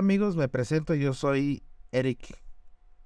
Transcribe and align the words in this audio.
Amigos, 0.00 0.34
me 0.34 0.48
presento. 0.48 0.94
Yo 0.94 1.12
soy 1.12 1.62
Eric. 1.92 2.42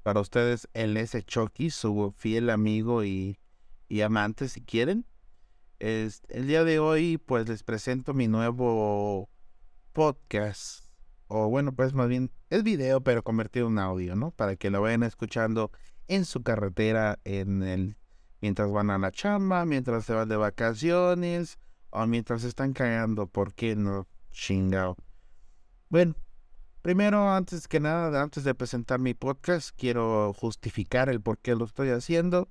Para 0.04 0.20
ustedes, 0.20 0.68
el 0.74 0.96
S. 0.96 1.20
Chucky, 1.24 1.70
su 1.70 2.14
fiel 2.16 2.50
amigo 2.50 3.02
y, 3.02 3.40
y 3.88 4.02
amante, 4.02 4.48
si 4.48 4.60
quieren. 4.60 5.04
Es, 5.80 6.22
el 6.28 6.46
día 6.46 6.62
de 6.62 6.78
hoy, 6.78 7.18
pues 7.18 7.48
les 7.48 7.64
presento 7.64 8.14
mi 8.14 8.28
nuevo 8.28 9.28
podcast. 9.92 10.84
O 11.26 11.48
bueno, 11.48 11.74
pues 11.74 11.94
más 11.94 12.08
bien 12.08 12.30
es 12.48 12.62
video, 12.62 13.00
pero 13.00 13.24
convertido 13.24 13.66
en 13.66 13.80
audio, 13.80 14.14
¿no? 14.14 14.30
Para 14.30 14.54
que 14.54 14.70
lo 14.70 14.80
vayan 14.80 15.02
escuchando 15.02 15.72
en 16.06 16.24
su 16.24 16.44
carretera, 16.44 17.18
en 17.24 17.64
el 17.64 17.96
mientras 18.40 18.70
van 18.70 18.90
a 18.90 18.98
la 18.98 19.10
chamba, 19.10 19.64
mientras 19.64 20.04
se 20.04 20.14
van 20.14 20.28
de 20.28 20.36
vacaciones 20.36 21.58
o 21.90 22.06
mientras 22.06 22.44
están 22.44 22.72
cagando. 22.72 23.26
¿Por 23.26 23.52
qué 23.52 23.74
no? 23.74 24.06
Chingado. 24.30 24.96
Bueno, 25.88 26.14
primero, 26.84 27.32
antes 27.32 27.66
que 27.66 27.80
nada, 27.80 28.22
antes 28.22 28.44
de 28.44 28.54
presentar 28.54 29.00
mi 29.00 29.14
podcast, 29.14 29.70
quiero 29.74 30.34
justificar 30.34 31.08
el 31.08 31.18
por 31.18 31.38
qué 31.38 31.54
lo 31.54 31.64
estoy 31.64 31.88
haciendo. 31.88 32.46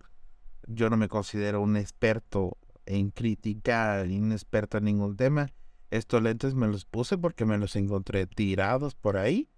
Yo 0.66 0.90
no 0.90 0.98
me 0.98 1.08
considero 1.08 1.62
un 1.62 1.78
experto 1.78 2.58
en 2.88 3.12
crítica, 3.12 4.04
ni 4.08 4.18
un 4.18 4.32
experto 4.32 4.80
en 4.80 4.86
ningún 4.86 5.18
tema. 5.18 5.50
Estos 5.92 6.24
lentes 6.24 6.56
me 6.56 6.68
los 6.68 6.86
puse 6.86 7.16
porque 7.16 7.46
me 7.46 7.60
los 7.60 7.76
encontré 7.76 8.26
tirados 8.26 8.96
por 8.96 9.18
ahí 9.18 9.52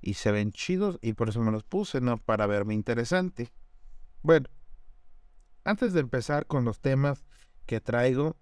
y 0.00 0.14
se 0.14 0.30
ven 0.30 0.52
chidos 0.52 1.00
y 1.02 1.14
por 1.14 1.28
eso 1.28 1.40
me 1.40 1.50
los 1.50 1.64
puse, 1.64 2.00
no 2.00 2.16
para 2.16 2.46
verme 2.46 2.74
interesante. 2.74 3.50
Bueno, 4.22 4.46
antes 5.64 5.94
de 5.94 6.00
empezar 6.00 6.46
con 6.46 6.64
los 6.64 6.78
temas 6.78 7.24
que 7.66 7.80
traigo, 7.80 8.36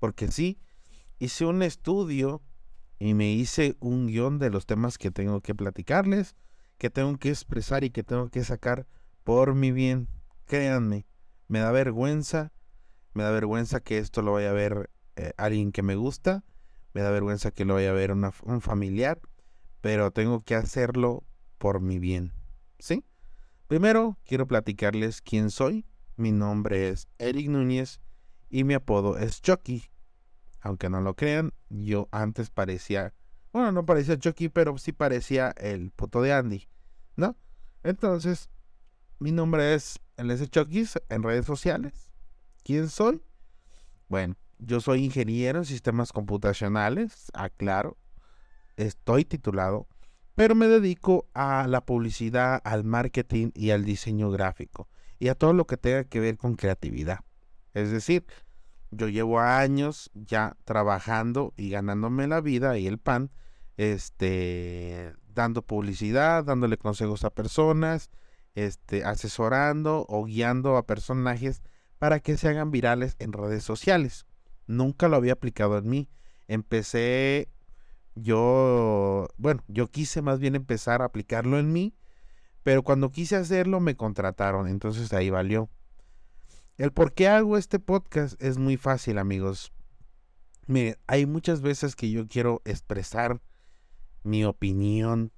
porque 0.00 0.32
sí, 0.32 0.58
hice 1.20 1.44
un 1.44 1.62
estudio 1.62 2.42
y 3.02 3.14
me 3.14 3.32
hice 3.32 3.76
un 3.80 4.06
guion 4.06 4.38
de 4.38 4.48
los 4.48 4.64
temas 4.64 4.96
que 4.96 5.10
tengo 5.10 5.40
que 5.40 5.56
platicarles, 5.56 6.36
que 6.78 6.88
tengo 6.88 7.18
que 7.18 7.30
expresar 7.30 7.82
y 7.82 7.90
que 7.90 8.04
tengo 8.04 8.28
que 8.28 8.44
sacar 8.44 8.86
por 9.24 9.56
mi 9.56 9.72
bien. 9.72 10.08
Créanme, 10.46 11.04
me 11.48 11.58
da 11.58 11.72
vergüenza, 11.72 12.52
me 13.12 13.24
da 13.24 13.32
vergüenza 13.32 13.80
que 13.80 13.98
esto 13.98 14.22
lo 14.22 14.34
vaya 14.34 14.50
a 14.50 14.52
ver 14.52 14.88
eh, 15.16 15.32
alguien 15.36 15.72
que 15.72 15.82
me 15.82 15.96
gusta, 15.96 16.44
me 16.94 17.00
da 17.00 17.10
vergüenza 17.10 17.50
que 17.50 17.64
lo 17.64 17.74
vaya 17.74 17.90
a 17.90 17.94
ver 17.94 18.12
un 18.12 18.60
familiar, 18.60 19.20
pero 19.80 20.12
tengo 20.12 20.44
que 20.44 20.54
hacerlo 20.54 21.24
por 21.58 21.80
mi 21.80 21.98
bien. 21.98 22.32
¿Sí? 22.78 23.04
Primero 23.66 24.16
quiero 24.24 24.46
platicarles 24.46 25.22
quién 25.22 25.50
soy. 25.50 25.86
Mi 26.14 26.30
nombre 26.30 26.90
es 26.90 27.08
Eric 27.18 27.48
Núñez 27.48 28.00
y 28.48 28.62
mi 28.62 28.74
apodo 28.74 29.18
es 29.18 29.42
Chucky. 29.42 29.91
Aunque 30.62 30.88
no 30.88 31.00
lo 31.00 31.14
crean, 31.14 31.52
yo 31.68 32.08
antes 32.12 32.50
parecía, 32.50 33.12
bueno, 33.52 33.72
no 33.72 33.84
parecía 33.84 34.18
Chucky, 34.18 34.48
pero 34.48 34.78
sí 34.78 34.92
parecía 34.92 35.50
el 35.58 35.90
puto 35.90 36.22
de 36.22 36.32
Andy, 36.32 36.68
¿no? 37.16 37.36
Entonces, 37.82 38.48
mi 39.18 39.32
nombre 39.32 39.74
es 39.74 40.00
el 40.16 40.30
S. 40.30 40.48
Chucky 40.48 40.86
en 41.08 41.22
redes 41.22 41.46
sociales. 41.46 42.10
¿Quién 42.62 42.88
soy? 42.88 43.22
Bueno, 44.08 44.36
yo 44.58 44.80
soy 44.80 45.04
ingeniero 45.04 45.58
en 45.58 45.64
sistemas 45.64 46.12
computacionales, 46.12 47.30
aclaro. 47.34 47.96
Estoy 48.76 49.24
titulado, 49.24 49.88
pero 50.36 50.54
me 50.54 50.68
dedico 50.68 51.28
a 51.34 51.66
la 51.68 51.84
publicidad, 51.84 52.60
al 52.64 52.84
marketing 52.84 53.50
y 53.54 53.70
al 53.70 53.84
diseño 53.84 54.30
gráfico 54.30 54.88
y 55.18 55.28
a 55.28 55.34
todo 55.34 55.52
lo 55.52 55.66
que 55.66 55.76
tenga 55.76 56.04
que 56.04 56.20
ver 56.20 56.36
con 56.36 56.54
creatividad. 56.54 57.20
Es 57.74 57.90
decir, 57.90 58.24
yo 58.92 59.08
llevo 59.08 59.40
años 59.40 60.10
ya 60.14 60.56
trabajando 60.64 61.54
y 61.56 61.70
ganándome 61.70 62.28
la 62.28 62.40
vida 62.40 62.78
y 62.78 62.86
el 62.86 62.98
pan, 62.98 63.30
este, 63.78 65.14
dando 65.34 65.62
publicidad, 65.62 66.44
dándole 66.44 66.76
consejos 66.76 67.24
a 67.24 67.30
personas, 67.30 68.10
este, 68.54 69.04
asesorando 69.04 70.04
o 70.08 70.24
guiando 70.24 70.76
a 70.76 70.86
personajes 70.86 71.62
para 71.98 72.20
que 72.20 72.36
se 72.36 72.48
hagan 72.48 72.70
virales 72.70 73.16
en 73.18 73.32
redes 73.32 73.64
sociales. 73.64 74.26
Nunca 74.66 75.08
lo 75.08 75.16
había 75.16 75.32
aplicado 75.32 75.78
en 75.78 75.88
mí. 75.88 76.10
Empecé 76.46 77.48
yo, 78.14 79.26
bueno, 79.38 79.62
yo 79.68 79.90
quise 79.90 80.20
más 80.20 80.38
bien 80.38 80.54
empezar 80.54 81.00
a 81.00 81.06
aplicarlo 81.06 81.58
en 81.58 81.72
mí, 81.72 81.94
pero 82.62 82.82
cuando 82.82 83.10
quise 83.10 83.36
hacerlo 83.36 83.80
me 83.80 83.96
contrataron, 83.96 84.68
entonces 84.68 85.14
ahí 85.14 85.30
valió. 85.30 85.70
El 86.78 86.90
por 86.90 87.12
qué 87.12 87.28
hago 87.28 87.58
este 87.58 87.78
podcast 87.78 88.42
es 88.42 88.56
muy 88.56 88.78
fácil, 88.78 89.18
amigos. 89.18 89.72
Miren, 90.66 90.96
hay 91.06 91.26
muchas 91.26 91.60
veces 91.60 91.94
que 91.94 92.10
yo 92.10 92.26
quiero 92.26 92.62
expresar 92.64 93.42
mi 94.22 94.44
opinión 94.44 95.32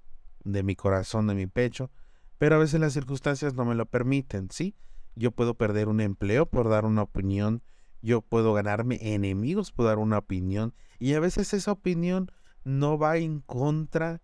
de 0.45 0.63
mi 0.63 0.77
corazón, 0.77 1.27
de 1.27 1.35
mi 1.35 1.49
pecho, 1.49 1.91
pero 2.39 2.55
a 2.55 2.59
veces 2.59 2.79
las 2.79 2.93
circunstancias 2.93 3.55
no 3.55 3.65
me 3.65 3.75
lo 3.75 3.87
permiten, 3.87 4.49
¿sí? 4.53 4.77
Yo 5.17 5.33
puedo 5.33 5.55
perder 5.55 5.89
un 5.89 6.01
empleo 6.01 6.47
por 6.47 6.69
dar 6.69 6.85
una 6.85 7.03
opinión, 7.03 7.63
yo 8.01 8.21
puedo 8.21 8.53
ganarme 8.55 8.99
enemigos 9.01 9.73
por 9.73 9.87
dar 9.87 9.99
una 9.99 10.19
opinión, 10.19 10.73
y 11.01 11.15
a 11.15 11.21
veces 11.21 11.53
esa 11.53 11.73
opinión 11.73 12.31
no 12.63 12.97
va 12.97 13.17
en 13.17 13.41
contra 13.41 14.23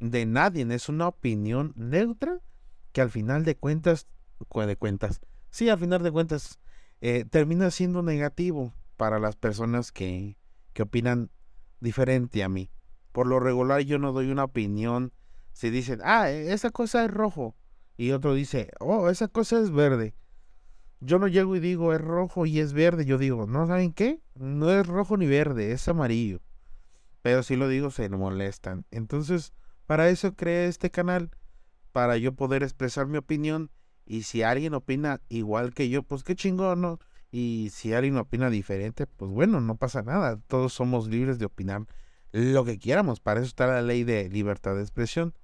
de 0.00 0.26
nadie, 0.26 0.66
es 0.74 0.88
una 0.88 1.06
opinión 1.06 1.72
neutra 1.76 2.40
que 2.92 3.00
al 3.00 3.10
final 3.10 3.44
de 3.44 3.56
cuentas, 3.56 4.08
de 4.38 4.76
cuentas, 4.76 5.20
sí, 5.50 5.68
al 5.68 5.78
final 5.78 6.02
de 6.02 6.12
cuentas, 6.12 6.58
eh, 7.00 7.24
termina 7.24 7.70
siendo 7.70 8.02
negativo 8.02 8.74
para 8.96 9.18
las 9.18 9.36
personas 9.36 9.92
que, 9.92 10.36
que 10.72 10.82
opinan 10.82 11.30
diferente 11.80 12.42
a 12.42 12.48
mí. 12.48 12.70
Por 13.12 13.26
lo 13.26 13.40
regular 13.40 13.80
yo 13.82 13.98
no 13.98 14.12
doy 14.12 14.30
una 14.30 14.44
opinión 14.44 15.12
si 15.52 15.70
dicen, 15.70 16.00
ah, 16.04 16.30
e, 16.30 16.52
esa 16.52 16.70
cosa 16.70 17.04
es 17.04 17.10
rojo, 17.10 17.56
y 17.98 18.12
otro 18.12 18.32
dice, 18.32 18.70
oh, 18.78 19.10
esa 19.10 19.26
cosa 19.26 19.58
es 19.60 19.72
verde. 19.72 20.14
Yo 21.00 21.18
no 21.18 21.26
llego 21.26 21.56
y 21.56 21.60
digo, 21.60 21.92
es 21.92 22.00
rojo 22.00 22.46
y 22.46 22.60
es 22.60 22.72
verde. 22.72 23.04
Yo 23.04 23.18
digo, 23.18 23.46
no, 23.46 23.66
¿saben 23.66 23.92
qué? 23.92 24.22
No 24.36 24.70
es 24.70 24.86
rojo 24.86 25.16
ni 25.16 25.26
verde, 25.26 25.72
es 25.72 25.88
amarillo. 25.88 26.40
Pero 27.22 27.42
si 27.42 27.56
lo 27.56 27.66
digo, 27.66 27.90
se 27.90 28.08
molestan. 28.08 28.86
Entonces, 28.92 29.52
para 29.86 30.08
eso 30.08 30.36
creé 30.36 30.68
este 30.68 30.92
canal, 30.92 31.32
para 31.90 32.16
yo 32.18 32.34
poder 32.34 32.62
expresar 32.62 33.08
mi 33.08 33.18
opinión 33.18 33.70
y 34.08 34.22
si 34.22 34.42
alguien 34.42 34.72
opina 34.72 35.20
igual 35.28 35.74
que 35.74 35.90
yo, 35.90 36.02
pues 36.02 36.24
qué 36.24 36.34
chingón, 36.34 36.80
¿no? 36.80 36.98
Y 37.30 37.68
si 37.74 37.92
alguien 37.92 38.16
opina 38.16 38.48
diferente, 38.48 39.06
pues 39.06 39.30
bueno, 39.30 39.60
no 39.60 39.76
pasa 39.76 40.02
nada. 40.02 40.40
Todos 40.46 40.72
somos 40.72 41.08
libres 41.08 41.38
de 41.38 41.44
opinar 41.44 41.84
lo 42.32 42.64
que 42.64 42.78
quieramos. 42.78 43.20
Para 43.20 43.40
eso 43.40 43.48
está 43.48 43.66
la 43.66 43.82
ley 43.82 44.04
de 44.04 44.30
libertad 44.30 44.74
de 44.76 44.80
expresión. 44.80 45.34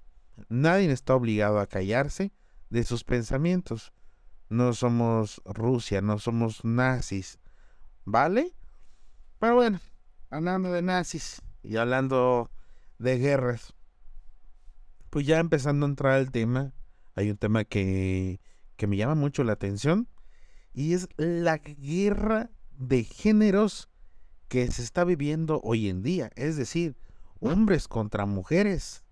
Nadie 0.49 0.91
está 0.91 1.15
obligado 1.15 1.61
a 1.61 1.67
callarse 1.67 2.33
de 2.71 2.85
sus 2.85 3.05
pensamientos. 3.05 3.93
No 4.49 4.73
somos 4.73 5.43
Rusia, 5.45 6.01
no 6.01 6.19
somos 6.19 6.65
nazis. 6.65 7.39
¿Vale? 8.07 8.55
Pero 9.41 9.57
bueno, 9.57 9.79
hablando 10.31 10.73
de 10.73 10.81
nazis 10.81 11.43
y 11.63 11.77
hablando 11.77 12.51
de 12.99 13.19
guerras, 13.19 13.75
pues 15.11 15.27
ya 15.27 15.39
empezando 15.39 15.85
a 15.85 15.91
entrar 15.91 16.13
al 16.13 16.31
tema, 16.31 16.73
hay 17.15 17.31
un 17.31 17.37
tema 17.37 17.65
que 17.65 18.41
que 18.85 18.89
me 18.89 18.99
llama 18.99 19.15
mucho 19.15 19.45
la 19.45 19.55
atención 19.55 20.09
y 20.75 20.93
es 20.93 21.09
la 21.17 21.57
guerra 21.57 22.51
de 22.77 23.03
géneros 23.05 23.89
que 24.49 24.71
se 24.71 24.83
está 24.83 25.05
viviendo 25.05 25.63
hoy 25.65 25.89
en 25.89 26.03
día. 26.03 26.31
Es 26.37 26.59
decir, 26.59 26.95
hombres 27.41 27.89
contra 27.89 28.27
mujeres, 28.27 29.03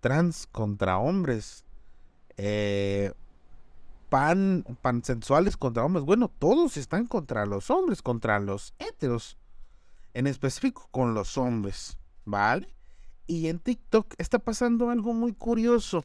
trans 0.00 0.48
contra 0.48 0.98
hombres, 0.98 1.64
eh, 2.38 3.12
pan, 4.08 4.64
pansensuales 4.82 5.56
contra 5.56 5.84
hombres. 5.84 6.04
Bueno, 6.04 6.26
todos 6.26 6.76
están 6.76 7.06
contra 7.06 7.46
los 7.46 7.70
hombres, 7.70 8.02
contra 8.02 8.40
los 8.40 8.74
heteros. 8.80 9.38
En 10.12 10.26
específico 10.26 10.88
con 10.90 11.14
los 11.14 11.38
hombres, 11.38 11.98
¿vale? 12.24 12.74
Y 13.28 13.46
en 13.46 13.60
TikTok 13.60 14.12
está 14.18 14.40
pasando 14.40 14.90
algo 14.90 15.12
muy 15.14 15.34
curioso. 15.34 16.02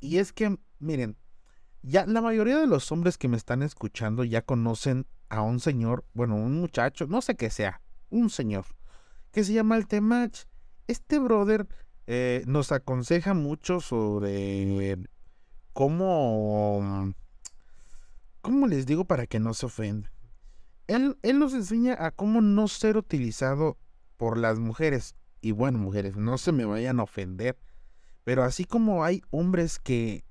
Y 0.00 0.18
es 0.18 0.32
que, 0.32 0.58
miren, 0.80 1.16
Ya 1.88 2.04
la 2.04 2.20
mayoría 2.20 2.58
de 2.58 2.66
los 2.66 2.90
hombres 2.90 3.16
que 3.16 3.28
me 3.28 3.36
están 3.36 3.62
escuchando 3.62 4.24
ya 4.24 4.42
conocen 4.42 5.06
a 5.28 5.42
un 5.42 5.60
señor, 5.60 6.04
bueno, 6.14 6.34
un 6.34 6.58
muchacho, 6.60 7.06
no 7.06 7.22
sé 7.22 7.36
qué 7.36 7.48
sea, 7.48 7.80
un 8.10 8.28
señor, 8.28 8.64
que 9.30 9.44
se 9.44 9.52
llama 9.52 9.76
el 9.76 9.86
Temach. 9.86 10.46
Este 10.88 11.20
brother 11.20 11.68
eh, 12.08 12.42
nos 12.48 12.72
aconseja 12.72 13.34
mucho 13.34 13.78
sobre 13.78 14.98
cómo, 15.72 17.14
cómo 18.40 18.66
les 18.66 18.84
digo 18.84 19.04
para 19.04 19.28
que 19.28 19.38
no 19.38 19.54
se 19.54 19.66
ofendan. 19.66 20.10
Él, 20.88 21.16
él 21.22 21.38
nos 21.38 21.54
enseña 21.54 21.96
a 22.04 22.10
cómo 22.10 22.40
no 22.40 22.66
ser 22.66 22.96
utilizado 22.96 23.78
por 24.16 24.38
las 24.38 24.58
mujeres. 24.58 25.14
Y 25.40 25.52
bueno, 25.52 25.78
mujeres, 25.78 26.16
no 26.16 26.36
se 26.36 26.50
me 26.50 26.64
vayan 26.64 26.98
a 26.98 27.04
ofender. 27.04 27.56
Pero 28.24 28.42
así 28.42 28.64
como 28.64 29.04
hay 29.04 29.22
hombres 29.30 29.78
que 29.78 30.24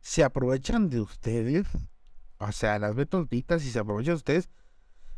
se 0.00 0.24
aprovechan 0.24 0.90
de 0.90 1.00
ustedes, 1.00 1.66
o 2.38 2.52
sea, 2.52 2.78
las 2.78 2.94
ve 2.94 3.06
tontitas 3.06 3.64
y 3.64 3.70
se 3.70 3.78
aprovechan 3.78 4.14
de 4.14 4.16
ustedes, 4.16 4.50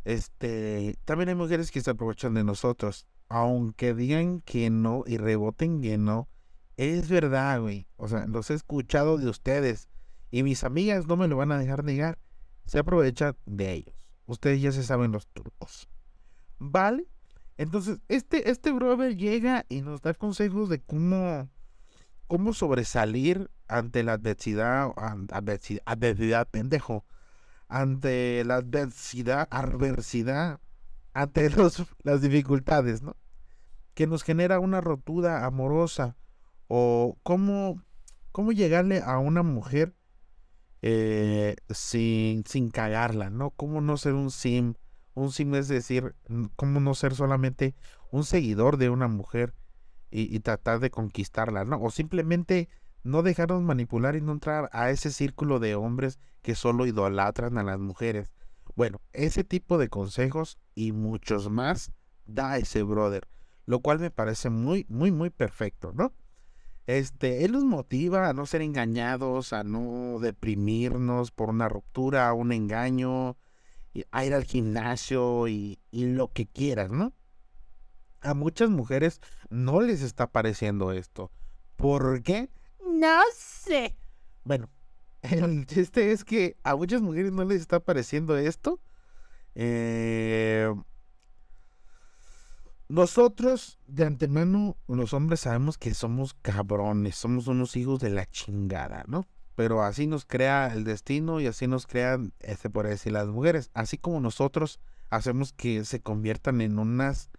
este, 0.04 0.98
también 1.04 1.28
hay 1.28 1.34
mujeres 1.34 1.70
que 1.70 1.80
se 1.80 1.90
aprovechan 1.90 2.34
de 2.34 2.44
nosotros. 2.44 3.06
Aunque 3.28 3.94
digan 3.94 4.40
que 4.40 4.68
no 4.68 5.04
y 5.06 5.16
reboten 5.16 5.80
que 5.80 5.96
no, 5.96 6.28
es 6.76 7.08
verdad, 7.08 7.60
güey. 7.60 7.86
O 7.96 8.08
sea, 8.08 8.26
los 8.26 8.50
he 8.50 8.54
escuchado 8.54 9.18
de 9.18 9.28
ustedes. 9.28 9.88
Y 10.30 10.42
mis 10.42 10.64
amigas 10.64 11.06
no 11.06 11.16
me 11.16 11.28
lo 11.28 11.36
van 11.36 11.52
a 11.52 11.58
dejar 11.58 11.84
negar. 11.84 12.18
Se 12.66 12.78
aprovechan 12.78 13.36
de 13.46 13.72
ellos. 13.72 13.94
Ustedes 14.26 14.60
ya 14.60 14.72
se 14.72 14.82
saben 14.82 15.12
los 15.12 15.26
turcos. 15.28 15.88
¿Vale? 16.58 17.06
Entonces, 17.56 18.00
este, 18.08 18.50
este 18.50 18.72
brother 18.72 19.16
llega 19.16 19.66
y 19.68 19.82
nos 19.82 20.00
da 20.02 20.14
consejos 20.14 20.68
de 20.68 20.80
cómo, 20.80 21.48
cómo 22.32 22.54
sobresalir 22.54 23.50
ante 23.68 24.02
la 24.02 24.14
adversidad, 24.14 24.90
adversidad, 25.84 26.48
pendejo, 26.50 27.04
ante 27.68 28.42
la 28.46 28.54
adversidad, 28.54 29.48
adversidad, 29.50 30.58
ante 31.12 31.50
los, 31.56 31.84
las 32.02 32.22
dificultades, 32.22 33.02
¿no? 33.02 33.18
Que 33.92 34.06
nos 34.06 34.22
genera 34.22 34.60
una 34.60 34.80
rotura 34.80 35.44
amorosa 35.44 36.16
o 36.68 37.18
cómo, 37.22 37.82
cómo 38.30 38.52
llegarle 38.52 39.02
a 39.04 39.18
una 39.18 39.42
mujer 39.42 39.94
eh, 40.80 41.56
sin, 41.68 42.46
sin 42.46 42.70
cagarla, 42.70 43.28
¿no? 43.28 43.50
Cómo 43.50 43.82
no 43.82 43.98
ser 43.98 44.14
un 44.14 44.30
sim, 44.30 44.72
un 45.12 45.32
sim 45.32 45.54
es 45.54 45.68
decir, 45.68 46.14
cómo 46.56 46.80
no 46.80 46.94
ser 46.94 47.14
solamente 47.14 47.74
un 48.10 48.24
seguidor 48.24 48.78
de 48.78 48.88
una 48.88 49.06
mujer 49.06 49.52
y, 50.12 50.38
tratar 50.40 50.80
de 50.80 50.90
conquistarla, 50.90 51.64
¿no? 51.64 51.80
O 51.82 51.90
simplemente 51.90 52.68
no 53.02 53.22
dejarnos 53.22 53.62
manipular 53.62 54.14
y 54.14 54.20
no 54.20 54.32
entrar 54.32 54.68
a 54.72 54.90
ese 54.90 55.10
círculo 55.10 55.58
de 55.58 55.74
hombres 55.74 56.18
que 56.42 56.54
solo 56.54 56.86
idolatran 56.86 57.58
a 57.58 57.62
las 57.62 57.78
mujeres. 57.78 58.32
Bueno, 58.76 59.00
ese 59.12 59.42
tipo 59.42 59.78
de 59.78 59.88
consejos 59.88 60.58
y 60.74 60.92
muchos 60.92 61.50
más 61.50 61.92
da 62.26 62.58
ese 62.58 62.82
brother, 62.82 63.26
lo 63.66 63.80
cual 63.80 63.98
me 63.98 64.10
parece 64.10 64.50
muy, 64.50 64.86
muy, 64.88 65.10
muy 65.10 65.30
perfecto, 65.30 65.92
¿no? 65.94 66.12
Este, 66.86 67.44
él 67.44 67.52
nos 67.52 67.64
motiva 67.64 68.28
a 68.28 68.32
no 68.32 68.44
ser 68.44 68.60
engañados, 68.60 69.52
a 69.52 69.62
no 69.64 70.18
deprimirnos 70.20 71.30
por 71.30 71.48
una 71.50 71.68
ruptura, 71.68 72.32
un 72.32 72.52
engaño, 72.52 73.36
a 74.10 74.24
ir 74.24 74.34
al 74.34 74.44
gimnasio 74.44 75.48
y, 75.48 75.78
y 75.90 76.06
lo 76.06 76.32
que 76.32 76.46
quieras, 76.46 76.90
¿no? 76.90 77.12
A 78.22 78.34
muchas 78.34 78.70
mujeres 78.70 79.20
no 79.50 79.80
les 79.80 80.02
está 80.02 80.26
pareciendo 80.28 80.92
esto. 80.92 81.30
¿Por 81.76 82.22
qué? 82.22 82.50
No 82.84 83.20
sé. 83.34 83.96
Bueno, 84.44 84.68
el 85.22 85.66
chiste 85.66 86.12
es 86.12 86.24
que 86.24 86.56
a 86.62 86.76
muchas 86.76 87.02
mujeres 87.02 87.32
no 87.32 87.44
les 87.44 87.60
está 87.60 87.80
pareciendo 87.80 88.36
esto. 88.36 88.80
Eh, 89.54 90.72
nosotros, 92.88 93.78
de 93.86 94.04
antemano, 94.04 94.76
los 94.86 95.14
hombres 95.14 95.40
sabemos 95.40 95.78
que 95.78 95.94
somos 95.94 96.34
cabrones, 96.34 97.16
somos 97.16 97.46
unos 97.46 97.76
hijos 97.76 98.00
de 98.00 98.10
la 98.10 98.26
chingada, 98.26 99.04
¿no? 99.06 99.26
Pero 99.54 99.82
así 99.82 100.06
nos 100.06 100.24
crea 100.24 100.72
el 100.74 100.84
destino 100.84 101.40
y 101.40 101.46
así 101.46 101.66
nos 101.66 101.86
crean, 101.86 102.32
este, 102.40 102.68
por 102.68 102.86
decir, 102.86 103.12
las 103.12 103.28
mujeres. 103.28 103.70
Así 103.74 103.96
como 103.98 104.20
nosotros 104.20 104.78
hacemos 105.10 105.52
que 105.52 105.84
se 105.84 106.00
conviertan 106.00 106.60
en 106.60 106.78
unas 106.78 107.30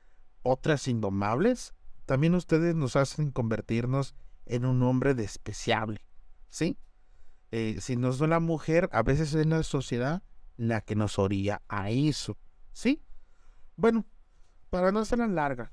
otras 0.44 0.88
indomables, 0.88 1.74
también 2.06 2.36
ustedes 2.36 2.76
nos 2.76 2.96
hacen 2.96 3.32
convertirnos 3.32 4.16
en 4.46 4.66
un 4.66 4.84
hombre 4.84 5.16
despreciable, 5.16 6.06
¿sí? 6.50 6.78
Eh, 7.52 7.78
si 7.80 7.96
no 7.96 8.10
es 8.10 8.20
la 8.20 8.40
mujer, 8.40 8.90
a 8.92 9.04
veces 9.04 9.34
es 9.34 9.46
la 9.46 9.64
sociedad 9.64 10.24
la 10.58 10.82
que 10.82 10.96
nos 10.96 11.18
orilla 11.18 11.62
a 11.68 11.90
eso, 11.90 12.38
¿sí? 12.72 13.04
Bueno, 13.76 14.06
para 14.70 14.92
no 14.92 15.06
ser 15.06 15.20
larga. 15.20 15.72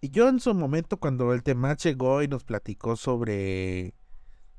Y 0.00 0.10
yo 0.10 0.28
en 0.28 0.40
su 0.40 0.52
momento, 0.52 0.96
cuando 0.96 1.32
el 1.32 1.44
tema 1.44 1.76
llegó 1.76 2.22
y 2.22 2.28
nos 2.28 2.42
platicó 2.42 2.96
sobre. 2.96 3.94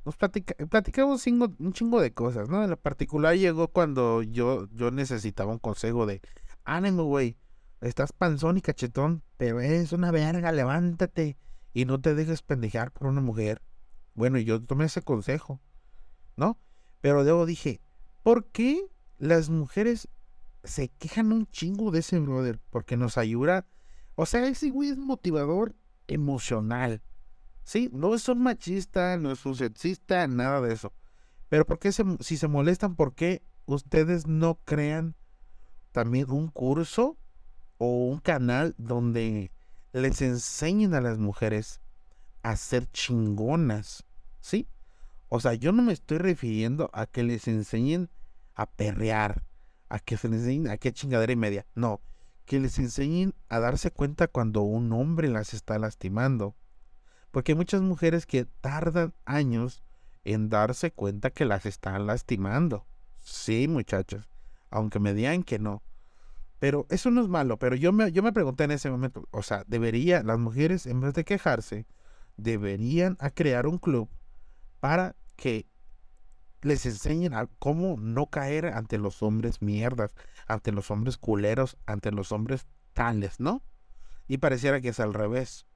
Nos 0.05 0.15
platicamos 0.15 1.27
un 1.27 1.73
chingo, 1.73 2.01
de 2.01 2.13
cosas, 2.13 2.49
¿no? 2.49 2.63
En 2.63 2.69
lo 2.69 2.77
particular 2.77 3.35
llegó 3.35 3.67
cuando 3.69 4.21
yo, 4.21 4.67
yo 4.71 4.91
necesitaba 4.91 5.51
un 5.51 5.59
consejo 5.59 6.05
de 6.05 6.21
ánimo, 6.63 7.03
güey. 7.03 7.37
Estás 7.83 8.13
panzón 8.13 8.57
y 8.57 8.61
cachetón, 8.61 9.23
pero 9.37 9.59
eres 9.59 9.91
una 9.91 10.11
verga, 10.11 10.51
levántate 10.51 11.37
y 11.73 11.85
no 11.85 12.01
te 12.01 12.15
dejes 12.15 12.41
pendejar 12.41 12.91
por 12.91 13.07
una 13.07 13.21
mujer. 13.21 13.61
Bueno, 14.13 14.37
y 14.37 14.45
yo 14.45 14.63
tomé 14.63 14.85
ese 14.85 15.01
consejo, 15.01 15.61
¿no? 16.37 16.57
Pero 17.01 17.23
luego 17.23 17.45
dije, 17.45 17.81
¿por 18.23 18.47
qué 18.47 18.87
las 19.17 19.49
mujeres 19.49 20.09
se 20.63 20.89
quejan 20.89 21.31
un 21.31 21.47
chingo 21.47 21.91
de 21.91 21.99
ese 21.99 22.19
brother 22.19 22.59
porque 22.69 22.97
nos 22.97 23.17
ayuda. 23.17 23.67
O 24.15 24.25
sea, 24.25 24.47
ese 24.47 24.69
güey 24.69 24.89
es 24.89 24.97
motivador 24.97 25.75
emocional. 26.07 27.01
Sí, 27.63 27.89
no 27.93 28.13
es 28.13 28.27
un 28.27 28.43
machista, 28.43 29.17
no 29.17 29.31
es 29.31 29.45
un 29.45 29.55
sexista, 29.55 30.27
nada 30.27 30.61
de 30.61 30.73
eso. 30.73 30.93
Pero 31.49 31.65
¿por 31.65 31.79
qué 31.79 31.91
si 31.91 32.37
se 32.37 32.47
molestan, 32.47 32.95
por 32.95 33.13
qué 33.13 33.43
ustedes 33.65 34.27
no 34.27 34.59
crean 34.65 35.15
también 35.91 36.31
un 36.31 36.47
curso 36.47 37.17
o 37.77 38.07
un 38.07 38.19
canal 38.19 38.75
donde 38.77 39.51
les 39.91 40.21
enseñen 40.21 40.93
a 40.93 41.01
las 41.01 41.17
mujeres 41.17 41.81
a 42.41 42.55
ser 42.55 42.89
chingonas? 42.91 44.05
¿Sí? 44.41 44.67
O 45.29 45.39
sea, 45.39 45.53
yo 45.53 45.71
no 45.71 45.81
me 45.81 45.93
estoy 45.93 46.19
refiriendo 46.19 46.89
a 46.93 47.07
que 47.07 47.23
les 47.23 47.47
enseñen 47.47 48.09
a 48.55 48.67
perrear, 48.67 49.43
a 49.89 49.99
que 49.99 50.17
se 50.17 50.29
les 50.29 50.41
enseñen 50.41 50.69
a 50.69 50.77
qué 50.77 50.93
chingadera 50.93 51.33
y 51.33 51.35
media. 51.35 51.65
No, 51.75 52.01
que 52.45 52.59
les 52.59 52.77
enseñen 52.79 53.33
a 53.49 53.59
darse 53.59 53.91
cuenta 53.91 54.27
cuando 54.27 54.61
un 54.61 54.91
hombre 54.93 55.29
las 55.29 55.53
está 55.53 55.79
lastimando. 55.79 56.55
Porque 57.31 57.53
hay 57.53 57.55
muchas 57.55 57.81
mujeres 57.81 58.25
que 58.25 58.45
tardan 58.45 59.13
años 59.25 59.81
en 60.23 60.49
darse 60.49 60.91
cuenta 60.91 61.31
que 61.31 61.45
las 61.45 61.65
están 61.65 62.05
lastimando. 62.05 62.85
Sí, 63.19 63.67
muchachas, 63.67 64.29
aunque 64.69 64.99
me 64.99 65.13
digan 65.13 65.43
que 65.43 65.59
no. 65.59 65.81
Pero 66.63 66.87
eso 66.89 67.11
no 67.11 67.21
es 67.21 67.27
malo, 67.27 67.59
pero 67.59 67.75
yo 67.75 67.91
me, 67.91 68.13
yo 68.13 68.23
me 68.23 68.31
pregunté 68.31 68.63
en 68.63 68.71
ese 68.71 68.89
momento, 68.89 69.27
o 69.31 69.43
sea, 69.43 69.65
debería, 69.67 70.23
las 70.23 70.39
mujeres, 70.39 70.85
en 70.85 71.01
vez 71.01 71.13
de 71.13 71.25
quejarse, 71.25 71.85
deberían 72.37 73.17
a 73.19 73.31
crear 73.31 73.67
un 73.67 73.77
club 73.77 74.07
para 74.79 75.17
que 75.35 75.67
les 76.61 76.85
enseñen 76.85 77.33
a 77.33 77.47
cómo 77.59 77.97
no 77.99 78.27
caer 78.27 78.67
ante 78.67 78.97
los 78.97 79.21
hombres 79.23 79.61
mierdas, 79.61 80.15
ante 80.47 80.71
los 80.71 80.89
hombres 80.89 81.17
culeros, 81.17 81.75
ante 81.85 82.13
los 82.13 82.31
hombres 82.31 82.65
tales, 82.93 83.41
¿no? 83.41 83.61
Y 84.29 84.37
pareciera 84.37 84.79
que 84.79 84.87
es 84.87 85.01
al 85.01 85.13
revés. 85.13 85.67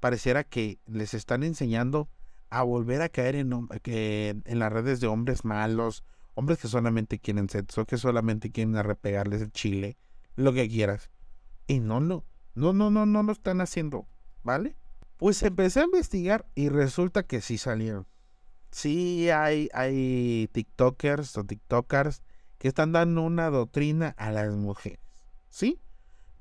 Pareciera 0.00 0.44
que 0.44 0.78
les 0.84 1.14
están 1.14 1.44
enseñando 1.44 2.10
a 2.50 2.62
volver 2.62 3.00
a 3.00 3.08
caer 3.08 3.36
en, 3.36 3.68
que, 3.82 4.36
en 4.44 4.58
las 4.58 4.70
redes 4.70 5.00
de 5.00 5.06
hombres 5.06 5.46
malos, 5.46 6.04
hombres 6.34 6.58
que 6.58 6.68
solamente 6.68 7.18
quieren 7.20 7.48
sexo, 7.48 7.86
que 7.86 7.96
solamente 7.96 8.52
quieren 8.52 8.76
arrepegarles 8.76 9.40
el 9.40 9.50
chile, 9.50 9.96
lo 10.36 10.52
que 10.52 10.68
quieras. 10.68 11.10
Y 11.66 11.80
no 11.80 12.00
lo, 12.00 12.24
no, 12.54 12.72
no, 12.72 12.90
no, 12.90 13.06
no 13.06 13.22
lo 13.22 13.32
están 13.32 13.60
haciendo, 13.60 14.06
¿vale? 14.42 14.76
Pues 15.16 15.42
empecé 15.42 15.80
a 15.80 15.84
investigar 15.84 16.46
y 16.54 16.68
resulta 16.68 17.24
que 17.24 17.40
sí 17.40 17.58
salieron 17.58 18.06
sí 18.76 19.30
hay, 19.30 19.70
hay 19.72 20.50
TikTokers 20.52 21.38
o 21.38 21.44
TikTokers 21.44 22.22
que 22.58 22.68
están 22.68 22.92
dando 22.92 23.22
una 23.22 23.48
doctrina 23.48 24.14
a 24.18 24.30
las 24.30 24.52
mujeres, 24.52 25.00
¿sí? 25.48 25.80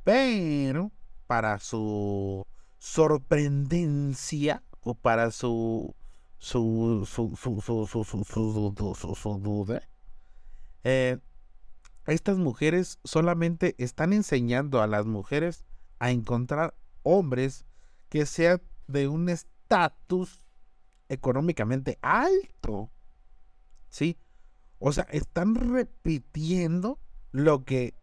Pero 0.04 0.92
para 1.28 1.60
su 1.60 2.46
sorprendencia 2.78 4.64
o 4.82 4.96
para 4.96 5.32
su 5.32 5.96
su 6.38 7.08
su 7.10 7.36
su 7.38 7.62
su 7.62 7.88
su 7.88 8.04
su 8.04 8.96
su 8.96 9.16
su 9.16 9.40
duda 9.40 9.88
estas 12.13 12.38
mujeres 12.38 13.00
solamente 13.03 13.75
están 13.77 14.13
enseñando 14.13 14.81
a 14.81 14.88
las 14.88 15.05
mujeres 15.05 15.65
a 16.00 16.12
encontrar 16.12 16.75
hombres 17.03 17.65
que 18.09 18.25
sean 18.25 18.62
de 18.88 19.07
un 19.07 19.29
estatus 19.29 20.45
económicamente 21.09 21.97
alto. 22.01 22.91
¿sí? 23.95 24.17
O 24.79 24.91
sea, 24.91 25.05
están 25.12 25.55
repitiendo 25.55 27.00
lo 27.31 27.63
que 27.63 27.95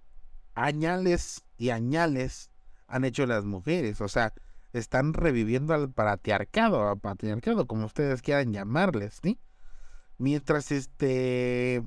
añales 0.54 1.44
y 1.58 1.68
añales 1.68 2.50
han 2.86 3.04
hecho 3.04 3.26
las 3.26 3.44
mujeres. 3.44 4.00
O 4.00 4.08
sea, 4.08 4.32
están 4.72 5.12
reviviendo 5.12 5.74
al 5.74 5.92
patriarcado, 5.92 6.88
al 6.88 6.98
patriarcado, 6.98 7.66
como 7.66 7.86
ustedes 7.86 8.22
quieran 8.22 8.54
llamarles, 8.54 9.20
¿sí? 9.22 9.38
Mientras 10.16 10.72
este 10.72 11.82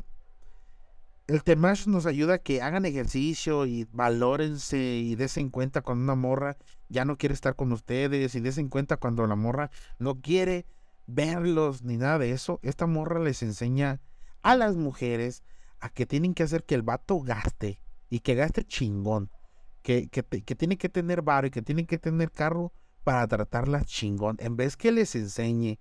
el 1.28 1.44
Temash 1.44 1.88
nos 1.88 2.06
ayuda 2.06 2.36
a 2.36 2.38
que 2.38 2.62
hagan 2.62 2.86
ejercicio 2.86 3.66
y 3.66 3.88
valórense 3.92 4.78
y 4.78 5.16
desen 5.16 5.50
cuenta 5.50 5.82
cuando 5.82 6.04
una 6.04 6.16
morra 6.16 6.58
ya 6.88 7.04
no 7.04 7.18
quiere 7.18 7.34
estar 7.34 7.56
con 7.56 7.72
ustedes 7.72 8.36
y 8.36 8.40
desen 8.40 8.70
cuenta 8.70 8.98
cuando 8.98 9.26
la 9.26 9.36
morra 9.36 9.72
no 9.98 10.22
quiere 10.22 10.68
verlos 11.08 11.84
ni 11.84 11.98
nada 11.98 12.20
de 12.20 12.32
eso. 12.32 12.60
Esta 12.62 12.86
morra 12.86 13.20
les 13.20 13.42
enseña 13.42 14.02
a 14.44 14.56
las 14.56 14.76
mujeres 14.76 15.44
a 15.80 15.90
que 15.90 16.06
tienen 16.06 16.36
que 16.36 16.44
hacer 16.44 16.64
que 16.64 16.76
el 16.76 16.84
vato 16.84 17.20
gaste 17.22 17.80
y 18.10 18.20
que 18.20 18.36
gaste 18.36 18.64
chingón. 18.64 19.32
Que, 19.82 20.08
que, 20.08 20.24
que 20.24 20.56
tiene 20.56 20.78
que 20.78 20.90
tener 20.90 21.22
bar 21.22 21.46
y 21.46 21.52
que 21.52 21.62
tiene 21.62 21.86
que 21.86 22.00
tener 22.00 22.32
carro 22.32 22.72
para 23.04 23.28
tratarlas 23.28 23.86
chingón. 23.86 24.38
En 24.40 24.56
vez 24.56 24.78
que 24.78 24.92
les 24.92 25.16
enseñe 25.16 25.80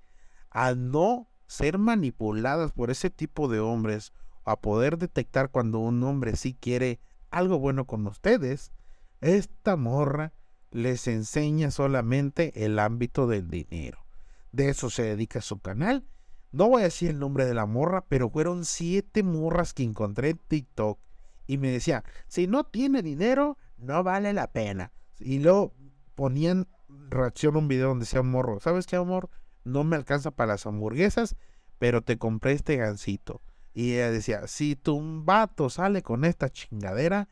a 0.50 0.74
no 0.74 1.28
ser 1.46 1.78
manipuladas 1.78 2.72
por 2.72 2.90
ese 2.90 3.10
tipo 3.10 3.48
de 3.48 3.60
hombres 3.60 4.12
a 4.44 4.60
poder 4.60 4.98
detectar 4.98 5.50
cuando 5.50 5.78
un 5.78 6.02
hombre 6.02 6.36
sí 6.36 6.54
quiere 6.58 7.00
algo 7.30 7.58
bueno 7.58 7.86
con 7.86 8.06
ustedes, 8.06 8.72
esta 9.20 9.76
morra 9.76 10.32
les 10.70 11.06
enseña 11.08 11.70
solamente 11.70 12.64
el 12.64 12.78
ámbito 12.78 13.26
del 13.26 13.48
dinero. 13.48 14.04
De 14.52 14.68
eso 14.68 14.90
se 14.90 15.02
dedica 15.02 15.40
su 15.40 15.60
canal. 15.60 16.04
No 16.52 16.68
voy 16.68 16.82
a 16.82 16.84
decir 16.84 17.10
el 17.10 17.18
nombre 17.18 17.46
de 17.46 17.54
la 17.54 17.66
morra, 17.66 18.04
pero 18.06 18.30
fueron 18.30 18.64
siete 18.64 19.22
morras 19.22 19.72
que 19.72 19.82
encontré 19.82 20.30
en 20.30 20.38
TikTok. 20.38 21.00
Y 21.46 21.58
me 21.58 21.70
decía, 21.70 22.04
si 22.28 22.46
no 22.46 22.64
tiene 22.64 23.02
dinero, 23.02 23.58
no 23.76 24.02
vale 24.02 24.32
la 24.32 24.52
pena. 24.52 24.92
Y 25.18 25.40
luego 25.40 25.74
ponían 26.14 26.68
reacción 27.08 27.56
un 27.56 27.68
video 27.68 27.88
donde 27.88 28.04
decía 28.04 28.22
morro, 28.22 28.60
¿sabes 28.60 28.86
qué 28.86 28.96
amor? 28.96 29.30
No 29.64 29.84
me 29.84 29.96
alcanza 29.96 30.30
para 30.30 30.52
las 30.52 30.66
hamburguesas, 30.66 31.36
pero 31.78 32.02
te 32.02 32.18
compré 32.18 32.52
este 32.52 32.76
gansito. 32.76 33.42
Y 33.75 33.95
ella 33.95 34.12
decía, 34.12 34.47
si 34.47 34.76
tu 34.76 35.02
vato 35.25 35.69
sale 35.69 36.02
con 36.02 36.25
esta 36.25 36.49
chingadera, 36.49 37.28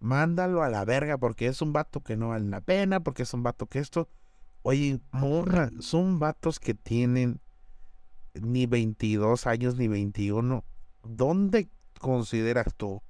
mándalo 0.00 0.62
a 0.62 0.68
la 0.68 0.84
verga 0.84 1.16
porque 1.16 1.46
es 1.46 1.62
un 1.62 1.72
vato 1.72 2.02
que 2.02 2.16
no 2.16 2.28
vale 2.28 2.46
la 2.46 2.60
pena, 2.60 3.00
porque 3.00 3.22
es 3.22 3.32
un 3.32 3.42
vato 3.42 3.66
que 3.66 3.78
esto... 3.78 4.08
Oye, 4.62 5.00
morra, 5.12 5.70
son 5.80 6.18
vatos 6.18 6.60
que 6.60 6.74
tienen 6.74 7.40
ni 8.34 8.66
22 8.66 9.46
años 9.46 9.76
ni 9.76 9.88
21. 9.88 10.62
¿Dónde 11.04 11.70
consideras 11.98 12.74
tú 12.76 13.02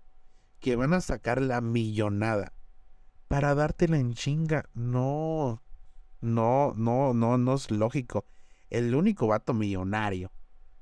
que 0.61 0.77
van 0.77 0.93
a 0.93 1.01
sacar 1.01 1.43
la 1.43 1.61
millonada 1.61 2.53
para 3.27 3.57
dártela 3.57 3.99
en 3.99 4.15
chinga? 4.15 4.69
No, 4.75 5.63
no, 6.21 6.75
no, 6.77 7.13
no, 7.13 7.39
no 7.39 7.55
es 7.55 7.73
lógico. 7.73 8.25
El 8.71 8.95
único 8.95 9.27
vato 9.27 9.53
millonario 9.53 10.31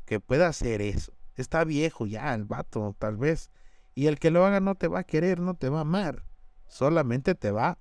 que 0.05 0.21
pueda 0.21 0.49
hacer 0.49 0.83
eso 0.83 1.17
Está 1.37 1.65
viejo 1.65 2.07
ya 2.07 2.35
el 2.35 2.45
vato, 2.45 2.95
tal 2.99 3.17
vez. 3.17 3.51
Y 3.95 4.07
el 4.07 4.19
que 4.19 4.31
lo 4.31 4.45
haga 4.45 4.61
no 4.61 4.75
te 4.75 4.89
va 4.89 5.01
a 5.01 5.05
querer, 5.05 5.41
no 5.41 5.55
te 5.55 5.69
va 5.69 5.79
a 5.79 5.83
amar. 5.83 6.25
Solamente 6.69 7.35
te 7.35 7.51
va 7.51 7.79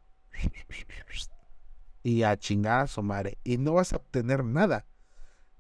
y 2.04 2.24
a 2.24 2.38
chingar 2.38 2.82
a 2.82 2.88
su 2.88 3.02
madre. 3.02 3.40
Y 3.44 3.58
no 3.58 3.74
vas 3.74 3.94
a 3.94 3.98
obtener 3.98 4.44
nada. 4.44 4.86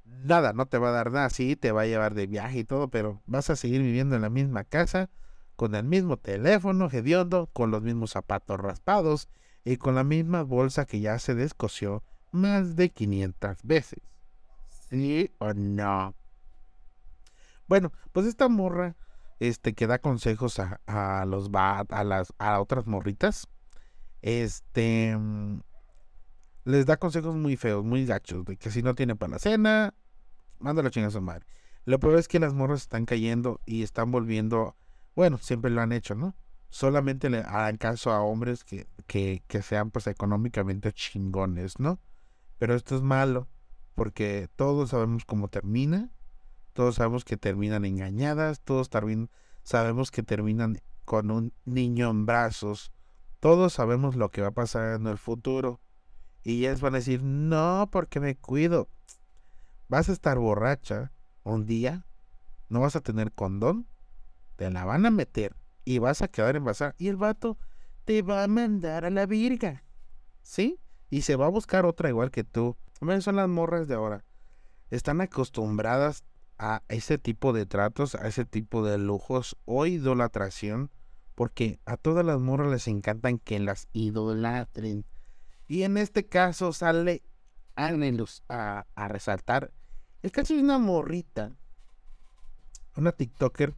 Nada, 0.05 0.53
no 0.53 0.67
te 0.67 0.77
va 0.77 0.89
a 0.89 0.91
dar 0.91 1.11
nada. 1.11 1.29
Sí, 1.29 1.55
te 1.55 1.71
va 1.71 1.81
a 1.81 1.87
llevar 1.87 2.13
de 2.13 2.27
viaje 2.27 2.59
y 2.59 2.63
todo, 2.63 2.89
pero 2.89 3.21
vas 3.25 3.49
a 3.49 3.55
seguir 3.55 3.81
viviendo 3.81 4.15
en 4.15 4.21
la 4.21 4.29
misma 4.29 4.63
casa, 4.63 5.09
con 5.55 5.73
el 5.73 5.83
mismo 5.83 6.17
teléfono 6.17 6.89
hediondo, 6.91 7.49
con 7.51 7.71
los 7.71 7.81
mismos 7.81 8.11
zapatos 8.11 8.59
raspados 8.59 9.27
y 9.63 9.77
con 9.77 9.95
la 9.95 10.03
misma 10.03 10.43
bolsa 10.43 10.85
que 10.85 10.99
ya 10.99 11.17
se 11.17 11.33
descoció 11.33 12.03
más 12.31 12.75
de 12.75 12.89
500 12.89 13.63
veces. 13.63 13.99
¿Sí 14.89 15.31
o 15.39 15.53
no? 15.53 16.13
Bueno, 17.67 17.91
pues 18.11 18.27
esta 18.27 18.47
morra, 18.47 18.95
este, 19.39 19.73
que 19.73 19.87
da 19.87 19.99
consejos 19.99 20.59
a, 20.59 21.25
los 21.25 21.49
a 21.53 22.03
las 22.03 22.33
a 22.37 22.61
otras 22.61 22.85
morritas, 22.85 23.47
este, 24.21 25.15
mm, 25.17 25.61
les 26.65 26.85
da 26.85 26.97
consejos 26.97 27.35
muy 27.35 27.57
feos, 27.57 27.83
muy 27.83 28.05
gachos, 28.05 28.45
de 28.45 28.57
que 28.57 28.71
si 28.71 28.83
no 28.83 28.95
tiene 28.95 29.15
para 29.15 29.33
la 29.33 29.39
cena, 29.39 29.93
mándalo 30.59 30.89
a 30.93 31.07
a 31.07 31.11
su 31.11 31.21
madre. 31.21 31.45
Lo 31.85 31.99
peor 31.99 32.17
es 32.17 32.27
que 32.27 32.39
las 32.39 32.53
morras 32.53 32.81
están 32.81 33.05
cayendo 33.05 33.61
y 33.65 33.83
están 33.83 34.11
volviendo, 34.11 34.75
bueno, 35.15 35.37
siempre 35.37 35.71
lo 35.71 35.81
han 35.81 35.91
hecho, 35.91 36.15
¿no? 36.15 36.35
Solamente 36.69 37.29
le 37.29 37.39
hagan 37.39 37.77
caso 37.77 38.11
a 38.11 38.21
hombres 38.21 38.63
que, 38.63 38.87
que, 39.07 39.43
que 39.47 39.61
sean 39.61 39.91
pues 39.91 40.07
económicamente 40.07 40.91
chingones, 40.91 41.79
¿no? 41.79 41.99
Pero 42.57 42.75
esto 42.75 42.95
es 42.95 43.01
malo, 43.01 43.47
porque 43.93 44.49
todos 44.55 44.89
sabemos 44.89 45.25
cómo 45.25 45.47
termina 45.47 46.11
todos 46.75 46.95
sabemos 46.95 47.23
que 47.23 47.37
terminan 47.37 47.85
engañadas, 47.85 48.59
todos 48.59 48.89
sabemos 49.63 50.11
que 50.11 50.23
terminan 50.23 50.81
con 51.05 51.31
un 51.31 51.53
niño 51.63 52.09
en 52.09 52.25
brazos, 52.25 52.91
todos 53.39 53.71
sabemos 53.71 54.17
lo 54.17 54.29
que 54.29 54.41
va 54.41 54.49
a 54.49 54.51
pasar 54.51 54.99
en 54.99 55.07
el 55.07 55.17
futuro. 55.17 55.79
Y 56.43 56.59
ellas 56.59 56.81
van 56.81 56.93
a 56.93 56.97
decir, 56.97 57.23
no, 57.23 57.87
porque 57.89 58.19
me 58.19 58.35
cuido. 58.35 58.89
Vas 59.87 60.09
a 60.09 60.11
estar 60.11 60.37
borracha 60.37 61.13
un 61.43 61.65
día, 61.65 62.05
no 62.67 62.81
vas 62.81 62.97
a 62.97 63.01
tener 63.01 63.31
condón, 63.31 63.87
te 64.57 64.69
la 64.69 64.83
van 64.83 65.05
a 65.05 65.11
meter 65.11 65.55
y 65.85 65.99
vas 65.99 66.21
a 66.21 66.27
quedar 66.27 66.57
envasada. 66.57 66.93
Y 66.97 67.07
el 67.07 67.15
vato 67.15 67.57
te 68.03 68.21
va 68.21 68.43
a 68.43 68.49
mandar 68.49 69.05
a 69.05 69.09
la 69.11 69.25
virga. 69.25 69.85
¿Sí? 70.41 70.77
Y 71.09 71.21
se 71.21 71.37
va 71.37 71.45
a 71.45 71.49
buscar 71.49 71.85
otra 71.85 72.09
igual 72.09 72.31
que 72.31 72.43
tú. 72.43 72.75
Son 73.21 73.37
las 73.37 73.47
morras 73.47 73.87
de 73.87 73.95
ahora. 73.95 74.25
Están 74.89 75.21
acostumbradas 75.21 76.25
a 76.57 76.83
ese 76.87 77.17
tipo 77.17 77.53
de 77.53 77.65
tratos, 77.65 78.15
a 78.15 78.27
ese 78.27 78.45
tipo 78.45 78.85
de 78.85 78.97
lujos 78.97 79.57
o 79.65 79.85
idolatración, 79.85 80.91
porque 81.35 81.79
a 81.85 81.97
todas 81.97 82.25
las 82.25 82.39
morras 82.39 82.71
les 82.71 82.87
encantan 82.87 83.39
que 83.39 83.59
las 83.59 83.87
idolatren. 83.93 85.05
Y 85.67 85.83
en 85.83 85.97
este 85.97 86.25
caso 86.25 86.73
sale 86.73 87.23
a, 87.75 88.85
a 88.95 89.07
resaltar 89.07 89.71
el 90.25 90.31
caso 90.31 90.55
de 90.55 90.59
una 90.59 90.79
morrita, 90.79 91.51
una 92.95 93.11
TikToker, 93.11 93.75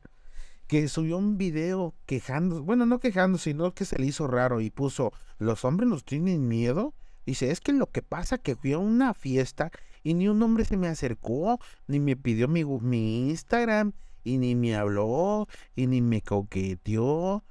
que 0.68 0.88
subió 0.88 1.18
un 1.18 1.38
video 1.38 1.94
quejando, 2.06 2.64
bueno, 2.64 2.86
no 2.86 3.02
quejando, 3.02 3.38
sino 3.38 3.74
que 3.74 3.84
se 3.84 4.00
le 4.00 4.08
hizo 4.08 4.28
raro 4.28 4.62
y 4.62 4.70
puso, 4.70 5.12
los 5.40 5.66
hombres 5.66 5.90
nos 5.90 6.06
tienen 6.06 6.48
miedo. 6.48 6.94
Dice, 7.26 7.52
es 7.52 7.60
que 7.60 7.74
lo 7.74 7.92
que 7.92 8.02
pasa 8.02 8.38
que 8.38 8.56
fui 8.56 8.72
a 8.72 8.78
una 8.78 9.14
fiesta 9.14 9.72
y 10.08 10.14
ni 10.14 10.30
un 10.30 10.42
hombre 10.42 10.64
se 10.64 10.78
me 10.78 10.88
acercó, 10.88 11.60
ni 11.86 12.00
me 12.00 12.16
pidió 12.16 12.48
mi, 12.48 12.64
mi 12.64 13.30
Instagram, 13.30 13.92
y 14.24 14.38
ni 14.38 14.56
me 14.56 14.74
habló, 14.74 15.50
y 15.76 15.88
ni 15.88 16.02
me 16.02 16.22
coqueteó. 16.22 17.44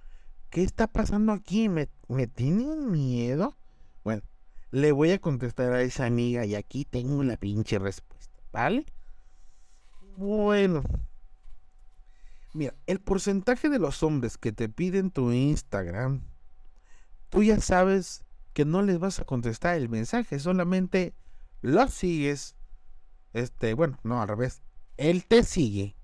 ¿Qué 0.48 0.62
está 0.62 0.86
pasando 0.86 1.32
aquí? 1.32 1.68
¿Me, 1.68 1.90
me 2.08 2.26
tienen 2.26 2.90
miedo? 2.90 3.58
Bueno, 4.04 4.22
le 4.70 4.90
voy 4.92 5.10
a 5.10 5.18
contestar 5.18 5.74
a 5.74 5.82
esa 5.82 6.06
amiga 6.06 6.46
y 6.46 6.54
aquí 6.54 6.86
tengo 6.86 7.22
la 7.24 7.36
pinche 7.36 7.78
respuesta, 7.78 8.38
¿vale? 8.52 8.86
Bueno. 10.16 10.82
Mira, 12.54 12.72
el 12.86 13.00
porcentaje 13.00 13.68
de 13.68 13.78
los 13.78 14.02
hombres 14.02 14.38
que 14.38 14.52
te 14.52 14.70
piden 14.70 15.10
tu 15.10 15.30
Instagram, 15.30 16.22
tú 17.28 17.42
ya 17.42 17.60
sabes 17.60 18.24
que 18.54 18.64
no 18.64 18.80
les 18.80 18.98
vas 18.98 19.20
a 19.20 19.26
contestar 19.26 19.76
el 19.76 19.90
mensaje, 19.90 20.38
solamente 20.38 21.12
lo 21.62 21.88
sigues, 21.88 22.56
este, 23.32 23.74
bueno, 23.74 23.98
no, 24.02 24.20
al 24.20 24.28
revés, 24.28 24.62
él 24.96 25.24
te 25.26 25.42
sigue. 25.42 25.96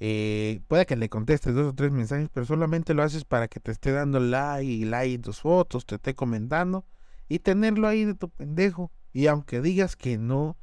Eh, 0.00 0.60
puede 0.68 0.86
que 0.86 0.94
le 0.94 1.08
contestes 1.08 1.54
dos 1.54 1.72
o 1.72 1.74
tres 1.74 1.90
mensajes, 1.90 2.28
pero 2.32 2.46
solamente 2.46 2.94
lo 2.94 3.02
haces 3.02 3.24
para 3.24 3.48
que 3.48 3.60
te 3.60 3.72
esté 3.72 3.90
dando 3.92 4.20
like 4.20 4.64
y 4.64 4.84
like 4.84 5.22
tus 5.22 5.40
fotos, 5.40 5.86
te 5.86 5.96
esté 5.96 6.14
comentando 6.14 6.84
y 7.28 7.40
tenerlo 7.40 7.88
ahí 7.88 8.04
de 8.04 8.14
tu 8.14 8.28
pendejo. 8.28 8.92
Y 9.12 9.26
aunque 9.26 9.60
digas 9.60 9.96
que 9.96 10.18
no, 10.18 10.56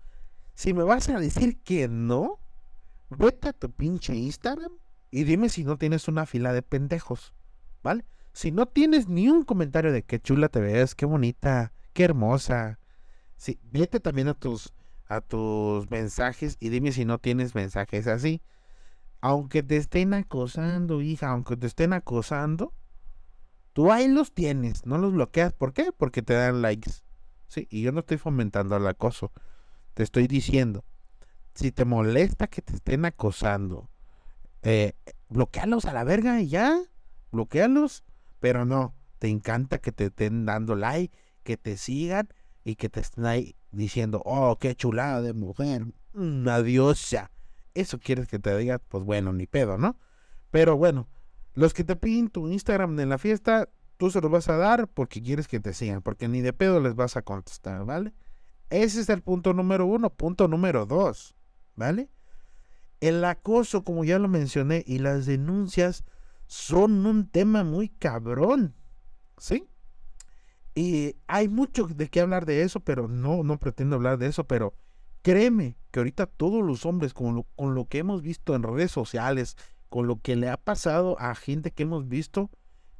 si 0.53 0.73
me 0.73 0.83
vas 0.83 1.09
a 1.09 1.19
decir 1.19 1.59
que 1.63 1.87
no, 1.87 2.39
vete 3.09 3.49
a 3.49 3.53
tu 3.53 3.69
pinche 3.71 4.15
Instagram 4.15 4.71
y 5.11 5.23
dime 5.23 5.49
si 5.49 5.63
no 5.63 5.77
tienes 5.77 6.07
una 6.07 6.25
fila 6.25 6.53
de 6.53 6.61
pendejos, 6.61 7.33
¿vale? 7.83 8.05
Si 8.33 8.51
no 8.51 8.65
tienes 8.65 9.07
ni 9.07 9.29
un 9.29 9.43
comentario 9.43 9.91
de 9.91 10.03
qué 10.03 10.19
chula 10.19 10.49
te 10.49 10.59
ves, 10.59 10.95
qué 10.95 11.05
bonita, 11.05 11.73
qué 11.93 12.03
hermosa, 12.03 12.79
Sí, 13.37 13.59
vete 13.71 13.99
también 13.99 14.27
a 14.27 14.33
tus, 14.33 14.73
a 15.07 15.21
tus 15.21 15.89
mensajes 15.89 16.57
y 16.59 16.69
dime 16.69 16.91
si 16.91 17.05
no 17.05 17.19
tienes 17.19 17.55
mensajes 17.55 18.07
así. 18.07 18.41
Aunque 19.21 19.63
te 19.63 19.77
estén 19.77 20.13
acosando, 20.13 21.01
hija, 21.01 21.29
aunque 21.29 21.57
te 21.57 21.67
estén 21.67 21.93
acosando, 21.93 22.73
tú 23.73 23.91
ahí 23.91 24.07
los 24.07 24.33
tienes, 24.33 24.85
no 24.85 24.97
los 24.97 25.13
bloqueas. 25.13 25.53
¿Por 25.53 25.73
qué? 25.73 25.91
Porque 25.91 26.21
te 26.21 26.33
dan 26.33 26.61
likes. 26.61 26.91
Sí, 27.47 27.67
y 27.69 27.81
yo 27.81 27.91
no 27.91 28.01
estoy 28.01 28.17
fomentando 28.17 28.77
el 28.77 28.87
acoso. 28.87 29.31
Te 29.93 30.03
estoy 30.03 30.27
diciendo, 30.27 30.83
si 31.53 31.71
te 31.71 31.85
molesta 31.85 32.47
que 32.47 32.61
te 32.61 32.75
estén 32.75 33.05
acosando, 33.05 33.89
eh, 34.61 34.93
bloquealos 35.29 35.85
a 35.85 35.93
la 35.93 36.03
verga 36.03 36.41
y 36.41 36.49
ya, 36.49 36.81
bloquealos, 37.31 38.03
pero 38.39 38.65
no, 38.65 38.93
te 39.19 39.27
encanta 39.27 39.77
que 39.79 39.91
te 39.91 40.05
estén 40.05 40.45
dando 40.45 40.75
like, 40.75 41.17
que 41.43 41.57
te 41.57 41.77
sigan 41.77 42.29
y 42.65 42.75
que 42.75 42.89
te 42.89 42.99
estén 42.99 43.25
ahí 43.25 43.55
diciendo, 43.71 44.21
oh, 44.25 44.57
qué 44.59 44.75
chulada 44.75 45.21
de 45.21 45.33
mujer, 45.33 45.85
una 46.13 46.61
diosa. 46.61 47.31
Eso 47.75 47.99
quieres 47.99 48.27
que 48.27 48.39
te 48.39 48.57
diga, 48.57 48.79
pues 48.79 49.03
bueno, 49.03 49.31
ni 49.31 49.45
pedo, 49.45 49.77
¿no? 49.77 49.97
Pero 50.49 50.75
bueno, 50.75 51.07
los 51.53 51.73
que 51.73 51.83
te 51.83 51.95
piden 51.95 52.29
tu 52.29 52.49
Instagram 52.49 52.99
en 52.99 53.09
la 53.09 53.19
fiesta, 53.19 53.69
tú 53.97 54.09
se 54.09 54.19
los 54.19 54.31
vas 54.31 54.49
a 54.49 54.57
dar 54.57 54.87
porque 54.87 55.21
quieres 55.21 55.47
que 55.47 55.59
te 55.59 55.73
sigan, 55.73 56.01
porque 56.01 56.27
ni 56.27 56.41
de 56.41 56.53
pedo 56.53 56.81
les 56.81 56.95
vas 56.95 57.15
a 57.17 57.21
contestar, 57.21 57.85
¿vale? 57.85 58.13
Ese 58.71 58.99
es 58.99 59.09
el 59.09 59.21
punto 59.21 59.53
número 59.53 59.85
uno. 59.85 60.09
Punto 60.09 60.47
número 60.47 60.87
dos, 60.87 61.35
¿vale? 61.75 62.09
El 62.99 63.23
acoso, 63.23 63.83
como 63.83 64.03
ya 64.03 64.17
lo 64.17 64.27
mencioné, 64.27 64.83
y 64.87 64.97
las 64.97 65.27
denuncias 65.27 66.03
son 66.47 67.05
un 67.05 67.29
tema 67.29 67.63
muy 67.63 67.89
cabrón, 67.89 68.75
¿sí? 69.37 69.67
Y 70.75 71.15
hay 71.27 71.47
mucho 71.47 71.87
de 71.87 72.09
qué 72.09 72.19
hablar 72.19 72.45
de 72.45 72.63
eso, 72.63 72.81
pero 72.81 73.07
no, 73.07 73.43
no 73.43 73.57
pretendo 73.57 73.95
hablar 73.95 74.17
de 74.17 74.27
eso, 74.27 74.43
pero 74.43 74.75
créeme 75.21 75.77
que 75.91 76.01
ahorita 76.01 76.25
todos 76.25 76.61
los 76.63 76.85
hombres, 76.85 77.13
con 77.13 77.33
lo, 77.33 77.43
con 77.55 77.73
lo 77.73 77.87
que 77.87 77.99
hemos 77.99 78.21
visto 78.21 78.53
en 78.55 78.63
redes 78.63 78.91
sociales, 78.91 79.55
con 79.87 80.05
lo 80.05 80.19
que 80.19 80.35
le 80.35 80.49
ha 80.49 80.57
pasado 80.57 81.17
a 81.19 81.33
gente 81.33 81.71
que 81.71 81.83
hemos 81.83 82.09
visto, 82.09 82.49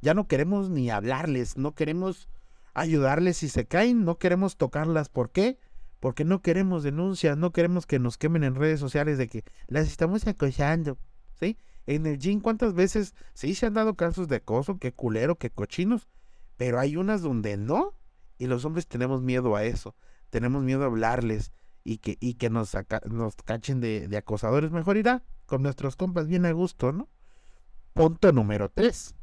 ya 0.00 0.14
no 0.14 0.26
queremos 0.26 0.70
ni 0.70 0.88
hablarles, 0.88 1.58
no 1.58 1.74
queremos 1.74 2.30
ayudarles 2.72 3.36
si 3.36 3.48
se 3.50 3.66
caen, 3.66 4.04
no 4.04 4.18
queremos 4.18 4.56
tocarlas. 4.56 5.10
¿Por 5.10 5.30
qué? 5.30 5.58
Porque 6.00 6.24
no 6.24 6.40
queremos 6.40 6.82
denuncias, 6.82 7.36
no 7.36 7.52
queremos 7.52 7.86
que 7.86 7.98
nos 7.98 8.16
quemen 8.16 8.44
en 8.44 8.54
redes 8.54 8.80
sociales 8.80 9.18
de 9.18 9.28
que 9.28 9.44
las 9.66 9.86
estamos 9.86 10.26
acosando, 10.26 10.98
¿sí? 11.34 11.58
En 11.86 12.06
el 12.06 12.18
gym, 12.18 12.40
¿cuántas 12.40 12.74
veces 12.74 13.14
sí 13.34 13.54
se 13.54 13.66
han 13.66 13.74
dado 13.74 13.94
casos 13.94 14.28
de 14.28 14.36
acoso? 14.36 14.78
Qué 14.78 14.92
culero, 14.92 15.36
qué 15.36 15.50
cochinos. 15.50 16.08
Pero 16.56 16.78
hay 16.78 16.96
unas 16.96 17.22
donde 17.22 17.56
no. 17.56 17.98
Y 18.38 18.46
los 18.46 18.64
hombres 18.64 18.86
tenemos 18.86 19.22
miedo 19.22 19.56
a 19.56 19.64
eso. 19.64 19.94
Tenemos 20.30 20.62
miedo 20.62 20.82
a 20.82 20.86
hablarles 20.86 21.52
y 21.84 21.98
que, 21.98 22.18
y 22.20 22.34
que 22.34 22.50
nos, 22.50 22.76
nos 23.08 23.36
cachen 23.36 23.80
de, 23.80 24.14
acosadores. 24.16 24.72
Mejor 24.72 24.96
irá 24.96 25.22
con 25.46 25.62
nuestros 25.62 25.96
compas 25.96 26.26
bien 26.26 26.44
a 26.44 26.52
gusto, 26.52 26.92
¿no? 26.92 27.08
Punto 27.94 28.32
número 28.32 28.70
tres. 28.70 29.14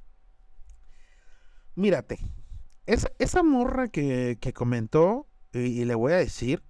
Mírate, 1.76 2.20
esa, 2.86 3.12
esa 3.20 3.44
morra 3.44 3.90
que, 3.90 4.38
que 4.40 4.54
comentó, 4.54 5.28
y, 5.52 5.86
le 5.86 5.94
voy 5.94 6.14
a 6.14 6.18
decir, 6.18 6.64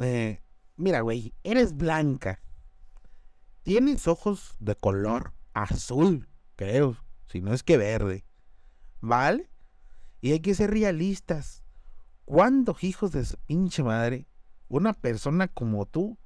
eh, 0.00 0.42
mira, 0.76 1.00
güey, 1.00 1.34
eres 1.42 1.76
blanca. 1.76 2.42
Tienes 3.62 4.06
ojos 4.06 4.56
de 4.60 4.76
color 4.76 5.32
azul, 5.54 6.28
creo, 6.56 6.98
si 7.26 7.40
no 7.40 7.54
es 7.54 7.62
que 7.62 7.78
verde. 7.78 8.26
¿Vale? 9.00 9.50
Y 10.24 10.32
hay 10.32 10.40
que 10.40 10.54
ser 10.54 10.70
realistas. 10.70 11.64
¿Cuándo, 12.24 12.74
hijos 12.80 13.12
de 13.12 13.26
su 13.26 13.36
pinche 13.36 13.82
madre, 13.82 14.26
una 14.68 14.94
persona 14.94 15.48
como 15.48 15.84
tú 15.84 16.16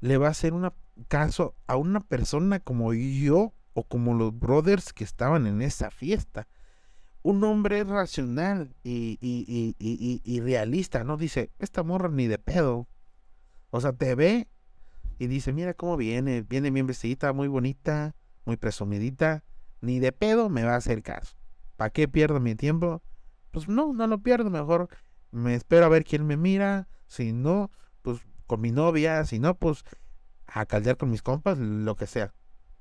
le 0.00 0.16
va 0.16 0.26
a 0.26 0.30
hacer 0.32 0.54
un 0.54 0.72
caso 1.06 1.54
a 1.68 1.76
una 1.76 2.00
persona 2.00 2.58
como 2.58 2.92
yo 2.94 3.54
o 3.72 3.84
como 3.84 4.14
los 4.14 4.36
brothers 4.36 4.92
que 4.92 5.04
estaban 5.04 5.46
en 5.46 5.62
esa 5.62 5.92
fiesta? 5.92 6.48
un 7.22 7.44
hombre 7.44 7.84
racional 7.84 8.74
y, 8.82 9.18
y, 9.20 9.76
y, 9.78 10.20
y, 10.24 10.40
realista, 10.40 11.04
¿no? 11.04 11.16
Dice, 11.16 11.52
esta 11.60 11.84
morra 11.84 12.08
ni 12.08 12.26
de 12.26 12.38
pedo. 12.38 12.88
O 13.70 13.80
sea, 13.80 13.92
te 13.92 14.16
ve 14.16 14.48
y 15.20 15.28
dice, 15.28 15.52
mira 15.52 15.74
cómo 15.74 15.96
viene, 15.96 16.42
viene 16.42 16.72
bien 16.72 16.88
vestidita, 16.88 17.32
muy 17.32 17.46
bonita, 17.46 18.16
muy 18.46 18.56
presumidita, 18.56 19.44
ni 19.80 20.00
de 20.00 20.10
pedo 20.10 20.48
me 20.48 20.64
va 20.64 20.72
a 20.72 20.78
hacer 20.78 21.04
caso. 21.04 21.36
¿Para 21.76 21.90
qué 21.90 22.08
pierdo 22.08 22.40
mi 22.40 22.56
tiempo? 22.56 23.00
Pues 23.54 23.68
no, 23.68 23.92
no 23.92 24.08
lo 24.08 24.18
pierdo, 24.18 24.50
mejor 24.50 24.88
me 25.30 25.54
espero 25.54 25.86
a 25.86 25.88
ver 25.88 26.02
quién 26.02 26.26
me 26.26 26.36
mira, 26.36 26.88
si 27.06 27.32
no, 27.32 27.70
pues 28.02 28.18
con 28.48 28.60
mi 28.60 28.72
novia, 28.72 29.24
si 29.24 29.38
no, 29.38 29.56
pues 29.56 29.84
a 30.48 30.66
caldear 30.66 30.96
con 30.96 31.08
mis 31.08 31.22
compas, 31.22 31.56
lo 31.56 31.94
que 31.94 32.08
sea. 32.08 32.34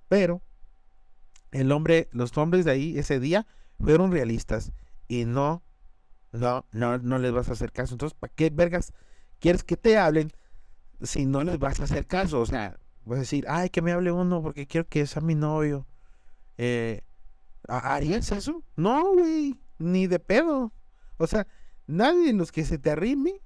Pero 0.09 0.41
el 1.51 1.71
hombre, 1.71 2.09
los 2.11 2.35
hombres 2.39 2.65
de 2.65 2.71
ahí 2.71 2.97
ese 2.97 3.19
día 3.19 3.45
fueron 3.79 4.11
realistas 4.11 4.73
y 5.07 5.25
no, 5.25 5.61
no, 6.31 6.65
no, 6.71 6.97
no 6.97 7.19
les 7.19 7.31
vas 7.31 7.49
a 7.49 7.53
hacer 7.53 7.71
caso. 7.71 7.93
Entonces, 7.93 8.17
¿para 8.19 8.33
qué 8.33 8.49
vergas 8.49 8.93
quieres 9.39 9.63
que 9.63 9.77
te 9.77 9.99
hablen 9.99 10.31
si 11.03 11.27
no 11.27 11.43
les 11.43 11.59
vas 11.59 11.81
a 11.81 11.83
hacer 11.83 12.07
caso? 12.07 12.41
O 12.41 12.47
sea, 12.47 12.79
vas 13.05 13.17
a 13.17 13.19
decir, 13.21 13.45
ay, 13.47 13.69
que 13.69 13.83
me 13.83 13.91
hable 13.91 14.11
uno 14.11 14.41
porque 14.41 14.65
quiero 14.65 14.87
que 14.87 15.05
sea 15.05 15.21
mi 15.21 15.35
novio. 15.35 15.85
Eh, 16.57 17.03
¿Harías 17.67 18.31
eso? 18.31 18.63
No, 18.75 19.13
güey, 19.13 19.62
ni 19.77 20.07
de 20.07 20.19
pedo. 20.19 20.73
O 21.17 21.27
sea, 21.27 21.47
nadie 21.87 22.27
de 22.27 22.33
los 22.33 22.51
que 22.51 22.65
se 22.65 22.77
te 22.77 22.91
arrime 22.91 23.41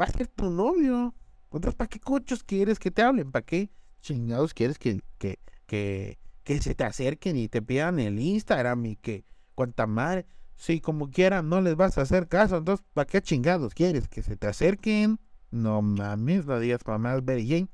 va 0.00 0.04
a 0.04 0.10
ser 0.10 0.28
tu 0.28 0.50
novio. 0.50 1.14
Entonces, 1.44 1.74
¿para 1.74 1.88
qué 1.88 2.00
cochos 2.00 2.44
quieres 2.44 2.78
que 2.78 2.90
te 2.90 3.02
hablen? 3.02 3.32
¿Para 3.32 3.44
qué 3.44 3.70
chingados 4.00 4.54
quieres 4.54 4.78
que, 4.78 5.00
que, 5.18 5.38
que, 5.66 6.18
que 6.44 6.60
se 6.60 6.74
te 6.74 6.84
acerquen 6.84 7.36
y 7.36 7.48
te 7.48 7.62
pidan 7.62 7.98
el 7.98 8.20
Instagram 8.20 8.84
y 8.86 8.96
que 8.96 9.24
cuanta 9.54 9.86
madre, 9.86 10.26
si 10.54 10.80
como 10.80 11.10
quieran 11.10 11.48
no 11.48 11.60
les 11.60 11.74
vas 11.76 11.98
a 11.98 12.02
hacer 12.02 12.28
caso, 12.28 12.58
entonces 12.58 12.84
¿para 12.94 13.06
qué 13.06 13.20
chingados 13.20 13.74
quieres? 13.74 14.08
Que 14.08 14.22
se 14.22 14.36
te 14.36 14.46
acerquen, 14.46 15.18
no 15.50 15.82
mames, 15.82 16.46
no 16.46 16.60
digas 16.60 16.84
para 16.84 16.98
más 16.98 17.22
Mary 17.24 17.48
Jane. 17.48 17.68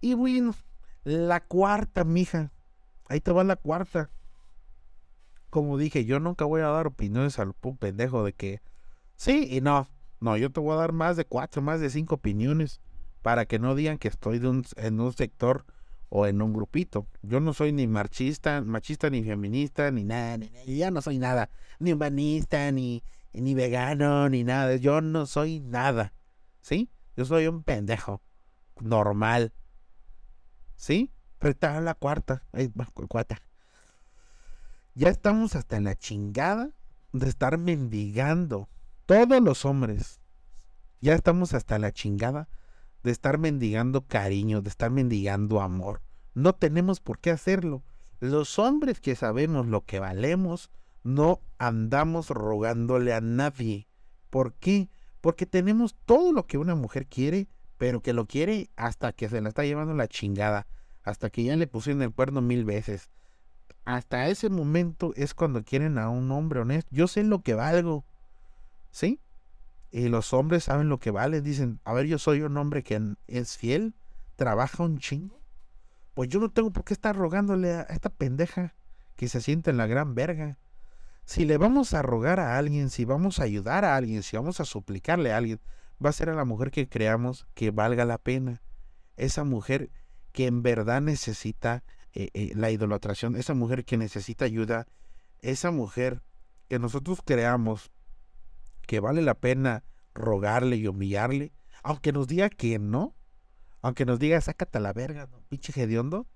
Y 0.00 0.14
bueno, 0.14 0.54
la 1.04 1.40
cuarta, 1.40 2.04
mija, 2.04 2.52
ahí 3.08 3.20
te 3.20 3.32
va 3.32 3.42
la 3.44 3.56
cuarta. 3.56 4.10
Como 5.50 5.78
dije, 5.78 6.04
yo 6.04 6.20
nunca 6.20 6.44
voy 6.44 6.60
a 6.60 6.68
dar 6.68 6.86
opiniones 6.86 7.38
al 7.38 7.54
pendejo 7.54 8.24
de 8.24 8.32
que 8.32 8.60
sí 9.16 9.48
y 9.50 9.60
no. 9.60 9.88
No, 10.20 10.36
yo 10.36 10.50
te 10.50 10.60
voy 10.60 10.72
a 10.72 10.80
dar 10.80 10.92
más 10.92 11.16
de 11.16 11.24
cuatro, 11.24 11.62
más 11.62 11.80
de 11.80 11.90
cinco 11.90 12.16
opiniones 12.16 12.80
para 13.22 13.46
que 13.46 13.58
no 13.58 13.74
digan 13.74 13.98
que 13.98 14.08
estoy 14.08 14.38
de 14.38 14.48
un, 14.48 14.64
en 14.76 15.00
un 15.00 15.12
sector 15.12 15.66
o 16.08 16.26
en 16.26 16.40
un 16.40 16.52
grupito. 16.52 17.06
Yo 17.22 17.40
no 17.40 17.52
soy 17.52 17.72
ni 17.72 17.86
marchista, 17.86 18.62
machista, 18.62 19.10
ni 19.10 19.22
feminista, 19.24 19.90
ni 19.90 20.04
nada, 20.04 20.38
ni, 20.38 20.50
ya 20.64 20.90
no 20.90 21.02
soy 21.02 21.18
nada, 21.18 21.50
ni 21.78 21.92
humanista, 21.92 22.70
ni, 22.72 23.02
ni 23.32 23.54
vegano, 23.54 24.28
ni 24.28 24.44
nada. 24.44 24.76
Yo 24.76 25.00
no 25.00 25.26
soy 25.26 25.60
nada, 25.60 26.12
¿sí? 26.60 26.90
Yo 27.16 27.24
soy 27.24 27.46
un 27.46 27.62
pendejo 27.62 28.22
normal, 28.80 29.52
¿sí? 30.76 31.10
Pero 31.38 31.50
está 31.50 31.80
la 31.80 31.94
cuarta, 31.94 32.44
cuarta. 33.08 33.42
Ya 34.98 35.10
estamos 35.10 35.54
hasta 35.56 35.78
la 35.78 35.94
chingada 35.94 36.70
de 37.12 37.28
estar 37.28 37.58
mendigando. 37.58 38.70
Todos 39.04 39.42
los 39.42 39.66
hombres. 39.66 40.22
Ya 41.02 41.12
estamos 41.14 41.52
hasta 41.52 41.78
la 41.78 41.92
chingada 41.92 42.48
de 43.02 43.10
estar 43.10 43.36
mendigando 43.36 44.06
cariño, 44.06 44.62
de 44.62 44.70
estar 44.70 44.90
mendigando 44.90 45.60
amor. 45.60 46.00
No 46.32 46.54
tenemos 46.54 47.00
por 47.00 47.18
qué 47.18 47.30
hacerlo. 47.30 47.82
Los 48.20 48.58
hombres 48.58 49.00
que 49.00 49.16
sabemos 49.16 49.66
lo 49.66 49.84
que 49.84 49.98
valemos, 49.98 50.70
no 51.04 51.42
andamos 51.58 52.30
rogándole 52.30 53.12
a 53.12 53.20
nadie. 53.20 53.88
¿Por 54.30 54.54
qué? 54.54 54.88
Porque 55.20 55.44
tenemos 55.44 55.94
todo 56.06 56.32
lo 56.32 56.46
que 56.46 56.56
una 56.56 56.74
mujer 56.74 57.06
quiere, 57.06 57.50
pero 57.76 58.00
que 58.00 58.14
lo 58.14 58.24
quiere 58.24 58.70
hasta 58.76 59.12
que 59.12 59.28
se 59.28 59.42
la 59.42 59.50
está 59.50 59.62
llevando 59.62 59.92
la 59.92 60.08
chingada, 60.08 60.66
hasta 61.02 61.28
que 61.28 61.44
ya 61.44 61.54
le 61.54 61.66
pusieron 61.66 62.00
el 62.00 62.14
cuerno 62.14 62.40
mil 62.40 62.64
veces. 62.64 63.10
Hasta 63.86 64.26
ese 64.26 64.50
momento 64.50 65.12
es 65.14 65.32
cuando 65.32 65.62
quieren 65.62 65.96
a 65.96 66.10
un 66.10 66.32
hombre 66.32 66.60
honesto. 66.60 66.90
Yo 66.92 67.06
sé 67.06 67.22
lo 67.22 67.42
que 67.42 67.54
valgo. 67.54 68.04
¿Sí? 68.90 69.20
Y 69.92 70.08
los 70.08 70.32
hombres 70.32 70.64
saben 70.64 70.88
lo 70.88 70.98
que 70.98 71.12
vale. 71.12 71.40
Dicen, 71.40 71.80
a 71.84 71.92
ver, 71.92 72.06
yo 72.06 72.18
soy 72.18 72.42
un 72.42 72.56
hombre 72.56 72.82
que 72.82 73.00
es 73.28 73.56
fiel, 73.56 73.94
trabaja 74.34 74.82
un 74.82 74.98
chingo. 74.98 75.40
Pues 76.14 76.28
yo 76.28 76.40
no 76.40 76.50
tengo 76.50 76.72
por 76.72 76.82
qué 76.82 76.94
estar 76.94 77.14
rogándole 77.14 77.74
a 77.74 77.82
esta 77.82 78.10
pendeja 78.10 78.74
que 79.14 79.28
se 79.28 79.40
siente 79.40 79.70
en 79.70 79.76
la 79.76 79.86
gran 79.86 80.16
verga. 80.16 80.58
Si 81.24 81.44
le 81.44 81.56
vamos 81.56 81.94
a 81.94 82.02
rogar 82.02 82.40
a 82.40 82.58
alguien, 82.58 82.90
si 82.90 83.04
vamos 83.04 83.38
a 83.38 83.44
ayudar 83.44 83.84
a 83.84 83.94
alguien, 83.94 84.24
si 84.24 84.36
vamos 84.36 84.58
a 84.58 84.64
suplicarle 84.64 85.32
a 85.32 85.36
alguien, 85.36 85.60
va 86.04 86.10
a 86.10 86.12
ser 86.12 86.28
a 86.28 86.34
la 86.34 86.44
mujer 86.44 86.72
que 86.72 86.88
creamos 86.88 87.46
que 87.54 87.70
valga 87.70 88.04
la 88.04 88.18
pena. 88.18 88.62
Esa 89.16 89.44
mujer 89.44 89.90
que 90.32 90.46
en 90.46 90.64
verdad 90.64 91.00
necesita 91.02 91.84
eh, 92.18 92.30
eh, 92.32 92.52
la 92.54 92.70
idolatración, 92.70 93.36
esa 93.36 93.52
mujer 93.52 93.84
que 93.84 93.98
necesita 93.98 94.46
ayuda, 94.46 94.86
esa 95.42 95.70
mujer 95.70 96.22
que 96.66 96.78
nosotros 96.78 97.20
creamos 97.22 97.90
que 98.86 99.00
vale 99.00 99.20
la 99.20 99.34
pena 99.34 99.84
rogarle 100.14 100.76
y 100.76 100.86
humillarle, 100.86 101.52
aunque 101.82 102.12
nos 102.12 102.26
diga 102.26 102.48
que 102.48 102.78
no, 102.78 103.14
aunque 103.82 104.06
nos 104.06 104.18
diga 104.18 104.40
sácate 104.40 104.78
a 104.78 104.80
la 104.80 104.94
verga, 104.94 105.26
¿no? 105.26 105.42
pinche 105.50 105.78
hediondo, 105.78 106.26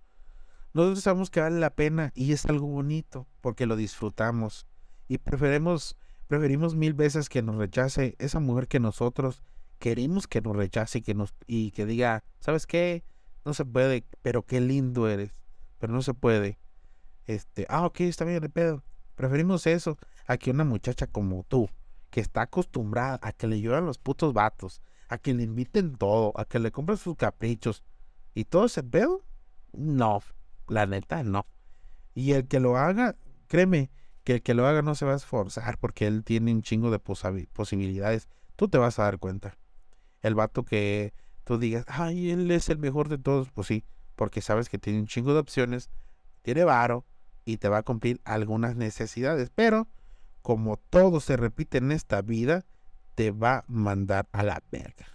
nosotros 0.74 1.02
sabemos 1.02 1.30
que 1.30 1.40
vale 1.40 1.58
la 1.58 1.74
pena 1.74 2.12
y 2.14 2.32
es 2.32 2.44
algo 2.44 2.66
bonito 2.66 3.26
porque 3.40 3.64
lo 3.64 3.74
disfrutamos 3.74 4.66
y 5.08 5.16
preferimos, 5.16 5.96
preferimos 6.26 6.74
mil 6.74 6.92
veces 6.92 7.30
que 7.30 7.40
nos 7.40 7.56
rechace 7.56 8.16
esa 8.18 8.38
mujer 8.38 8.68
que 8.68 8.80
nosotros 8.80 9.42
queremos 9.78 10.28
que 10.28 10.42
nos 10.42 10.54
rechace 10.54 10.98
y 10.98 11.02
que 11.02 11.14
nos 11.14 11.34
y 11.46 11.70
que 11.70 11.86
diga, 11.86 12.22
¿sabes 12.38 12.66
qué? 12.66 13.02
No 13.46 13.54
se 13.54 13.64
puede, 13.64 14.04
pero 14.20 14.42
qué 14.44 14.60
lindo 14.60 15.08
eres. 15.08 15.39
Pero 15.80 15.92
no 15.92 16.02
se 16.02 16.14
puede. 16.14 16.60
Este, 17.26 17.66
ah, 17.68 17.86
ok, 17.86 18.02
está 18.02 18.24
bien 18.24 18.40
de 18.40 18.48
pedo. 18.48 18.84
Preferimos 19.16 19.66
eso 19.66 19.98
a 20.26 20.36
que 20.36 20.52
una 20.52 20.64
muchacha 20.64 21.08
como 21.08 21.42
tú, 21.42 21.68
que 22.10 22.20
está 22.20 22.42
acostumbrada 22.42 23.18
a 23.22 23.32
que 23.32 23.48
le 23.48 23.60
lloran 23.60 23.86
los 23.86 23.98
putos 23.98 24.32
vatos, 24.32 24.80
a 25.08 25.18
que 25.18 25.34
le 25.34 25.42
inviten 25.42 25.96
todo, 25.96 26.32
a 26.36 26.44
que 26.44 26.58
le 26.58 26.70
compren 26.70 26.98
sus 26.98 27.16
caprichos 27.16 27.82
y 28.34 28.44
todo 28.44 28.66
ese 28.66 28.82
pedo, 28.82 29.24
no, 29.72 30.22
la 30.68 30.86
neta 30.86 31.22
no. 31.22 31.46
Y 32.14 32.32
el 32.32 32.46
que 32.46 32.60
lo 32.60 32.76
haga, 32.76 33.16
créeme, 33.48 33.90
que 34.24 34.34
el 34.34 34.42
que 34.42 34.54
lo 34.54 34.66
haga 34.66 34.82
no 34.82 34.94
se 34.94 35.06
va 35.06 35.14
a 35.14 35.16
esforzar 35.16 35.78
porque 35.78 36.06
él 36.06 36.24
tiene 36.24 36.52
un 36.52 36.62
chingo 36.62 36.90
de 36.90 36.98
posibilidades. 36.98 38.28
Tú 38.56 38.68
te 38.68 38.78
vas 38.78 38.98
a 38.98 39.04
dar 39.04 39.18
cuenta. 39.18 39.56
El 40.20 40.34
vato 40.34 40.64
que 40.64 41.14
tú 41.44 41.58
digas, 41.58 41.84
ay, 41.88 42.30
él 42.30 42.50
es 42.50 42.68
el 42.68 42.78
mejor 42.78 43.08
de 43.08 43.18
todos, 43.18 43.50
pues 43.50 43.66
sí, 43.66 43.84
porque 44.20 44.42
sabes 44.42 44.68
que 44.68 44.76
tiene 44.76 44.98
un 44.98 45.06
chingo 45.06 45.32
de 45.32 45.40
opciones, 45.40 45.88
tiene 46.42 46.62
varo 46.64 47.06
y 47.46 47.56
te 47.56 47.70
va 47.70 47.78
a 47.78 47.82
cumplir 47.82 48.20
algunas 48.24 48.76
necesidades. 48.76 49.50
Pero, 49.54 49.88
como 50.42 50.76
todo 50.76 51.20
se 51.20 51.38
repite 51.38 51.78
en 51.78 51.90
esta 51.90 52.20
vida, 52.20 52.66
te 53.14 53.30
va 53.30 53.60
a 53.60 53.64
mandar 53.66 54.28
a 54.32 54.42
la 54.42 54.62
verga. 54.70 55.06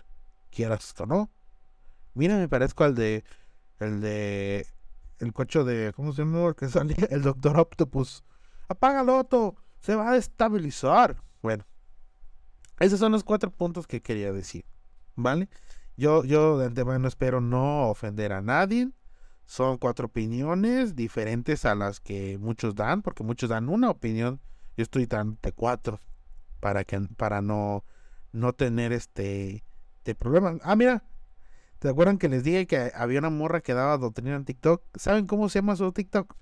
Quieras 0.50 0.88
esto, 0.88 1.06
¿no? 1.06 1.30
Mira, 2.16 2.36
me 2.38 2.50
parezco 2.50 2.84
al 2.84 2.96
de. 2.96 3.24
El 3.80 4.02
de. 4.02 4.66
El 5.20 5.34
coche 5.34 5.64
de. 5.64 5.94
¿Cómo 5.94 6.12
se 6.12 6.24
llama? 6.24 6.56
Que 6.56 6.68
sale. 6.68 6.96
El 7.12 7.22
Doctor 7.22 7.60
Octopus. 7.60 8.24
Apágalo, 8.70 9.20
Otto. 9.20 9.56
Se 9.82 9.94
va 9.96 10.10
a 10.10 10.14
destabilizar. 10.14 11.22
Bueno. 11.44 11.64
Esos 12.80 12.98
son 12.98 13.12
los 13.12 13.24
cuatro 13.24 13.52
puntos 13.52 13.86
que 13.86 14.02
quería 14.02 14.34
decir. 14.34 14.66
¿Vale? 15.16 15.48
Yo, 15.98 16.24
yo 16.24 16.58
de 16.58 16.66
antemano 16.66 17.08
espero 17.08 17.42
no 17.42 17.90
ofender 17.90 18.34
a 18.34 18.42
nadie. 18.42 18.90
Son 19.46 19.78
cuatro 19.78 20.08
opiniones 20.08 20.96
diferentes 20.96 21.66
a 21.66 21.76
las 21.76 22.00
que 22.00 22.38
muchos 22.40 22.76
dan, 22.76 23.02
porque 23.02 23.24
muchos 23.24 23.50
dan 23.50 23.70
una 23.70 23.90
opinión. 23.90 24.42
Yo 24.76 24.84
estoy 24.84 25.06
dando 25.06 25.38
cuatro 25.56 26.02
para 26.60 26.84
que 26.84 27.00
para 27.16 27.42
no 27.42 27.86
no 28.36 28.54
tener 28.54 28.92
este, 28.92 29.64
este 29.98 30.14
problema. 30.14 30.58
Ah, 30.62 30.76
mira, 30.76 31.04
¿te 31.80 31.90
acuerdan 31.90 32.18
que 32.18 32.30
les 32.30 32.44
dije 32.44 32.68
que 32.68 32.92
había 32.94 33.20
una 33.20 33.30
morra 33.30 33.62
que 33.62 33.74
daba 33.74 33.98
doctrina 33.98 34.36
en 34.36 34.46
TikTok? 34.46 34.84
¿Saben 34.96 35.26
cómo 35.26 35.50
se 35.50 35.60
llama 35.60 35.76
su 35.76 35.92
TikTok? 35.92 36.36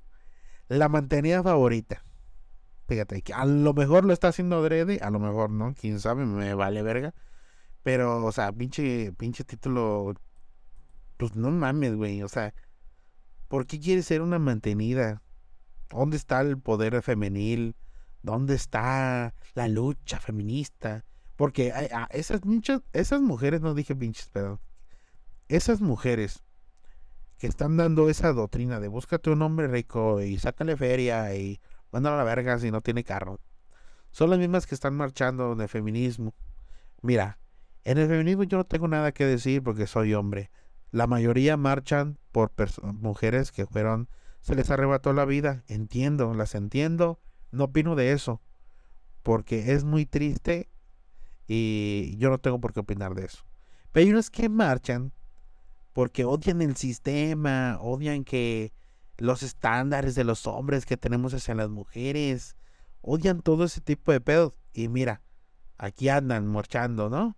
La 0.67 0.89
mantenida 0.89 1.43
favorita. 1.43 2.03
Fíjate, 2.87 3.21
que 3.21 3.33
a 3.33 3.45
lo 3.45 3.73
mejor 3.73 4.05
lo 4.05 4.13
está 4.13 4.29
haciendo 4.29 4.57
adrede, 4.57 4.99
a 5.01 5.09
lo 5.09 5.19
mejor 5.19 5.49
no, 5.49 5.73
quién 5.79 5.99
sabe, 5.99 6.25
me 6.25 6.53
vale 6.53 6.81
verga. 6.81 7.13
Pero, 7.83 8.25
o 8.25 8.31
sea, 8.31 8.51
pinche, 8.51 9.11
pinche 9.13 9.43
título. 9.43 10.13
Pues 11.17 11.35
no 11.35 11.51
mames, 11.51 11.95
güey. 11.95 12.23
O 12.23 12.27
sea, 12.27 12.53
¿por 13.47 13.67
qué 13.67 13.79
quieres 13.79 14.05
ser 14.05 14.21
una 14.21 14.39
mantenida? 14.39 15.21
¿Dónde 15.89 16.17
está 16.17 16.41
el 16.41 16.57
poder 16.59 17.01
femenil? 17.01 17.75
¿Dónde 18.23 18.55
está 18.55 19.35
la 19.53 19.67
lucha 19.67 20.19
feminista? 20.19 21.05
Porque 21.35 21.73
esas, 22.11 22.45
muchas, 22.45 22.81
esas 22.93 23.21
mujeres, 23.21 23.61
no 23.61 23.73
dije 23.73 23.95
pinches, 23.95 24.29
pero 24.31 24.61
esas 25.49 25.81
mujeres 25.81 26.43
que 27.37 27.47
están 27.47 27.75
dando 27.75 28.09
esa 28.09 28.31
doctrina 28.31 28.79
de 28.79 28.87
búscate 28.87 29.29
un 29.29 29.41
hombre 29.41 29.67
rico 29.67 30.21
y 30.21 30.37
sácale 30.37 30.77
feria 30.77 31.35
y 31.35 31.59
mándalo 31.91 32.15
a 32.15 32.19
la 32.19 32.23
verga 32.23 32.57
si 32.59 32.71
no 32.71 32.81
tiene 32.81 33.03
carro, 33.03 33.39
son 34.11 34.29
las 34.29 34.39
mismas 34.39 34.65
que 34.65 34.75
están 34.75 34.95
marchando 34.95 35.55
de 35.55 35.67
feminismo. 35.67 36.33
Mira, 37.01 37.39
en 37.83 37.97
el 37.97 38.07
feminismo 38.07 38.43
yo 38.43 38.57
no 38.57 38.65
tengo 38.65 38.87
nada 38.87 39.11
que 39.11 39.25
decir 39.25 39.63
porque 39.63 39.87
soy 39.87 40.13
hombre. 40.13 40.51
La 40.91 41.07
mayoría 41.07 41.57
marchan 41.57 42.17
por 42.31 42.51
mujeres 42.81 43.51
que 43.51 43.65
fueron, 43.65 44.09
se 44.41 44.55
les 44.55 44.69
arrebató 44.69 45.13
la 45.13 45.25
vida. 45.25 45.63
Entiendo, 45.67 46.33
las 46.33 46.55
entiendo. 46.55 47.19
No 47.51 47.65
opino 47.65 47.95
de 47.95 48.11
eso. 48.11 48.41
Porque 49.23 49.73
es 49.73 49.83
muy 49.83 50.05
triste 50.05 50.69
y 51.47 52.15
yo 52.17 52.29
no 52.29 52.37
tengo 52.37 52.59
por 52.59 52.73
qué 52.73 52.81
opinar 52.81 53.15
de 53.15 53.25
eso. 53.25 53.43
Pero 53.91 54.05
hay 54.05 54.11
unos 54.11 54.29
que 54.29 54.49
marchan 54.49 55.13
porque 55.93 56.25
odian 56.25 56.61
el 56.61 56.75
sistema, 56.75 57.77
odian 57.79 58.23
que 58.23 58.73
los 59.17 59.43
estándares 59.43 60.15
de 60.15 60.23
los 60.23 60.47
hombres 60.47 60.85
que 60.85 60.97
tenemos 60.97 61.33
hacia 61.33 61.53
las 61.53 61.69
mujeres, 61.69 62.57
odian 63.01 63.41
todo 63.41 63.65
ese 63.65 63.81
tipo 63.81 64.11
de 64.11 64.21
pedos. 64.21 64.59
Y 64.73 64.87
mira, 64.87 65.21
aquí 65.77 66.09
andan 66.09 66.47
marchando, 66.47 67.09
¿no? 67.09 67.37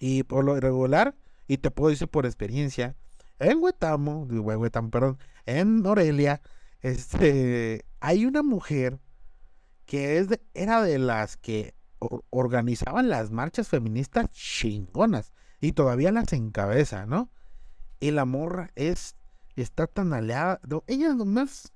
Y 0.00 0.24
por 0.24 0.44
lo 0.44 0.58
regular, 0.58 1.14
y 1.46 1.58
te 1.58 1.70
puedo 1.70 1.90
decir 1.90 2.08
por 2.08 2.26
experiencia, 2.26 2.96
en 3.38 3.62
Huetamo, 3.62 4.24
Huetamo, 4.24 4.90
perdón, 4.90 5.18
en 5.46 5.84
este, 6.80 7.84
hay 8.00 8.26
una 8.26 8.42
mujer 8.42 8.98
que 9.84 10.18
es 10.18 10.28
era 10.54 10.82
de 10.82 10.98
las 10.98 11.36
que 11.36 11.74
organizaban 12.30 13.08
las 13.08 13.30
marchas 13.30 13.68
feministas 13.68 14.30
chingonas 14.30 15.32
y 15.60 15.72
todavía 15.72 16.12
las 16.12 16.32
encabeza, 16.32 17.06
¿no? 17.06 17.30
Y 17.98 18.12
la 18.12 18.24
morra 18.24 18.70
es, 18.76 19.16
está 19.56 19.86
tan 19.86 20.14
aliada, 20.14 20.60
ella 20.86 21.12
nomás, 21.12 21.72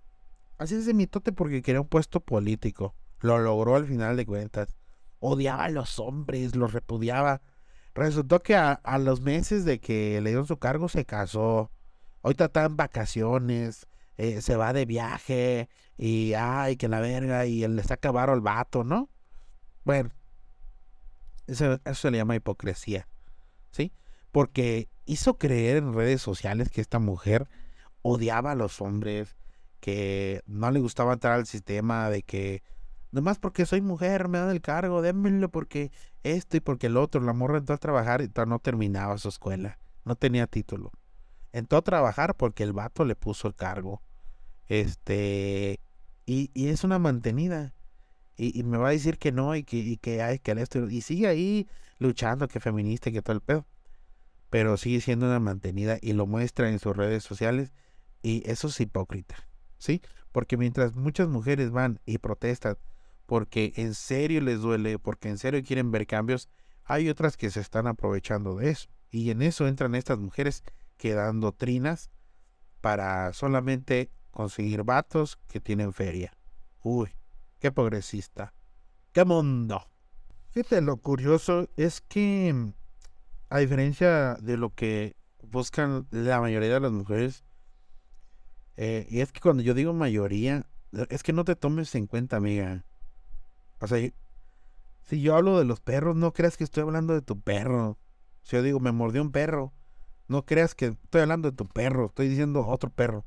así 0.56 0.76
es 0.76 0.86
de 0.86 0.94
mitote 0.94 1.32
porque 1.32 1.60
quería 1.60 1.82
un 1.82 1.88
puesto 1.88 2.20
político, 2.20 2.94
lo 3.20 3.38
logró 3.38 3.76
al 3.76 3.86
final 3.86 4.16
de 4.16 4.24
cuentas, 4.24 4.76
odiaba 5.20 5.64
a 5.64 5.70
los 5.70 5.98
hombres, 5.98 6.56
los 6.56 6.72
repudiaba, 6.72 7.42
Resultó 7.94 8.42
que 8.42 8.56
a, 8.56 8.80
los 8.98 9.20
meses 9.20 9.64
de 9.64 9.78
que 9.78 10.20
le 10.20 10.30
dieron 10.30 10.46
su 10.46 10.58
cargo 10.58 10.88
se 10.88 11.04
casó. 11.04 11.70
Ahorita 12.22 12.46
está 12.46 12.64
en 12.64 12.76
vacaciones, 12.76 13.86
eh, 14.16 14.40
se 14.40 14.56
va 14.56 14.72
de 14.72 14.84
viaje 14.84 15.68
y 15.96 16.34
ay, 16.34 16.76
que 16.76 16.88
la 16.88 17.00
verga 17.00 17.46
y 17.46 17.62
él 17.62 17.76
le 17.76 17.82
está 17.82 17.94
acabado 17.94 18.32
el 18.34 18.40
vato, 18.40 18.82
¿no? 18.82 19.10
Bueno, 19.84 20.10
eso, 21.46 21.74
eso 21.84 21.94
se 21.94 22.10
le 22.10 22.18
llama 22.18 22.34
hipocresía, 22.34 23.06
¿sí? 23.70 23.92
Porque 24.32 24.88
hizo 25.04 25.38
creer 25.38 25.76
en 25.76 25.94
redes 25.94 26.22
sociales 26.22 26.70
que 26.70 26.80
esta 26.80 26.98
mujer 26.98 27.48
odiaba 28.02 28.52
a 28.52 28.56
los 28.56 28.80
hombres, 28.80 29.36
que 29.80 30.42
no 30.46 30.70
le 30.70 30.80
gustaba 30.80 31.12
entrar 31.12 31.34
al 31.34 31.46
sistema, 31.46 32.08
de 32.10 32.22
que 32.22 32.62
Nomás 33.14 33.38
porque 33.38 33.64
soy 33.64 33.80
mujer, 33.80 34.26
me 34.26 34.38
dan 34.38 34.50
el 34.50 34.60
cargo, 34.60 35.00
démelo 35.00 35.48
porque 35.48 35.92
esto 36.24 36.56
y 36.56 36.60
porque 36.60 36.88
el 36.88 36.96
otro. 36.96 37.20
La 37.20 37.32
morra 37.32 37.58
entró 37.58 37.76
a 37.76 37.78
trabajar 37.78 38.22
y 38.22 38.30
no 38.48 38.58
terminaba 38.58 39.16
su 39.18 39.28
escuela. 39.28 39.78
No 40.04 40.16
tenía 40.16 40.48
título. 40.48 40.90
Entró 41.52 41.78
a 41.78 41.82
trabajar 41.82 42.34
porque 42.34 42.64
el 42.64 42.72
vato 42.72 43.04
le 43.04 43.14
puso 43.14 43.46
el 43.46 43.54
cargo. 43.54 44.02
Este. 44.66 45.78
Y, 46.26 46.50
es 46.56 46.82
una 46.82 46.98
mantenida. 46.98 47.72
Y, 48.36 48.64
me 48.64 48.78
va 48.78 48.88
a 48.88 48.90
decir 48.90 49.16
que 49.18 49.30
no 49.30 49.54
y 49.54 49.62
que, 49.62 49.76
y 49.76 49.96
que 49.96 50.20
hay 50.20 50.40
que 50.40 50.50
esto. 50.50 50.90
Y 50.90 51.00
sigue 51.00 51.28
ahí 51.28 51.68
luchando, 52.00 52.48
que 52.48 52.58
feminista, 52.58 53.12
que 53.12 53.22
todo 53.22 53.36
el 53.36 53.42
pedo. 53.42 53.64
Pero 54.50 54.76
sigue 54.76 55.00
siendo 55.00 55.26
una 55.26 55.38
mantenida 55.38 55.98
y 56.02 56.14
lo 56.14 56.26
muestra 56.26 56.68
en 56.68 56.80
sus 56.80 56.96
redes 56.96 57.22
sociales. 57.22 57.72
Y 58.22 58.42
eso 58.50 58.66
es 58.66 58.80
hipócrita. 58.80 59.36
¿Sí? 59.78 60.02
Porque 60.32 60.56
mientras 60.56 60.96
muchas 60.96 61.28
mujeres 61.28 61.70
van 61.70 62.00
y 62.06 62.18
protestan 62.18 62.76
porque 63.26 63.72
en 63.76 63.94
serio 63.94 64.40
les 64.40 64.60
duele, 64.60 64.98
porque 64.98 65.28
en 65.28 65.38
serio 65.38 65.62
quieren 65.62 65.90
ver 65.90 66.06
cambios, 66.06 66.48
hay 66.84 67.08
otras 67.08 67.36
que 67.36 67.50
se 67.50 67.60
están 67.60 67.86
aprovechando 67.86 68.56
de 68.56 68.70
eso. 68.70 68.88
Y 69.10 69.30
en 69.30 69.42
eso 69.42 69.66
entran 69.66 69.94
estas 69.94 70.18
mujeres 70.18 70.64
que 70.96 71.14
dan 71.14 71.40
doctrinas 71.40 72.10
para 72.80 73.32
solamente 73.32 74.10
conseguir 74.30 74.82
vatos 74.82 75.38
que 75.48 75.60
tienen 75.60 75.92
feria. 75.92 76.36
Uy, 76.82 77.10
qué 77.60 77.72
progresista. 77.72 78.52
¡Qué 79.12 79.24
mundo! 79.24 79.82
Fíjate, 80.50 80.80
lo 80.82 80.96
curioso 80.98 81.68
es 81.76 82.00
que, 82.00 82.72
a 83.48 83.58
diferencia 83.58 84.34
de 84.34 84.56
lo 84.56 84.74
que 84.74 85.16
buscan 85.42 86.06
la 86.10 86.40
mayoría 86.40 86.74
de 86.74 86.80
las 86.80 86.92
mujeres, 86.92 87.44
eh, 88.76 89.06
y 89.08 89.20
es 89.20 89.32
que 89.32 89.40
cuando 89.40 89.62
yo 89.62 89.74
digo 89.74 89.92
mayoría, 89.92 90.66
es 91.08 91.22
que 91.22 91.32
no 91.32 91.44
te 91.44 91.56
tomes 91.56 91.94
en 91.94 92.06
cuenta, 92.06 92.36
amiga. 92.36 92.84
O 93.84 93.86
sea, 93.86 94.10
si 95.02 95.20
yo 95.20 95.36
hablo 95.36 95.58
de 95.58 95.64
los 95.64 95.80
perros, 95.80 96.16
no 96.16 96.32
creas 96.32 96.56
que 96.56 96.64
estoy 96.64 96.82
hablando 96.82 97.14
de 97.14 97.22
tu 97.22 97.40
perro. 97.40 97.98
Si 98.42 98.56
yo 98.56 98.62
digo, 98.62 98.80
me 98.80 98.92
mordió 98.92 99.22
un 99.22 99.32
perro, 99.32 99.72
no 100.28 100.44
creas 100.44 100.74
que 100.74 100.86
estoy 100.86 101.20
hablando 101.20 101.50
de 101.50 101.56
tu 101.56 101.66
perro, 101.66 102.06
estoy 102.06 102.28
diciendo 102.28 102.66
otro 102.66 102.90
perro. 102.90 103.24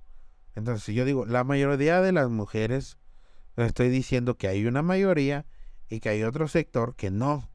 Entonces, 0.55 0.83
si 0.83 0.93
yo 0.93 1.05
digo, 1.05 1.25
la 1.25 1.43
mayoría 1.43 2.01
de 2.01 2.11
las 2.11 2.29
mujeres, 2.29 2.97
estoy 3.55 3.89
diciendo 3.89 4.37
que 4.37 4.47
hay 4.47 4.65
una 4.65 4.81
mayoría 4.81 5.45
y 5.89 5.99
que 5.99 6.09
hay 6.09 6.23
otro 6.23 6.47
sector 6.47 6.95
que 6.95 7.11
no. 7.11 7.49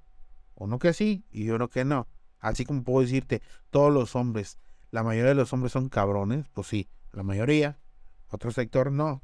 Uno 0.54 0.78
que 0.78 0.92
sí 0.92 1.24
y 1.30 1.50
uno 1.50 1.68
que 1.68 1.84
no. 1.84 2.06
Así 2.38 2.64
como 2.64 2.84
puedo 2.84 3.00
decirte, 3.00 3.42
todos 3.70 3.92
los 3.92 4.14
hombres, 4.14 4.58
la 4.90 5.02
mayoría 5.02 5.30
de 5.30 5.34
los 5.34 5.52
hombres 5.52 5.72
son 5.72 5.88
cabrones, 5.88 6.46
pues 6.52 6.68
sí, 6.68 6.88
la 7.12 7.22
mayoría. 7.22 7.78
Otro 8.28 8.52
sector 8.52 8.92
no. 8.92 9.22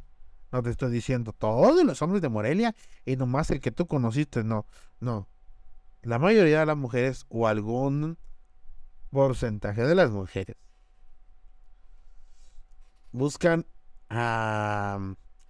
No 0.50 0.62
te 0.62 0.70
estoy 0.70 0.90
diciendo 0.90 1.32
todos 1.32 1.84
los 1.84 2.00
hombres 2.00 2.22
de 2.22 2.28
Morelia 2.28 2.74
y 3.04 3.16
nomás 3.16 3.50
el 3.50 3.60
que 3.60 3.70
tú 3.70 3.86
conociste, 3.86 4.44
no, 4.44 4.66
no. 5.00 5.28
La 6.02 6.18
mayoría 6.18 6.60
de 6.60 6.66
las 6.66 6.76
mujeres 6.76 7.26
o 7.28 7.46
algún 7.46 8.16
porcentaje 9.10 9.82
de 9.82 9.94
las 9.94 10.10
mujeres 10.10 10.56
buscan 13.12 13.66
a 14.08 14.98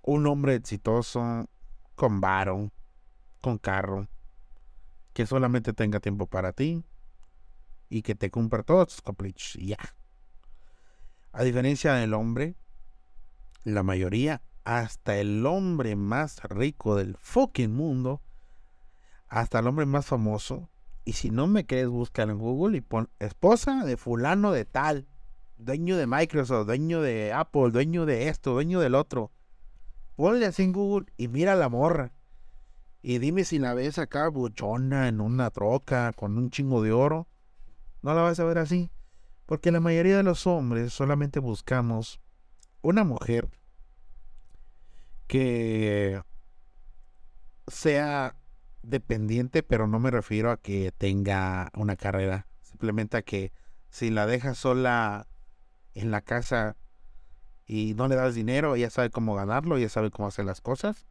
un 0.02 0.26
hombre 0.26 0.54
exitoso 0.54 1.48
con 1.94 2.20
varo, 2.20 2.72
con 3.40 3.58
carro, 3.58 4.08
que 5.12 5.26
solamente 5.26 5.72
tenga 5.72 6.00
tiempo 6.00 6.26
para 6.26 6.52
ti 6.52 6.84
y 7.88 8.02
que 8.02 8.14
te 8.14 8.30
cumpla 8.30 8.62
todos 8.62 8.88
tus 8.88 9.02
caprichos 9.02 9.56
y 9.56 9.68
ya. 9.68 9.78
A 11.32 11.42
diferencia 11.42 11.92
del 11.94 12.14
hombre, 12.14 12.56
la 13.64 13.82
mayoría, 13.82 14.42
hasta 14.68 15.16
el 15.16 15.46
hombre 15.46 15.96
más 15.96 16.42
rico 16.42 16.94
del 16.94 17.16
fucking 17.16 17.74
mundo, 17.74 18.20
hasta 19.26 19.60
el 19.60 19.66
hombre 19.66 19.86
más 19.86 20.04
famoso, 20.04 20.68
y 21.06 21.14
si 21.14 21.30
no 21.30 21.46
me 21.46 21.64
quieres 21.64 21.88
buscar 21.88 22.28
en 22.28 22.36
Google 22.36 22.76
y 22.76 22.82
pon 22.82 23.08
esposa 23.18 23.86
de 23.86 23.96
fulano 23.96 24.52
de 24.52 24.66
tal, 24.66 25.06
dueño 25.56 25.96
de 25.96 26.06
Microsoft, 26.06 26.66
dueño 26.66 27.00
de 27.00 27.32
Apple, 27.32 27.70
dueño 27.70 28.04
de 28.04 28.28
esto, 28.28 28.52
dueño 28.52 28.80
del 28.80 28.94
otro. 28.94 29.30
Ponle 30.16 30.44
así 30.44 30.64
en 30.64 30.74
Google 30.74 31.06
y 31.16 31.28
mira 31.28 31.54
la 31.54 31.70
morra. 31.70 32.12
Y 33.00 33.20
dime 33.20 33.44
si 33.44 33.58
la 33.58 33.72
ves 33.72 33.98
acá 33.98 34.28
buchona 34.28 35.08
en 35.08 35.22
una 35.22 35.48
troca 35.50 36.12
con 36.12 36.36
un 36.36 36.50
chingo 36.50 36.82
de 36.82 36.92
oro. 36.92 37.26
No 38.02 38.12
la 38.12 38.20
vas 38.20 38.38
a 38.38 38.44
ver 38.44 38.58
así. 38.58 38.90
Porque 39.46 39.72
la 39.72 39.80
mayoría 39.80 40.18
de 40.18 40.24
los 40.24 40.46
hombres 40.46 40.92
solamente 40.92 41.40
buscamos 41.40 42.20
una 42.82 43.02
mujer 43.02 43.48
que 45.28 46.20
sea 47.68 48.34
dependiente, 48.82 49.62
pero 49.62 49.86
no 49.86 50.00
me 50.00 50.10
refiero 50.10 50.50
a 50.50 50.56
que 50.56 50.92
tenga 50.96 51.70
una 51.74 51.96
carrera. 51.96 52.48
Simplemente 52.62 53.16
a 53.16 53.22
que 53.22 53.52
si 53.90 54.10
la 54.10 54.26
dejas 54.26 54.58
sola 54.58 55.28
en 55.94 56.10
la 56.10 56.22
casa 56.22 56.76
y 57.66 57.94
no 57.94 58.08
le 58.08 58.16
das 58.16 58.34
dinero, 58.34 58.74
ella 58.74 58.90
sabe 58.90 59.10
cómo 59.10 59.34
ganarlo, 59.34 59.76
ella 59.76 59.88
sabe 59.88 60.10
cómo 60.10 60.28
hacer 60.28 60.44
las 60.44 60.60
cosas. 60.60 61.06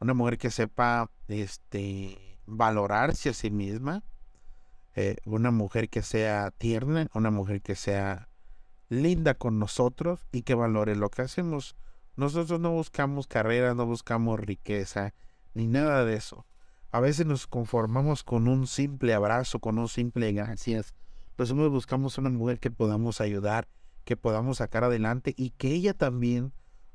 Una 0.00 0.14
mujer 0.14 0.38
que 0.38 0.50
sepa 0.50 1.10
este 1.28 2.38
valorarse 2.46 3.30
a 3.30 3.34
sí 3.34 3.50
misma. 3.50 4.02
Eh, 4.96 5.16
una 5.24 5.50
mujer 5.50 5.88
que 5.88 6.02
sea 6.02 6.52
tierna, 6.52 7.08
una 7.14 7.32
mujer 7.32 7.62
que 7.62 7.74
sea 7.74 8.28
linda 8.88 9.34
con 9.34 9.58
nosotros 9.58 10.20
y 10.30 10.42
que 10.42 10.54
valore 10.54 10.94
lo 10.94 11.10
que 11.10 11.22
hacemos. 11.22 11.74
Nosotros 12.16 12.60
no 12.60 12.70
buscamos 12.70 13.26
carrera, 13.26 13.74
no 13.74 13.86
buscamos 13.86 14.38
riqueza, 14.38 15.14
ni 15.52 15.66
nada 15.66 16.04
de 16.04 16.14
eso. 16.14 16.46
A 16.92 17.00
veces 17.00 17.26
nos 17.26 17.48
conformamos 17.48 18.22
con 18.22 18.46
un 18.46 18.68
simple 18.68 19.14
abrazo, 19.14 19.58
con 19.58 19.78
un 19.78 19.88
simple 19.88 20.32
gracias. 20.32 20.94
Nosotros 21.36 21.72
buscamos 21.72 22.16
una 22.18 22.30
mujer 22.30 22.60
que 22.60 22.70
podamos 22.70 23.20
ayudar, 23.20 23.66
que 24.04 24.16
podamos 24.16 24.58
sacar 24.58 24.84
adelante 24.84 25.34
y 25.36 25.50
que 25.50 25.72
ella 25.72 25.94
también 25.94 26.52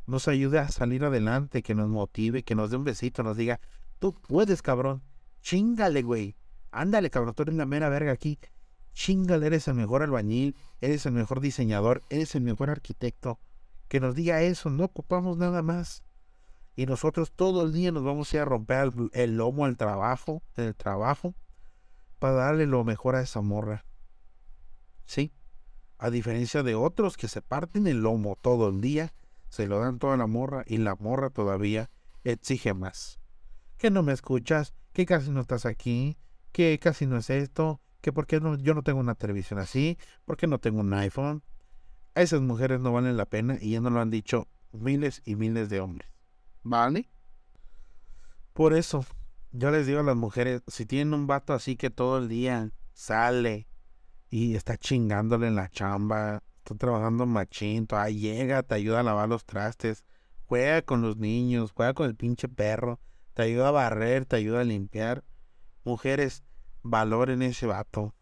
nos 0.08 0.30
ayude 0.30 0.60
a 0.60 0.70
salir 0.70 1.04
adelante, 1.04 1.62
que 1.62 1.76
nos 1.76 1.90
motive, 1.90 2.44
que 2.44 2.56
nos 2.56 2.72
dé 2.72 2.78
un 2.78 2.86
besito, 2.86 3.22
nos 3.22 3.36
diga, 3.36 3.60
tú 4.00 4.14
puedes, 4.14 4.62
cabrón, 4.62 5.04
chingale, 5.42 6.02
güey, 6.02 6.36
ándale, 6.72 7.10
cabrón, 7.10 7.34
tú 7.36 7.44
eres 7.44 7.56
la 7.56 7.66
mera 7.66 7.90
verga 7.90 8.14
aquí, 8.14 8.40
chingale, 8.94 9.48
eres 9.48 9.68
el 9.68 9.76
mejor 9.76 10.02
albañil, 10.02 10.56
eres 10.80 11.06
el 11.06 11.12
mejor 11.12 11.42
diseñador, 11.42 12.02
eres 12.10 12.36
el 12.36 12.42
mejor 12.42 12.70
arquitecto, 12.70 13.40
que 13.90 14.00
nos 14.00 14.16
diga 14.16 14.42
eso, 14.42 14.70
no 14.70 14.86
ocupamos 14.86 15.38
nada 15.38 15.62
más. 15.62 16.04
Y 16.76 16.86
nosotros 16.86 17.34
todo 17.34 17.66
el 17.66 17.74
día 17.74 17.92
nos 17.92 18.04
vamos 18.04 18.32
a 18.32 18.38
ir 18.38 18.42
a 18.44 18.46
romper 18.46 18.92
el, 19.12 19.36
lomo 19.36 19.66
al 19.66 19.76
trabajo, 19.76 20.44
el 20.56 20.76
trabajo, 20.76 21.36
para 22.20 22.36
darle 22.36 22.68
lo 22.68 22.86
mejor 22.86 23.16
a 23.16 23.22
esa 23.22 23.42
morra. 23.42 23.84
¿Sí? 25.06 25.34
A 25.98 26.10
diferencia 26.10 26.64
de 26.64 26.76
otros 26.76 27.18
que 27.18 27.28
se 27.28 27.42
parten 27.42 27.88
el 27.88 28.02
lomo 28.02 28.38
todo 28.40 28.70
el 28.70 28.80
día, 28.80 29.14
se 29.50 29.68
lo 29.68 29.80
dan 29.80 30.00
toda 30.00 30.16
la 30.16 30.28
morra 30.28 30.64
y 30.68 30.78
la 30.78 30.96
morra 30.96 31.32
todavía 31.32 31.90
exige 32.24 32.74
más. 32.74 33.20
Que 33.78 33.90
no 33.90 34.04
me 34.04 34.14
escuchas, 34.14 34.74
que 34.94 35.06
casi 35.06 35.32
no 35.32 35.42
estás 35.42 35.66
aquí, 35.66 36.18
que 36.52 36.78
casi 36.80 37.08
no 37.08 37.18
es 37.18 37.30
esto, 37.30 37.82
que 38.02 38.14
porque 38.14 38.40
yo 38.62 38.74
no 38.74 38.84
tengo 38.84 39.00
una 39.00 39.16
televisión 39.16 39.60
así, 39.60 39.98
porque 40.26 40.48
no 40.48 40.60
tengo 40.60 40.80
un 40.80 40.94
iPhone. 40.94 41.44
Esas 42.22 42.42
mujeres 42.42 42.82
no 42.82 42.92
valen 42.92 43.16
la 43.16 43.26
pena 43.26 43.58
y 43.62 43.72
ya 43.72 43.82
nos 43.82 43.94
lo 43.94 44.02
han 44.02 44.10
dicho 44.10 44.48
miles 44.74 45.22
y 45.24 45.36
miles 45.36 45.70
de 45.70 45.80
hombres. 45.80 46.10
¿Vale? 46.64 47.10
Por 48.52 48.74
eso, 48.74 49.06
yo 49.52 49.72
les 49.72 49.88
digo 49.88 50.02
a 50.02 50.04
las 50.04 50.18
mujeres, 50.18 50.62
si 50.68 50.86
tienen 50.86 51.14
un 51.14 51.28
vato 51.28 51.54
así 51.54 51.78
que 51.78 51.90
todo 51.90 52.18
el 52.18 52.28
día 52.28 52.72
sale 52.94 53.68
y 54.30 54.56
está 54.56 54.78
chingándole 54.78 55.48
en 55.48 55.56
la 55.56 55.70
chamba, 55.70 56.44
está 56.58 56.76
trabajando 56.76 57.26
machín, 57.26 57.88
llega, 57.88 58.64
te 58.64 58.76
ayuda 58.76 59.00
a 59.00 59.04
lavar 59.04 59.30
los 59.30 59.46
trastes, 59.46 60.04
juega 60.46 60.82
con 60.82 61.02
los 61.02 61.16
niños, 61.16 61.72
juega 61.72 61.94
con 61.94 62.08
el 62.08 62.16
pinche 62.16 62.50
perro, 62.50 63.00
te 63.34 63.44
ayuda 63.44 63.70
a 63.70 63.72
barrer, 63.72 64.26
te 64.26 64.36
ayuda 64.36 64.60
a 64.60 64.66
limpiar. 64.66 65.24
Mujeres, 65.86 66.44
valoren 66.84 67.42
ese 67.44 67.66
vato. 67.66 68.14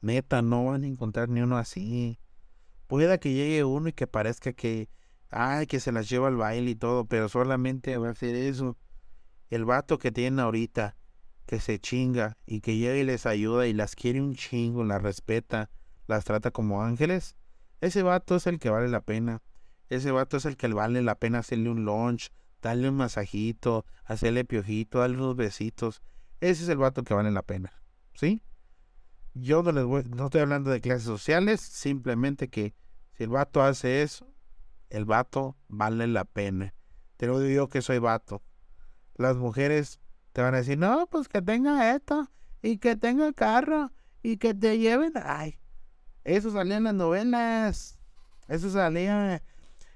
Neta, 0.00 0.40
no 0.40 0.64
van 0.64 0.84
a 0.84 0.86
encontrar 0.86 1.28
ni 1.28 1.42
uno 1.42 1.58
así. 1.58 2.18
Pueda 2.92 3.16
que 3.16 3.32
llegue 3.32 3.64
uno 3.64 3.88
y 3.88 3.94
que 3.94 4.06
parezca 4.06 4.52
que 4.52 4.90
ay, 5.30 5.66
que 5.66 5.80
se 5.80 5.92
las 5.92 6.10
lleva 6.10 6.28
al 6.28 6.36
baile 6.36 6.72
y 6.72 6.74
todo, 6.74 7.06
pero 7.06 7.30
solamente 7.30 7.96
va 7.96 8.08
a 8.08 8.10
hacer 8.10 8.34
eso. 8.34 8.76
El 9.48 9.64
vato 9.64 9.96
que 9.96 10.12
tienen 10.12 10.40
ahorita, 10.40 10.94
que 11.46 11.58
se 11.58 11.78
chinga 11.78 12.36
y 12.44 12.60
que 12.60 12.76
llega 12.76 12.98
y 12.98 13.04
les 13.04 13.24
ayuda 13.24 13.66
y 13.66 13.72
las 13.72 13.96
quiere 13.96 14.20
un 14.20 14.34
chingo, 14.34 14.84
las 14.84 15.00
respeta, 15.00 15.70
las 16.06 16.26
trata 16.26 16.50
como 16.50 16.82
ángeles, 16.82 17.34
ese 17.80 18.02
vato 18.02 18.36
es 18.36 18.46
el 18.46 18.58
que 18.58 18.68
vale 18.68 18.88
la 18.88 19.00
pena. 19.00 19.40
Ese 19.88 20.10
vato 20.10 20.36
es 20.36 20.44
el 20.44 20.58
que 20.58 20.68
vale 20.68 21.00
la 21.00 21.14
pena 21.14 21.38
hacerle 21.38 21.70
un 21.70 21.86
lunch, 21.86 22.28
darle 22.60 22.90
un 22.90 22.96
masajito, 22.96 23.86
hacerle 24.04 24.44
piojito, 24.44 24.98
darle 24.98 25.16
unos 25.16 25.36
besitos. 25.36 26.02
Ese 26.42 26.64
es 26.64 26.68
el 26.68 26.76
vato 26.76 27.04
que 27.04 27.14
vale 27.14 27.30
la 27.30 27.40
pena. 27.40 27.72
¿Sí? 28.12 28.42
Yo 29.34 29.62
no 29.62 29.72
les 29.72 29.84
voy, 29.84 30.04
no 30.04 30.26
estoy 30.26 30.42
hablando 30.42 30.70
de 30.70 30.80
clases 30.80 31.04
sociales, 31.04 31.60
simplemente 31.60 32.48
que 32.48 32.74
si 33.12 33.24
el 33.24 33.30
vato 33.30 33.62
hace 33.62 34.02
eso, 34.02 34.32
el 34.90 35.04
vato 35.04 35.56
vale 35.68 36.06
la 36.06 36.24
pena. 36.24 36.74
Te 37.16 37.26
lo 37.26 37.40
digo 37.40 37.64
yo 37.64 37.68
que 37.68 37.80
soy 37.80 37.98
vato. 37.98 38.42
Las 39.16 39.36
mujeres 39.36 40.00
te 40.32 40.42
van 40.42 40.54
a 40.54 40.58
decir, 40.58 40.78
no, 40.78 41.06
pues 41.10 41.28
que 41.28 41.40
tenga 41.40 41.94
esto, 41.94 42.30
y 42.62 42.78
que 42.78 42.96
tenga 42.96 43.32
carro, 43.32 43.90
y 44.22 44.36
que 44.36 44.54
te 44.54 44.78
lleven. 44.78 45.12
Ay, 45.24 45.58
eso 46.24 46.50
salía 46.50 46.76
en 46.76 46.84
las 46.84 46.94
novelas. 46.94 47.98
Eso 48.48 48.70
salía 48.70 49.42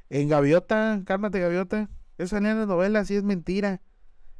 en 0.09 0.29
Gaviota, 0.29 1.03
cálmate 1.05 1.41
Gaviota. 1.41 1.91
Eso 2.19 2.37
salía 2.37 2.53
en 2.53 2.61
las 2.61 2.69
novelas 2.69 3.11
y 3.11 3.17
es 3.17 3.23
mentira. 3.23 3.83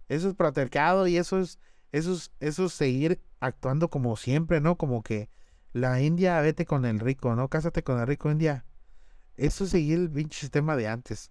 Eso 0.09 0.29
es 0.29 0.35
patriarcado 0.35 1.07
y 1.07 1.17
eso 1.17 1.39
es, 1.39 1.59
eso 1.93 2.15
es, 2.15 2.33
eso 2.41 2.67
es 2.67 2.73
seguir 2.73 3.21
actuando 3.47 3.89
como 3.89 4.17
siempre, 4.17 4.61
¿no? 4.61 4.77
Como 4.77 5.03
que 5.03 5.31
la 5.73 6.01
India, 6.01 6.41
vete 6.41 6.65
con 6.65 6.85
el 6.85 7.01
rico, 7.01 7.35
¿no? 7.35 7.49
Cásate 7.49 7.83
con 7.83 8.01
el 8.01 8.07
rico 8.07 8.31
India. 8.31 8.65
Eso 9.37 9.65
es 9.65 9.71
seguir 9.71 9.99
el 9.99 10.11
pinche 10.11 10.41
sistema 10.41 10.77
de 10.77 10.89
antes. 10.89 11.31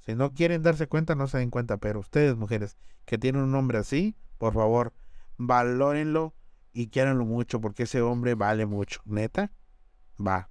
Si 0.00 0.14
no 0.14 0.32
quieren 0.32 0.62
darse 0.62 0.86
cuenta, 0.86 1.14
no 1.14 1.26
se 1.28 1.38
den 1.38 1.50
cuenta. 1.50 1.76
Pero 1.78 2.00
ustedes, 2.00 2.36
mujeres, 2.36 2.76
que 3.04 3.18
tienen 3.18 3.42
un 3.42 3.54
hombre 3.54 3.78
así, 3.78 4.16
por 4.38 4.54
favor, 4.54 4.92
valórenlo 5.36 6.34
y 6.72 6.88
quieranlo 6.88 7.24
mucho, 7.24 7.60
porque 7.60 7.84
ese 7.84 8.02
hombre 8.02 8.34
vale 8.34 8.66
mucho. 8.66 9.00
Neta, 9.04 9.52
va. 10.18 10.50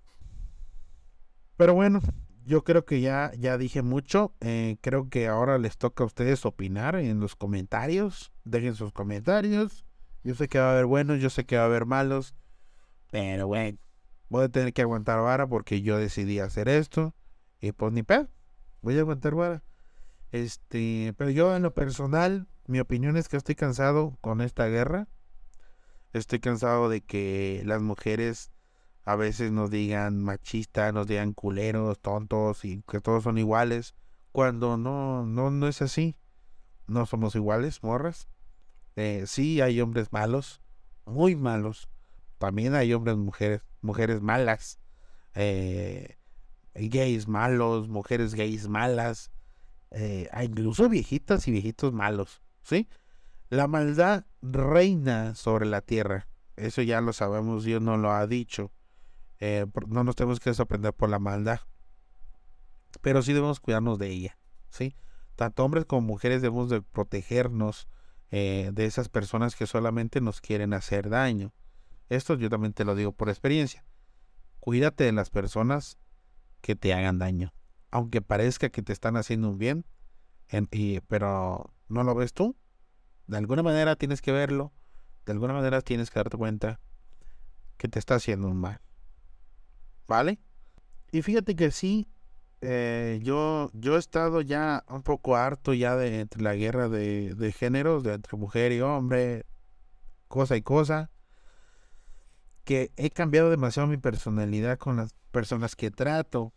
Pero 1.57 1.73
bueno, 1.73 2.01
yo 2.45 2.63
creo 2.63 2.85
que 2.85 3.01
ya, 3.01 3.31
ya 3.37 3.57
dije 3.57 3.81
mucho. 3.81 4.33
Eh, 4.41 4.77
creo 4.81 5.09
que 5.09 5.27
ahora 5.27 5.57
les 5.57 5.77
toca 5.77 6.03
a 6.03 6.07
ustedes 6.07 6.45
opinar 6.45 6.95
en 6.95 7.19
los 7.19 7.35
comentarios. 7.35 8.31
Dejen 8.43 8.75
sus 8.75 8.91
comentarios. 8.91 9.84
Yo 10.25 10.33
sé 10.33 10.47
que 10.47 10.57
va 10.57 10.69
a 10.69 10.71
haber 10.71 10.87
buenos, 10.87 11.19
yo 11.19 11.29
sé 11.29 11.45
que 11.45 11.55
va 11.55 11.61
a 11.61 11.65
haber 11.67 11.85
malos. 11.85 12.33
Pero 13.11 13.45
bueno, 13.45 13.77
voy 14.27 14.45
a 14.45 14.49
tener 14.49 14.73
que 14.73 14.81
aguantar 14.81 15.21
vara 15.21 15.45
porque 15.45 15.83
yo 15.83 15.99
decidí 15.99 16.39
hacer 16.39 16.67
esto. 16.67 17.13
Y 17.61 17.73
pues 17.73 17.93
ni 17.93 18.01
pedo. 18.01 18.27
Voy 18.81 18.97
a 18.97 19.01
aguantar 19.01 19.35
vara. 19.35 19.63
Este, 20.31 21.13
pero 21.15 21.29
yo 21.29 21.55
en 21.55 21.61
lo 21.61 21.75
personal, 21.75 22.47
mi 22.65 22.79
opinión 22.79 23.17
es 23.17 23.29
que 23.29 23.37
estoy 23.37 23.53
cansado 23.53 24.17
con 24.19 24.41
esta 24.41 24.65
guerra. 24.65 25.07
Estoy 26.11 26.39
cansado 26.39 26.89
de 26.89 27.01
que 27.01 27.61
las 27.63 27.83
mujeres 27.83 28.51
a 29.03 29.15
veces 29.15 29.51
nos 29.51 29.69
digan 29.69 30.23
machistas, 30.23 30.91
nos 30.91 31.05
digan 31.05 31.33
culeros, 31.33 31.99
tontos 31.99 32.65
y 32.65 32.81
que 32.87 32.99
todos 32.99 33.25
son 33.25 33.37
iguales. 33.37 33.93
Cuando 34.31 34.75
no, 34.75 35.23
no, 35.23 35.51
no 35.51 35.67
es 35.67 35.83
así. 35.83 36.17
No 36.87 37.05
somos 37.05 37.35
iguales, 37.35 37.83
morras. 37.83 38.27
Eh, 38.95 39.23
sí 39.27 39.61
hay 39.61 39.81
hombres 39.81 40.11
malos, 40.11 40.61
muy 41.05 41.35
malos. 41.35 41.89
También 42.37 42.75
hay 42.75 42.93
hombres, 42.93 43.17
mujeres 43.17 43.61
mujeres 43.85 44.21
malas, 44.21 44.79
eh, 45.35 46.17
gays 46.73 47.27
malos, 47.27 47.87
mujeres 47.87 48.35
gays 48.35 48.67
malas, 48.67 49.31
eh, 49.91 50.29
incluso 50.43 50.89
viejitas 50.89 51.47
y 51.47 51.51
viejitos 51.51 51.93
malos, 51.93 52.41
¿sí? 52.63 52.89
La 53.49 53.67
maldad 53.67 54.25
reina 54.41 55.35
sobre 55.35 55.65
la 55.65 55.81
tierra. 55.81 56.27
Eso 56.57 56.81
ya 56.81 56.99
lo 56.99 57.13
sabemos, 57.13 57.63
Dios 57.63 57.81
no 57.81 57.95
lo 57.97 58.11
ha 58.11 58.27
dicho. 58.27 58.71
Eh, 59.39 59.65
no 59.87 60.03
nos 60.03 60.15
tenemos 60.15 60.39
que 60.39 60.53
sorprender 60.53 60.93
por 60.93 61.09
la 61.09 61.19
maldad. 61.19 61.61
pero 63.01 63.21
sí 63.21 63.33
debemos 63.33 63.59
cuidarnos 63.59 63.99
de 63.99 64.07
ella, 64.09 64.37
¿sí? 64.69 64.95
Tanto 65.35 65.65
hombres 65.65 65.85
como 65.85 66.01
mujeres 66.01 66.41
debemos 66.41 66.69
de 66.69 66.81
protegernos 66.81 67.89
eh, 68.31 68.71
de 68.73 68.85
esas 68.85 69.09
personas 69.09 69.55
que 69.55 69.67
solamente 69.67 70.21
nos 70.21 70.41
quieren 70.41 70.73
hacer 70.73 71.09
daño. 71.09 71.53
Esto 72.09 72.35
yo 72.35 72.49
también 72.49 72.73
te 72.73 72.85
lo 72.85 72.95
digo 72.95 73.11
por 73.11 73.29
experiencia. 73.29 73.85
Cuídate 74.59 75.03
de 75.03 75.11
las 75.11 75.29
personas 75.29 75.97
que 76.61 76.75
te 76.75 76.93
hagan 76.93 77.19
daño. 77.19 77.53
Aunque 77.91 78.21
parezca 78.21 78.69
que 78.69 78.81
te 78.81 78.93
están 78.93 79.17
haciendo 79.17 79.49
un 79.49 79.57
bien, 79.57 79.85
pero 81.07 81.73
no 81.87 82.03
lo 82.03 82.15
ves 82.15 82.33
tú. 82.33 82.55
De 83.27 83.37
alguna 83.37 83.63
manera 83.63 83.95
tienes 83.95 84.21
que 84.21 84.31
verlo. 84.31 84.73
De 85.25 85.31
alguna 85.31 85.53
manera 85.53 85.81
tienes 85.81 86.11
que 86.11 86.19
darte 86.19 86.37
cuenta 86.37 86.79
que 87.77 87.87
te 87.87 87.99
está 87.99 88.15
haciendo 88.15 88.47
un 88.47 88.57
mal. 88.57 88.81
¿Vale? 90.07 90.39
Y 91.11 91.21
fíjate 91.21 91.55
que 91.55 91.71
sí, 91.71 92.07
eh, 92.67 93.19
yo, 93.21 93.69
yo 93.73 93.95
he 93.95 93.99
estado 93.99 94.41
ya 94.41 94.83
un 94.89 95.03
poco 95.03 95.35
harto 95.35 95.73
ya 95.73 95.95
de 95.95 96.27
la 96.37 96.55
guerra 96.55 96.89
de, 96.89 97.35
de 97.35 97.51
géneros, 97.51 98.03
de 98.03 98.13
entre 98.13 98.37
mujer 98.37 98.71
y 98.71 98.81
hombre, 98.81 99.45
cosa 100.27 100.57
y 100.57 100.61
cosa, 100.61 101.11
que 102.63 102.91
he 102.97 103.11
cambiado 103.11 103.49
demasiado 103.49 103.87
mi 103.87 103.97
personalidad 103.97 104.77
con 104.79 104.97
las 104.97 105.13
personas 105.31 105.75
que 105.75 105.91
trato. 105.91 106.53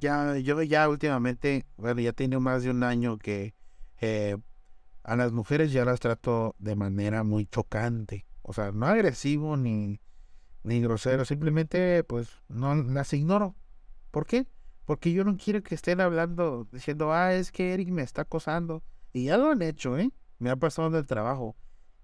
Ya, 0.00 0.36
yo 0.38 0.62
ya 0.62 0.88
últimamente, 0.88 1.66
bueno, 1.76 2.00
ya 2.00 2.12
tiene 2.12 2.38
más 2.38 2.62
de 2.62 2.70
un 2.70 2.82
año 2.84 3.18
que 3.18 3.54
eh, 4.00 4.36
a 5.02 5.16
las 5.16 5.32
mujeres 5.32 5.72
ya 5.72 5.84
las 5.84 6.00
trato 6.00 6.54
de 6.58 6.76
manera 6.76 7.24
muy 7.24 7.46
chocante. 7.46 8.26
O 8.42 8.52
sea, 8.52 8.70
no 8.72 8.86
agresivo 8.86 9.56
ni, 9.56 10.00
ni 10.62 10.80
grosero, 10.80 11.24
simplemente 11.24 12.04
pues 12.04 12.28
no 12.48 12.74
las 12.74 13.12
ignoro. 13.12 13.56
¿Por 14.10 14.26
qué? 14.26 14.46
Porque 14.84 15.12
yo 15.12 15.24
no 15.24 15.36
quiero 15.36 15.62
que 15.62 15.74
estén 15.74 16.00
hablando, 16.00 16.68
diciendo, 16.70 17.12
ah, 17.12 17.32
es 17.34 17.50
que 17.50 17.72
Eric 17.72 17.88
me 17.88 18.02
está 18.02 18.22
acosando. 18.22 18.82
Y 19.12 19.24
ya 19.24 19.38
lo 19.38 19.50
han 19.50 19.62
hecho, 19.62 19.96
¿eh? 19.98 20.10
Me 20.38 20.50
ha 20.50 20.56
pasado 20.56 20.88
en 20.88 20.94
el 20.94 21.06
trabajo. 21.06 21.56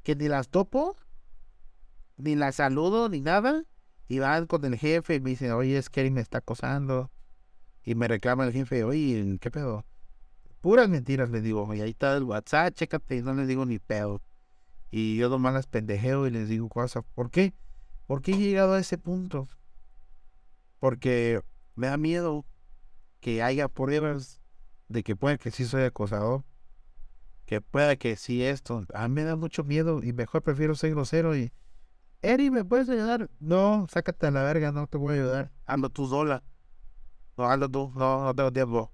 Que 0.03 0.15
ni 0.17 0.29
las 0.29 0.49
topo, 0.49 0.97
ni 2.17 2.37
las 2.37 2.57
saludo, 2.57 3.09
ni 3.09 3.21
nada. 3.21 3.65
Y 4.09 4.19
van 4.19 4.47
con 4.47 4.65
el 4.65 4.77
jefe 4.77 5.17
y 5.17 5.21
me 5.21 5.31
dicen, 5.31 5.53
oye, 5.53 5.77
es 5.77 5.91
que 5.91 6.01
Eric 6.01 6.13
me 6.13 6.21
está 6.21 6.39
acosando. 6.39 7.11
Y 7.85 7.95
me 7.95 8.09
reclama 8.09 8.45
el 8.45 8.53
jefe, 8.53 8.85
oye, 8.85 9.39
¿qué 9.41 9.51
pedo? 9.51 9.85
Puras 10.61 10.89
mentiras 10.89 11.31
le 11.31 11.41
digo, 11.41 11.73
y 11.75 11.81
ahí 11.81 11.91
está 11.91 12.17
el 12.17 12.25
WhatsApp, 12.25 12.75
chécate, 12.75 13.17
y 13.17 13.23
no 13.23 13.35
les 13.35 13.49
digo 13.49 13.65
ni 13.65 13.79
pedo. 13.79 14.21
Y 14.91 15.17
yo 15.17 15.29
nomás 15.29 15.55
las 15.55 15.67
pendejeo 15.67 16.27
y 16.27 16.31
les 16.31 16.49
digo 16.49 16.69
cosas. 16.69 17.05
¿Por 17.15 17.31
qué? 17.31 17.55
¿Por 18.07 18.23
qué 18.23 18.33
he 18.33 18.39
llegado 18.39 18.75
a 18.75 18.81
ese 18.81 18.99
punto? 18.99 19.49
Porque 20.81 21.41
me 21.77 21.87
da 21.87 21.97
miedo 21.97 22.45
que 23.21 23.43
haya 23.43 23.69
pruebas 23.69 24.41
de 24.89 25.03
que 25.03 25.17
pueda 25.17 25.39
que 25.39 25.51
sí 25.51 25.65
soy 25.65 25.83
acosador, 25.85 26.45
que 27.47 27.61
pueda 27.61 27.97
que 27.97 28.17
sí 28.17 28.43
esto. 28.43 28.85
A 28.95 29.09
mí 29.09 29.15
me 29.15 29.25
da 29.25 29.37
mucho 29.37 29.65
miedo 29.65 30.03
y 30.03 30.13
mejor 30.13 30.43
prefiero 30.43 30.75
ser 30.75 30.91
grosero 30.91 31.37
y... 31.37 31.53
Eri, 32.23 32.51
¿me 32.51 32.65
puedes 32.65 32.89
ayudar? 32.91 33.31
No, 33.41 33.87
sácate 33.91 34.27
a 34.27 34.31
la 34.31 34.43
verga, 34.43 34.73
no 34.73 34.87
te 34.87 34.99
voy 34.99 35.13
a 35.13 35.23
ayudar. 35.23 35.51
Ando 35.65 35.89
tú 35.89 36.07
sola. 36.07 36.43
No, 37.39 37.49
ando 37.49 37.69
tú, 37.69 37.93
no, 37.97 38.25
no 38.25 38.35
tengo 38.35 38.53
tiempo. 38.53 38.93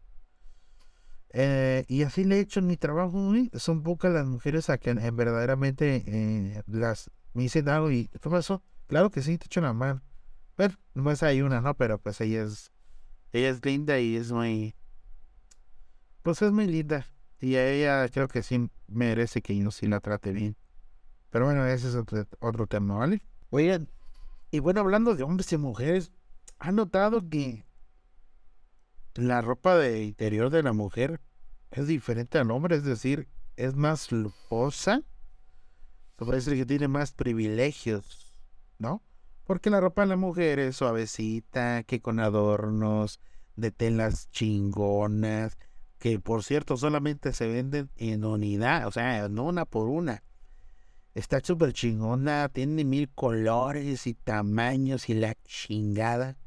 Eh, 1.31 1.85
y 1.89 2.05
así 2.05 2.25
le 2.25 2.37
he 2.37 2.41
hecho 2.41 2.61
en 2.61 2.69
mi 2.69 2.77
trabajo. 2.77 3.33
Son 3.55 3.83
pocas 3.83 4.13
las 4.13 4.27
mujeres 4.27 4.71
a 4.71 4.79
que 4.79 4.91
en, 4.91 5.17
verdaderamente 5.17 6.05
eh, 6.07 6.63
las 6.67 7.11
me 7.35 7.43
dicen 7.43 7.69
algo 7.69 7.91
y 7.91 8.09
¿qué 8.09 8.31
pasó? 8.31 8.63
Claro 8.87 9.11
que 9.11 9.23
sí, 9.23 9.37
te 9.37 9.47
echo 9.47 9.61
la 9.61 9.73
mano. 9.73 10.03
Pero 10.55 10.75
no 10.95 11.11
es 11.11 11.23
hay 11.23 11.43
una, 11.43 11.61
¿no? 11.61 11.75
Pero 11.75 11.99
pues 11.99 12.21
ella 12.21 12.45
es 12.45 12.73
ella 13.33 13.51
es 13.51 13.65
linda 13.65 13.99
y 13.99 14.17
es 14.17 14.33
muy... 14.33 14.75
Pues 16.23 16.43
es 16.43 16.53
muy 16.53 16.67
linda. 16.67 17.07
Y 17.41 17.57
a 17.57 17.69
ella 17.69 18.09
creo 18.09 18.29
que 18.29 18.43
sí 18.43 18.71
merece 18.89 19.43
que 19.43 19.57
yo 19.57 19.71
sí 19.71 19.87
la 19.87 20.01
trate 20.01 20.33
bien. 20.33 20.57
Pero 21.31 21.45
bueno, 21.45 21.67
ese 21.67 21.89
es 21.89 21.95
otro, 21.95 22.67
tema, 22.67 22.97
¿vale? 22.97 23.23
Oigan, 23.51 23.91
y 24.51 24.61
bueno, 24.61 24.81
hablando 24.81 25.15
de 25.15 25.23
hombres 25.23 25.53
y 25.53 25.59
mujeres, 25.59 26.13
¿han 26.59 26.77
notado 26.77 27.29
que 27.29 27.65
la 29.15 29.43
ropa 29.43 29.77
de 29.77 30.05
interior 30.05 30.51
de 30.51 30.63
la 30.63 30.73
mujer 30.73 31.21
es 31.71 31.87
diferente 31.89 32.39
al 32.39 32.51
hombre? 32.51 32.77
Es 32.77 32.85
decir, 32.85 33.29
es 33.57 33.77
más 33.77 34.13
lujosa. 34.13 35.03
Se 36.19 36.25
puede 36.25 36.39
decir 36.39 36.55
que 36.55 36.67
tiene 36.67 36.89
más 36.89 37.13
privilegios, 37.13 38.35
¿no? 38.79 39.03
Porque 39.47 39.71
la 39.71 39.81
ropa 39.81 40.03
de 40.03 40.09
la 40.09 40.17
mujer 40.17 40.59
es 40.59 40.77
suavecita, 40.77 41.85
que 41.85 42.01
con 42.01 42.19
adornos, 42.21 43.21
de 43.55 43.71
telas 43.71 44.31
chingonas, 44.31 45.57
que 45.99 46.19
por 46.21 46.45
cierto 46.45 46.77
solamente 46.77 47.33
se 47.33 47.47
venden 47.47 47.91
en 47.97 48.25
unidad, 48.25 48.87
o 48.87 48.93
sea, 48.93 49.29
no 49.29 49.45
una 49.45 49.65
por 49.65 49.89
una. 49.89 50.23
Está 51.15 51.41
súper 51.43 51.73
chingona, 51.73 52.51
tiene 52.51 52.85
mil 52.85 53.09
colores 53.09 54.07
y 54.07 54.15
tamaños 54.15 55.09
y 55.09 55.15
la 55.15 55.35
chingada. 55.45 56.37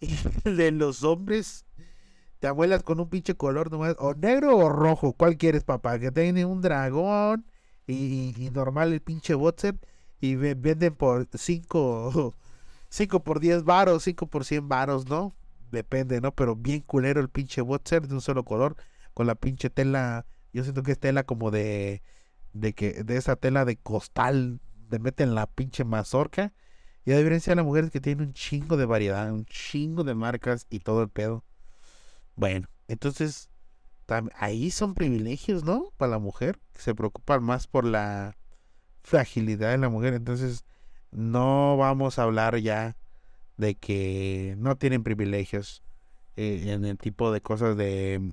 Y 0.00 0.50
de 0.50 0.70
los 0.70 1.02
hombres, 1.02 1.64
te 2.38 2.46
abuelas 2.46 2.82
con 2.82 3.00
un 3.00 3.08
pinche 3.08 3.34
color 3.34 3.70
nomás, 3.70 3.96
o 3.98 4.14
negro 4.14 4.56
o 4.56 4.68
rojo, 4.68 5.14
¿cuál 5.14 5.36
quieres, 5.38 5.64
papá? 5.64 5.98
Que 5.98 6.10
tiene 6.10 6.44
un 6.44 6.60
dragón 6.60 7.46
y, 7.86 8.50
normal 8.52 8.92
el 8.92 9.00
pinche 9.00 9.34
boxer 9.34 9.76
y 10.20 10.36
venden 10.36 10.94
por 10.94 11.26
5 11.32 12.34
5 12.88 13.20
por 13.24 13.40
10 13.40 13.64
varos, 13.64 14.04
5 14.04 14.26
por 14.26 14.44
100 14.44 14.68
varos, 14.68 15.06
¿no? 15.08 15.34
Depende, 15.70 16.20
¿no? 16.20 16.32
Pero 16.34 16.56
bien 16.56 16.80
culero 16.80 17.20
el 17.20 17.28
pinche 17.28 17.60
boxer 17.60 18.06
de 18.06 18.14
un 18.14 18.20
solo 18.20 18.44
color 18.44 18.76
con 19.12 19.26
la 19.26 19.34
pinche 19.34 19.70
tela, 19.70 20.26
yo 20.52 20.62
siento 20.62 20.82
que 20.82 20.92
es 20.92 20.98
tela 20.98 21.24
como 21.24 21.50
de 21.50 22.02
de 22.54 22.72
que 22.72 23.04
de 23.04 23.16
esa 23.16 23.36
tela 23.36 23.64
de 23.66 23.76
costal, 23.76 24.60
de 24.88 24.98
meten 24.98 25.34
la 25.34 25.46
pinche 25.46 25.84
mazorca. 25.84 26.54
Y 27.04 27.12
a 27.12 27.18
diferencia 27.18 27.50
de 27.50 27.56
la 27.56 27.64
mujer 27.64 27.84
es 27.84 27.90
que 27.90 28.00
tiene 28.00 28.22
un 28.22 28.32
chingo 28.32 28.78
de 28.78 28.86
variedad, 28.86 29.30
un 29.30 29.44
chingo 29.44 30.04
de 30.04 30.14
marcas 30.14 30.66
y 30.70 30.80
todo 30.80 31.02
el 31.02 31.10
pedo. 31.10 31.44
Bueno, 32.34 32.68
entonces 32.88 33.50
ahí 34.36 34.70
son 34.70 34.94
privilegios, 34.94 35.64
¿no? 35.64 35.92
Para 35.98 36.12
la 36.12 36.18
mujer, 36.18 36.58
que 36.72 36.80
se 36.80 36.94
preocupan 36.94 37.42
más 37.42 37.66
por 37.66 37.84
la 37.84 38.36
fragilidad 39.04 39.70
de 39.70 39.78
la 39.78 39.88
mujer. 39.88 40.14
Entonces, 40.14 40.64
no 41.12 41.76
vamos 41.76 42.18
a 42.18 42.24
hablar 42.24 42.58
ya 42.58 42.96
de 43.56 43.76
que 43.76 44.56
no 44.58 44.76
tienen 44.76 45.04
privilegios 45.04 45.82
eh, 46.36 46.64
en 46.66 46.84
el 46.84 46.98
tipo 46.98 47.30
de 47.30 47.40
cosas 47.40 47.76
de 47.76 48.32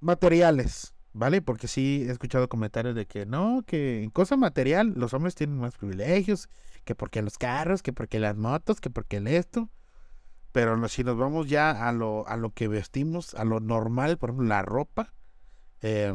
materiales, 0.00 0.94
¿vale? 1.14 1.40
Porque 1.40 1.68
sí 1.68 2.04
he 2.06 2.12
escuchado 2.12 2.48
comentarios 2.48 2.94
de 2.94 3.06
que 3.06 3.24
no, 3.24 3.62
que 3.66 4.02
en 4.02 4.10
cosa 4.10 4.36
material 4.36 4.92
los 4.96 5.14
hombres 5.14 5.34
tienen 5.34 5.58
más 5.58 5.76
privilegios, 5.76 6.50
que 6.84 6.94
porque 6.94 7.22
los 7.22 7.38
carros, 7.38 7.82
que 7.82 7.92
porque 7.92 8.18
las 8.18 8.36
motos, 8.36 8.80
que 8.80 8.90
porque 8.90 9.22
esto. 9.26 9.70
Pero 10.52 10.88
si 10.88 11.04
nos 11.04 11.16
vamos 11.16 11.48
ya 11.48 11.88
a 11.88 11.92
lo, 11.92 12.26
a 12.26 12.36
lo 12.36 12.50
que 12.50 12.68
vestimos, 12.68 13.34
a 13.34 13.44
lo 13.44 13.60
normal, 13.60 14.18
por 14.18 14.30
ejemplo, 14.30 14.48
la 14.48 14.62
ropa, 14.62 15.12
eh, 15.82 16.14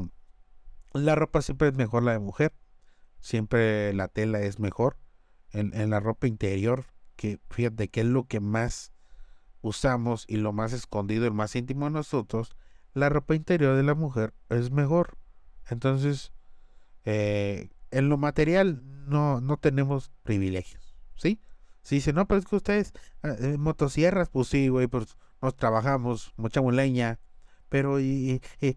la 0.93 1.15
ropa 1.15 1.41
siempre 1.41 1.69
es 1.69 1.75
mejor 1.75 2.03
la 2.03 2.13
de 2.13 2.19
mujer. 2.19 2.53
Siempre 3.19 3.93
la 3.93 4.07
tela 4.07 4.41
es 4.41 4.59
mejor. 4.59 4.97
En, 5.51 5.89
la 5.91 5.99
ropa 5.99 6.27
interior, 6.27 6.85
que 7.15 7.39
fíjate 7.51 7.87
que 7.87 8.01
es 8.01 8.07
lo 8.07 8.27
que 8.27 8.39
más 8.39 8.91
usamos 9.61 10.25
y 10.27 10.37
lo 10.37 10.51
más 10.51 10.73
escondido, 10.73 11.27
el 11.27 11.33
más 11.33 11.55
íntimo 11.55 11.85
de 11.85 11.91
nosotros, 11.91 12.55
la 12.93 13.09
ropa 13.09 13.35
interior 13.35 13.75
de 13.75 13.83
la 13.83 13.93
mujer 13.93 14.33
es 14.49 14.71
mejor. 14.71 15.17
Entonces, 15.69 16.33
eh, 17.05 17.69
en 17.91 18.09
lo 18.09 18.17
material 18.17 18.81
no, 19.07 19.41
no 19.41 19.57
tenemos 19.57 20.11
privilegios, 20.23 20.95
¿sí? 21.15 21.39
Si 21.83 21.95
dice, 21.95 22.13
no, 22.13 22.27
pero 22.27 22.39
es 22.39 22.45
que 22.45 22.55
ustedes, 22.55 22.93
ah, 23.21 23.35
eh, 23.39 23.57
motosierras, 23.57 24.29
pues 24.29 24.47
sí, 24.47 24.69
güey, 24.69 24.87
pues 24.87 25.17
nos 25.41 25.55
trabajamos, 25.55 26.33
mochamos 26.37 26.73
leña, 26.73 27.19
pero 27.73 27.99
y, 27.99 28.39
y, 28.61 28.75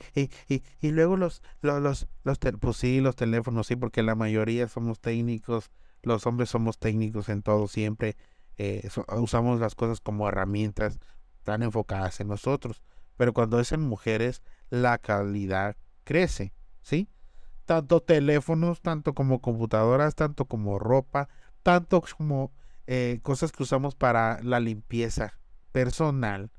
y, 0.49 0.63
y, 0.81 0.91
luego 0.91 1.19
los, 1.19 1.43
los, 1.61 1.83
los, 1.83 2.09
los 2.25 2.39
pues 2.59 2.79
sí, 2.79 3.03
los 3.03 3.15
teléfonos, 3.15 3.67
sí, 3.67 3.77
porque 3.77 4.03
la 4.03 4.15
mayoría 4.15 4.69
somos 4.69 5.01
técnicos, 5.01 5.71
los 6.01 6.27
hombres 6.27 6.49
somos 6.49 6.79
técnicos 6.79 7.29
en 7.29 7.43
todo 7.43 7.69
siempre, 7.69 8.17
eh, 8.57 8.89
usamos 9.19 9.61
las 9.61 9.75
cosas 9.75 10.01
como 10.01 10.27
herramientas 10.27 10.99
tan 11.43 11.63
enfocadas 11.63 12.21
en 12.21 12.29
nosotros, 12.29 12.81
pero 13.19 13.35
cuando 13.35 13.61
es 13.61 13.71
en 13.73 13.83
mujeres, 13.83 14.41
la 14.71 14.97
calidad 14.97 15.77
crece, 16.05 16.55
¿sí? 16.81 17.11
Tanto 17.67 18.01
teléfonos, 18.01 18.81
tanto 18.81 19.13
como 19.13 19.43
computadoras, 19.43 20.15
tanto 20.15 20.47
como 20.47 20.79
ropa, 20.79 21.29
tanto 21.63 22.03
como 22.17 22.51
eh, 22.87 23.21
cosas 23.23 23.53
que 23.53 23.63
usamos 23.63 23.95
para 23.95 24.43
la 24.43 24.59
limpieza 24.59 25.35
personal, 25.71 26.51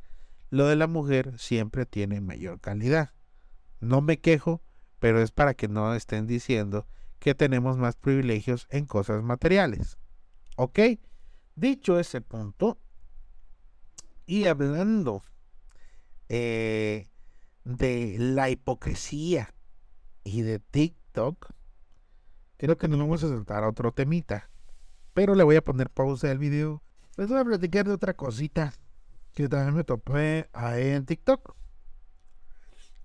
lo 0.49 0.67
de 0.67 0.75
la 0.75 0.87
mujer 0.87 1.37
siempre 1.37 1.85
tiene 1.85 2.21
mayor 2.21 2.59
calidad. 2.59 3.11
No 3.79 4.01
me 4.01 4.19
quejo, 4.19 4.61
pero 4.99 5.21
es 5.21 5.31
para 5.31 5.53
que 5.53 5.67
no 5.67 5.93
estén 5.93 6.27
diciendo 6.27 6.87
que 7.19 7.35
tenemos 7.35 7.77
más 7.77 7.95
privilegios 7.95 8.67
en 8.69 8.85
cosas 8.85 9.23
materiales. 9.23 9.97
¿Ok? 10.55 10.79
Dicho 11.55 11.99
ese 11.99 12.21
punto, 12.21 12.79
Y 14.25 14.45
hablando 14.45 15.23
eh, 16.27 17.07
de 17.63 18.17
la 18.19 18.49
hipocresía 18.49 19.53
y 20.25 20.41
de 20.41 20.59
TikTok, 20.59 21.53
creo 22.57 22.77
que 22.77 22.89
nos 22.89 22.99
vamos 22.99 23.23
a 23.23 23.29
saltar 23.29 23.63
a 23.63 23.69
otro 23.69 23.93
temita. 23.93 24.49
Pero 25.13 25.33
le 25.33 25.43
voy 25.43 25.55
a 25.55 25.63
poner 25.63 25.89
pausa 25.89 26.29
al 26.29 26.39
video. 26.39 26.83
Les 27.15 27.29
voy 27.29 27.39
a 27.39 27.45
platicar 27.45 27.85
de 27.85 27.93
otra 27.93 28.13
cosita 28.13 28.73
que 29.37 29.47
también 29.47 29.75
me 29.75 29.83
topé 29.83 30.49
ahí 30.51 30.87
en 30.87 31.05
TikTok. 31.05 31.55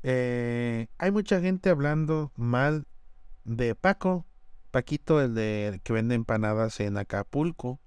Eh, 0.03 0.87
hay 0.97 1.11
mucha 1.11 1.43
gente 1.43 1.68
hablando 1.68 2.33
mal 2.37 2.87
de 3.45 3.74
Paco, 3.74 4.26
Paquito, 4.70 5.20
el 5.20 5.35
de 5.35 5.83
que 5.85 5.93
vende 5.93 6.14
empanadas 6.14 6.80
en 6.80 6.97
Acapulco. 6.97 7.83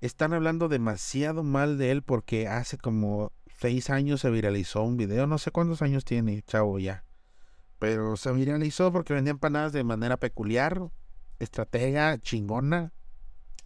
Están 0.00 0.32
hablando 0.32 0.68
demasiado 0.68 1.44
mal 1.44 1.78
de 1.78 1.92
él 1.92 2.02
porque 2.02 2.48
hace 2.48 2.76
como 2.76 3.30
seis 3.46 3.88
años 3.88 4.22
se 4.22 4.30
viralizó 4.30 4.82
un 4.82 4.96
video, 4.96 5.28
no 5.28 5.38
sé 5.38 5.52
cuántos 5.52 5.80
años 5.80 6.04
tiene, 6.04 6.42
chavo, 6.42 6.80
ya. 6.80 7.04
Pero 7.78 8.16
se 8.16 8.32
viralizó 8.32 8.90
porque 8.90 9.14
vendía 9.14 9.30
empanadas 9.30 9.72
de 9.72 9.84
manera 9.84 10.16
peculiar, 10.16 10.90
estratega, 11.38 12.18
chingona, 12.18 12.92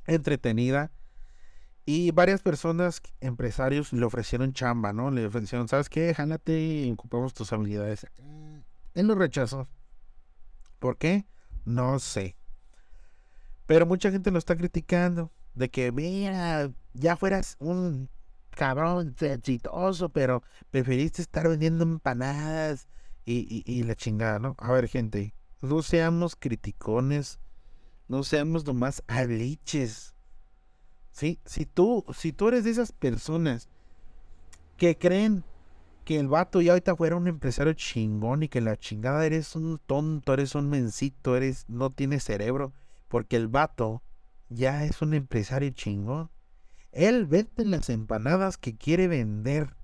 entretenida. 0.05 0.93
Y 1.85 2.13
varias 2.13 2.43
personas, 2.43 3.03
empresarios, 3.21 3.93
le 3.93 4.05
ofrecieron 4.05 4.53
chamba, 4.53 4.93
¿no? 4.93 5.11
Le 5.11 5.27
ofrecieron, 5.27 5.69
¿sabes 5.69 5.89
qué? 5.89 6.15
Jálate 6.15 6.61
y 6.61 6.93
ocupamos 6.93 7.35
tus 7.35 7.53
habilidades. 7.53 8.07
Él 8.95 9.07
lo 9.07 9.15
rechazó. 9.15 9.69
¿Por 10.79 10.97
qué? 10.97 11.27
No 11.65 11.99
sé. 11.99 12.37
Pero 13.67 13.87
mucha 13.87 14.11
gente 14.11 14.31
lo 14.31 14.39
está 14.39 14.57
criticando. 14.57 15.33
De 15.55 15.71
que, 15.71 15.93
mira, 15.93 16.71
ya 16.95 17.17
fueras 17.17 17.57
un 17.59 18.09
cabrón 18.51 19.15
exitoso, 19.21 20.09
pero 20.09 20.43
preferiste 20.71 21.23
estar 21.23 21.49
vendiendo 21.49 21.85
empanadas 21.85 22.89
y, 23.25 23.83
la 23.85 23.95
chingada, 23.95 24.39
¿no? 24.39 24.55
A 24.59 24.73
ver, 24.73 24.89
gente, 24.89 25.35
no 25.61 25.83
seamos 25.83 26.37
criticones, 26.37 27.39
no 28.09 28.25
seamos 28.25 28.65
nomás 28.65 29.03
aliches. 29.07 30.12
¿Sí? 31.13 31.39
Si 31.45 31.67
tú, 31.67 32.05
si 32.15 32.33
tú 32.33 32.49
eres 32.49 32.65
de 32.65 32.71
esas 32.71 32.93
personas 32.93 33.69
que 34.77 34.97
creen 34.97 35.45
que 36.05 36.19
el 36.19 36.27
vato 36.27 36.61
ya 36.61 36.73
ahorita 36.73 36.97
fuera 36.97 37.17
un 37.17 37.29
empresario 37.29 37.75
chingón 37.75 38.43
y 38.43 38.49
que 38.49 38.61
la 38.61 38.77
chingada 38.77 39.25
eres 39.25 39.55
un 39.55 39.79
tonto, 39.79 40.35
eres 40.35 40.55
un 40.55 40.69
mencito, 40.69 41.37
eres, 41.37 41.67
no 41.69 41.91
tienes 41.91 42.25
cerebro, 42.25 42.73
porque 43.09 43.37
el 43.37 43.47
vato 43.47 44.03
ya 44.49 44.85
es 44.85 45.03
un 45.03 45.15
empresario 45.15 45.71
chingón. 45.71 46.31
Él 46.91 47.27
vende 47.27 47.65
las 47.65 47.89
empanadas 47.89 48.59
que 48.59 48.77
quiere 48.77 49.07
vender. 49.09 49.77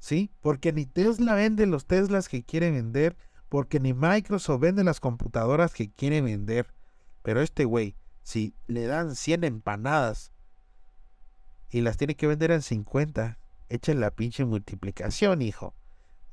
¿Sí? 0.00 0.30
Porque 0.40 0.72
ni 0.72 0.86
Tesla 0.86 1.34
vende 1.34 1.66
los 1.66 1.86
Teslas 1.86 2.28
que 2.28 2.42
quiere 2.42 2.70
vender, 2.70 3.16
porque 3.48 3.80
ni 3.80 3.94
Microsoft 3.94 4.60
vende 4.60 4.84
las 4.84 5.00
computadoras 5.00 5.74
que 5.74 5.90
quiere 5.90 6.20
vender. 6.20 6.72
Pero 7.22 7.40
este 7.40 7.64
güey, 7.64 7.96
si 8.28 8.54
le 8.66 8.86
dan 8.86 9.16
100 9.16 9.44
empanadas 9.44 10.32
y 11.70 11.80
las 11.80 11.96
tiene 11.96 12.14
que 12.14 12.26
vender 12.26 12.50
en 12.50 12.60
50, 12.60 13.38
echen 13.70 14.00
la 14.00 14.10
pinche 14.10 14.44
multiplicación, 14.44 15.40
hijo. 15.40 15.72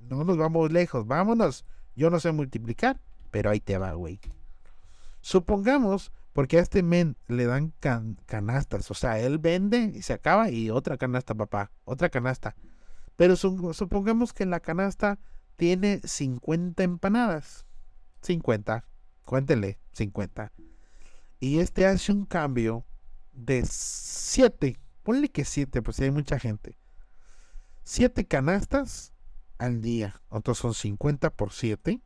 No 0.02 0.26
nos 0.26 0.36
vamos 0.36 0.74
lejos, 0.74 1.08
vámonos. 1.08 1.64
Yo 1.96 2.10
no 2.10 2.20
sé 2.20 2.34
multiplicar, 2.34 3.00
pero 3.32 3.50
ahí 3.50 3.62
te 3.62 3.78
va, 3.78 3.94
güey. 3.94 4.20
Supongamos, 5.22 6.12
porque 6.34 6.58
a 6.58 6.62
este 6.64 6.84
men 6.84 7.16
le 7.30 7.46
dan 7.46 7.74
canastas, 8.26 8.92
o 8.92 8.94
sea, 8.94 9.18
él 9.18 9.40
vende 9.40 9.94
y 9.96 10.02
se 10.02 10.12
acaba 10.12 10.50
y 10.50 10.70
otra 10.72 10.98
canasta, 10.98 11.34
papá, 11.34 11.72
otra 11.86 12.10
canasta. 12.10 12.58
Pero 13.16 13.38
supongamos 13.38 14.34
que 14.34 14.46
la 14.46 14.60
canasta 14.60 15.18
tiene 15.56 16.02
50 16.04 16.84
empanadas. 16.84 17.66
50, 18.22 18.84
cuéntele, 19.24 19.80
50. 19.94 20.52
Y 21.40 21.60
este 21.60 21.86
hace 21.86 22.12
un 22.12 22.26
cambio 22.26 22.86
de 23.32 23.64
7. 23.66 24.80
Ponle 25.04 25.30
que 25.30 25.46
7, 25.46 25.82
pues 25.82 26.00
hay 26.00 26.12
mucha 26.12 26.40
gente. 26.40 26.78
7 27.84 28.26
canastas 28.26 29.14
al 29.58 29.82
día. 29.82 30.22
Otros 30.30 30.58
son 30.58 30.74
50 30.74 31.30
por 31.32 31.52
7. 31.52 32.02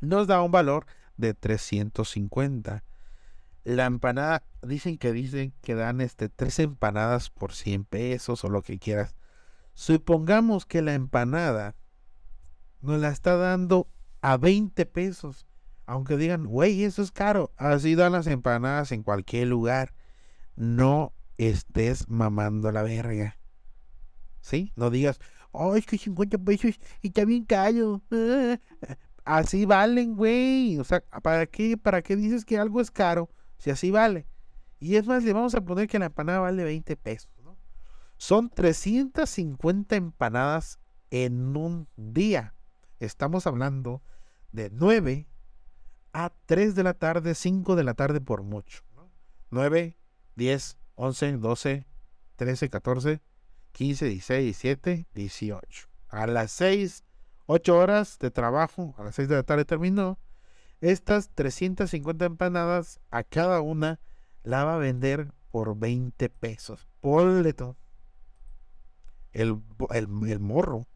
Nos 0.00 0.26
da 0.26 0.42
un 0.42 0.50
valor 0.50 0.86
de 1.16 1.34
350. 1.34 2.84
La 3.64 3.86
empanada, 3.86 4.44
dicen 4.62 4.98
que 4.98 5.12
dicen 5.12 5.52
que 5.60 5.74
dan 5.74 6.00
este 6.00 6.28
3 6.28 6.60
empanadas 6.60 7.30
por 7.30 7.52
100 7.52 7.84
pesos 7.84 8.44
o 8.44 8.48
lo 8.48 8.62
que 8.62 8.78
quieras. 8.78 9.14
Supongamos 9.74 10.66
que 10.66 10.82
la 10.82 10.94
empanada 10.94 11.76
nos 12.80 13.00
la 13.00 13.08
está 13.08 13.36
dando 13.36 13.88
a 14.20 14.36
20 14.36 14.84
pesos. 14.86 15.46
Aunque 15.92 16.16
digan, 16.16 16.46
güey, 16.46 16.84
eso 16.84 17.02
es 17.02 17.12
caro. 17.12 17.52
Así 17.58 17.94
dan 17.94 18.12
las 18.12 18.26
empanadas 18.26 18.92
en 18.92 19.02
cualquier 19.02 19.48
lugar. 19.48 19.92
No 20.56 21.12
estés 21.36 22.08
mamando 22.08 22.72
la 22.72 22.82
verga. 22.82 23.36
¿sí? 24.40 24.72
No 24.74 24.88
digas, 24.88 25.20
oh, 25.50 25.76
es 25.76 25.84
que 25.84 25.98
50 25.98 26.38
pesos 26.38 26.80
y 27.02 27.08
está 27.08 27.26
bien 27.26 27.44
caro. 27.44 28.00
Así 29.26 29.66
valen, 29.66 30.16
güey. 30.16 30.78
O 30.78 30.84
sea, 30.84 31.04
¿para 31.22 31.44
qué, 31.44 31.76
¿para 31.76 32.00
qué 32.00 32.16
dices 32.16 32.46
que 32.46 32.56
algo 32.56 32.80
es 32.80 32.90
caro 32.90 33.28
si 33.58 33.68
así 33.68 33.90
vale? 33.90 34.26
Y 34.80 34.96
es 34.96 35.06
más, 35.06 35.22
le 35.24 35.34
vamos 35.34 35.54
a 35.54 35.60
poner 35.60 35.88
que 35.88 35.98
la 35.98 36.06
empanada 36.06 36.40
vale 36.40 36.64
20 36.64 36.96
pesos, 36.96 37.30
¿no? 37.44 37.58
Son 38.16 38.48
350 38.48 39.94
empanadas 39.94 40.78
en 41.10 41.54
un 41.54 41.86
día. 41.98 42.54
Estamos 42.98 43.46
hablando 43.46 44.00
de 44.52 44.70
9 44.72 45.28
a 46.12 46.32
3 46.46 46.74
de 46.74 46.82
la 46.82 46.94
tarde, 46.94 47.34
5 47.34 47.76
de 47.76 47.84
la 47.84 47.94
tarde 47.94 48.20
por 48.20 48.42
mucho. 48.42 48.82
9, 49.50 49.96
10, 50.36 50.78
11, 50.94 51.32
12, 51.38 51.86
13, 52.36 52.70
14, 52.70 53.22
15, 53.72 54.06
16, 54.06 54.44
17, 54.44 55.06
18. 55.14 55.88
A 56.08 56.26
las 56.26 56.50
6, 56.52 57.04
8 57.46 57.78
horas 57.78 58.18
de 58.18 58.30
trabajo, 58.30 58.94
a 58.98 59.04
las 59.04 59.14
6 59.16 59.28
de 59.28 59.36
la 59.36 59.42
tarde 59.42 59.64
terminó. 59.64 60.18
Estas 60.80 61.30
350 61.34 62.24
empanadas 62.24 63.00
a 63.10 63.22
cada 63.22 63.60
una 63.60 64.00
la 64.42 64.64
va 64.64 64.74
a 64.74 64.78
vender 64.78 65.32
por 65.50 65.78
20 65.78 66.28
pesos. 66.28 66.88
Por 67.00 67.28
El, 69.32 69.62
el, 69.90 70.08
el 70.28 70.40
morro 70.40 70.86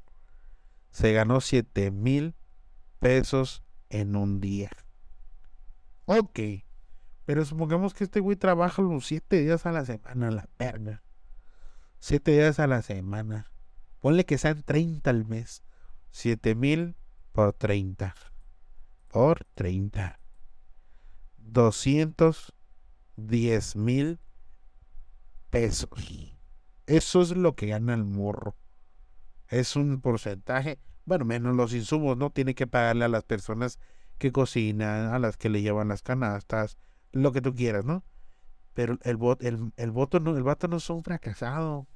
se 0.91 1.13
ganó 1.13 1.41
7 1.41 1.91
mil 1.91 2.35
pesos 2.99 3.63
en 3.91 4.17
un 4.17 4.41
día. 4.41 4.71
Ok. 6.07 6.41
Pero 7.25 7.45
supongamos 7.45 7.93
que 7.93 8.05
este 8.05 8.21
güey 8.21 8.37
trabaja 8.37 8.81
los 8.83 9.07
7 9.07 9.43
días 9.43 9.67
a 9.67 9.73
la 9.73 9.85
semana, 9.85 10.31
la 10.31 10.49
perna. 10.57 11.03
7 11.99 12.31
días 12.31 12.61
a 12.61 12.69
la 12.69 12.83
semana. 12.83 13.51
Ponle 14.01 14.25
que 14.25 14.39
sean 14.39 14.63
30 14.63 15.11
al 15.11 15.27
mes. 15.27 15.65
7 16.11 16.55
mil 16.55 16.95
por 17.33 17.53
30. 17.53 18.15
Por 19.09 19.45
30. 19.55 20.21
210 21.39 23.77
mil 23.77 24.21
pesos. 25.51 25.91
Eso 26.87 27.23
es 27.23 27.37
lo 27.37 27.57
que 27.57 27.67
gana 27.67 27.95
el 27.95 28.05
morro. 28.05 28.57
Es 29.49 29.75
un 29.75 30.01
porcentaje, 30.01 30.79
bueno, 31.05 31.25
menos 31.25 31.57
los 31.57 31.73
insumos, 31.73 32.17
¿no? 32.17 32.31
Tiene 32.31 32.55
que 32.55 32.67
pagarle 32.67 33.05
a 33.05 33.09
las 33.09 33.25
personas 33.25 33.81
que 34.19 34.33
cocinan, 34.33 35.13
a 35.13 35.19
las 35.19 35.37
que 35.37 35.49
le 35.49 35.63
llevan 35.63 35.89
las 35.89 36.03
canastas, 36.03 36.79
lo 37.13 37.33
que 37.33 37.41
tú 37.41 37.55
quieras, 37.55 37.85
¿no? 37.85 38.05
Pero 38.75 38.99
el, 39.03 39.19
el, 39.41 39.73
el 39.77 39.91
voto 39.91 40.21
no, 40.21 40.37
el 40.37 40.43
vato 40.43 40.69
no 40.69 40.77
es 40.77 40.91
un 40.91 41.03
fracasado. 41.03 41.87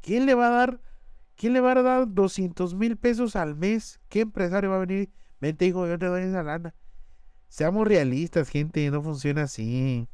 ¿Quién 0.00 0.26
le 0.26 0.34
va 0.34 0.48
a 0.48 0.50
dar, 0.50 0.80
quién 1.36 1.52
le 1.52 1.60
va 1.60 1.72
a 1.72 1.82
dar 1.82 2.12
200 2.12 2.74
mil 2.74 2.96
pesos 2.96 3.36
al 3.36 3.54
mes? 3.54 4.00
¿Qué 4.08 4.20
empresario 4.20 4.70
va 4.70 4.76
a 4.76 4.86
venir? 4.86 5.10
Vente, 5.40 5.66
hijo, 5.66 5.86
yo 5.86 5.98
te 5.98 6.06
doy 6.06 6.22
esa 6.22 6.42
lana. 6.42 6.74
Seamos 7.48 7.86
realistas, 7.86 8.48
gente, 8.48 8.90
no 8.90 9.02
funciona 9.02 9.42
así. 9.42 10.08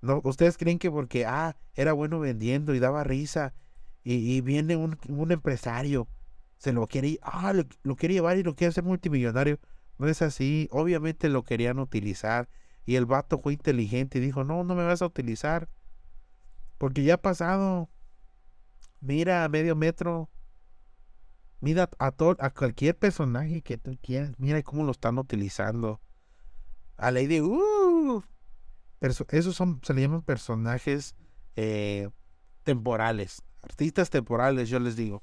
No, 0.00 0.20
ustedes 0.24 0.56
creen 0.56 0.78
que 0.78 0.90
porque, 0.90 1.26
ah, 1.26 1.56
era 1.74 1.92
bueno 1.92 2.18
vendiendo 2.18 2.74
y 2.74 2.78
daba 2.78 3.04
risa 3.04 3.54
y, 4.02 4.40
viene 4.40 4.76
un, 4.76 4.96
un, 5.08 5.32
empresario, 5.32 6.08
se 6.58 6.72
lo 6.72 6.86
quiere, 6.86 7.18
ah, 7.22 7.52
lo, 7.52 7.64
lo 7.82 7.96
quiere 7.96 8.14
llevar 8.14 8.38
y 8.38 8.44
lo 8.44 8.54
quiere 8.54 8.68
hacer 8.70 8.84
multimillonario. 8.84 9.58
No 9.98 10.08
es 10.08 10.22
así. 10.22 10.68
Obviamente 10.70 11.28
lo 11.28 11.44
querían 11.44 11.78
utilizar 11.78 12.48
y 12.84 12.96
el 12.96 13.06
vato 13.06 13.38
fue 13.38 13.52
inteligente 13.52 14.18
y 14.18 14.20
dijo, 14.20 14.44
no, 14.44 14.64
no 14.64 14.74
me 14.74 14.84
vas 14.84 15.02
a 15.02 15.06
utilizar. 15.06 15.68
Porque 16.78 17.02
ya 17.02 17.14
ha 17.14 17.22
pasado. 17.22 17.88
Mira 19.00 19.44
a 19.44 19.48
medio 19.48 19.74
metro. 19.76 20.30
Mira 21.60 21.88
a, 21.98 22.10
todo, 22.12 22.36
a 22.38 22.50
cualquier 22.50 22.96
personaje 22.96 23.62
que 23.62 23.78
tú 23.78 23.98
quieras. 24.02 24.32
Mira 24.38 24.62
cómo 24.62 24.84
lo 24.84 24.92
están 24.92 25.18
utilizando. 25.18 26.00
A 26.96 27.10
Lady. 27.10 27.40
Uh, 27.40 28.22
esos 29.00 29.56
son, 29.56 29.80
se 29.82 29.94
le 29.94 30.02
llaman 30.02 30.22
personajes 30.22 31.14
eh, 31.56 32.08
temporales. 32.62 33.42
artistas 33.62 34.10
temporales, 34.10 34.68
yo 34.68 34.78
les 34.80 34.96
digo, 34.96 35.22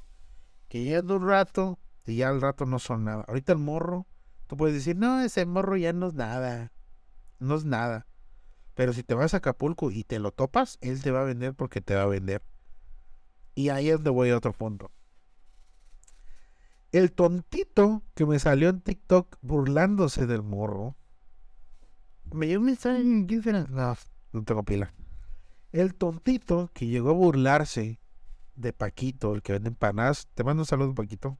que 0.67 0.83
llegan 0.83 1.11
un 1.11 1.27
rato 1.27 1.79
y 2.05 2.17
ya 2.17 2.29
al 2.29 2.41
rato 2.41 2.65
no 2.65 2.79
son 2.79 3.05
nada. 3.05 3.25
Ahorita 3.27 3.53
el 3.53 3.59
morro, 3.59 4.07
tú 4.47 4.57
puedes 4.57 4.75
decir, 4.75 4.95
no, 4.95 5.21
ese 5.21 5.45
morro 5.45 5.77
ya 5.77 5.93
no 5.93 6.07
es 6.07 6.13
nada, 6.13 6.71
no 7.39 7.55
es 7.55 7.65
nada. 7.65 8.07
Pero 8.75 8.93
si 8.93 9.03
te 9.03 9.13
vas 9.13 9.33
a 9.33 9.37
Acapulco 9.37 9.91
y 9.91 10.03
te 10.03 10.19
lo 10.19 10.31
topas, 10.31 10.77
él 10.81 11.01
te 11.01 11.11
va 11.11 11.21
a 11.21 11.25
vender 11.25 11.53
porque 11.53 11.81
te 11.81 11.95
va 11.95 12.03
a 12.03 12.07
vender. 12.07 12.41
Y 13.55 13.69
ahí 13.69 13.89
es 13.89 13.95
donde 13.95 14.09
voy 14.09 14.29
a 14.31 14.37
otro 14.37 14.53
punto. 14.53 14.91
El 16.91 17.11
tontito 17.11 18.03
que 18.13 18.25
me 18.25 18.39
salió 18.39 18.69
en 18.69 18.81
TikTok 18.81 19.37
burlándose 19.41 20.27
del 20.27 20.43
morro. 20.43 20.95
Me 22.31 22.47
dio 22.47 22.59
un 22.59 22.65
mensaje 22.65 23.01
en 23.01 23.27
No, 23.69 23.97
no 24.31 24.43
tengo 24.43 24.63
pila. 24.63 24.93
El 25.71 25.95
tontito 25.95 26.69
que 26.73 26.87
llegó 26.87 27.11
a 27.11 27.13
burlarse 27.13 27.99
de 28.55 28.73
Paquito, 28.73 29.33
el 29.33 29.41
que 29.41 29.53
vende 29.53 29.69
empanadas. 29.69 30.27
Te 30.33 30.43
mando 30.43 30.61
un 30.61 30.67
saludo, 30.67 30.93
Paquito. 30.93 31.37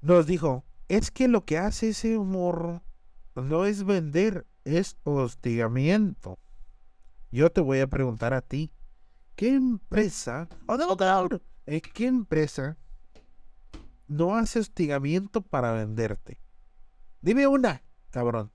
Nos 0.00 0.26
dijo: 0.26 0.64
Es 0.88 1.10
que 1.10 1.28
lo 1.28 1.44
que 1.44 1.58
hace 1.58 1.90
ese 1.90 2.18
morro 2.18 2.82
no 3.34 3.64
es 3.64 3.84
vender, 3.84 4.46
es 4.64 4.96
hostigamiento. 5.04 6.38
Yo 7.30 7.50
te 7.50 7.60
voy 7.60 7.80
a 7.80 7.86
preguntar 7.86 8.34
a 8.34 8.42
ti: 8.42 8.72
¿qué 9.36 9.54
empresa, 9.54 10.48
eh, 11.66 11.80
qué 11.80 12.06
empresa 12.06 12.76
no 14.08 14.36
hace 14.36 14.58
hostigamiento 14.60 15.42
para 15.42 15.72
venderte. 15.72 16.40
Dime 17.20 17.46
una, 17.46 17.82
cabrón. 18.10 18.52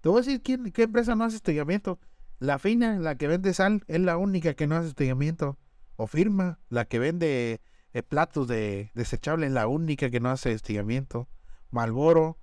Te 0.00 0.08
voy 0.08 0.18
a 0.18 0.22
decir 0.22 0.42
quién, 0.42 0.70
qué 0.72 0.84
empresa 0.84 1.14
no 1.14 1.24
hace 1.24 1.36
hostigamiento. 1.36 1.98
La 2.38 2.58
fina, 2.58 2.98
la 2.98 3.16
que 3.16 3.28
vende 3.28 3.54
sal, 3.54 3.82
es 3.88 4.00
la 4.00 4.16
única 4.18 4.54
que 4.54 4.66
no 4.66 4.76
hace 4.76 4.88
hostigamiento. 4.88 5.58
O 5.96 6.06
firma, 6.06 6.58
la 6.68 6.84
que 6.84 6.98
vende 6.98 7.60
eh, 7.94 8.02
platos 8.02 8.46
de 8.48 8.90
desechables, 8.94 9.48
es 9.48 9.54
la 9.54 9.66
única 9.66 10.10
que 10.10 10.20
no 10.20 10.30
hace 10.30 10.54
hostigamiento. 10.54 11.28
Malboro 11.76 12.38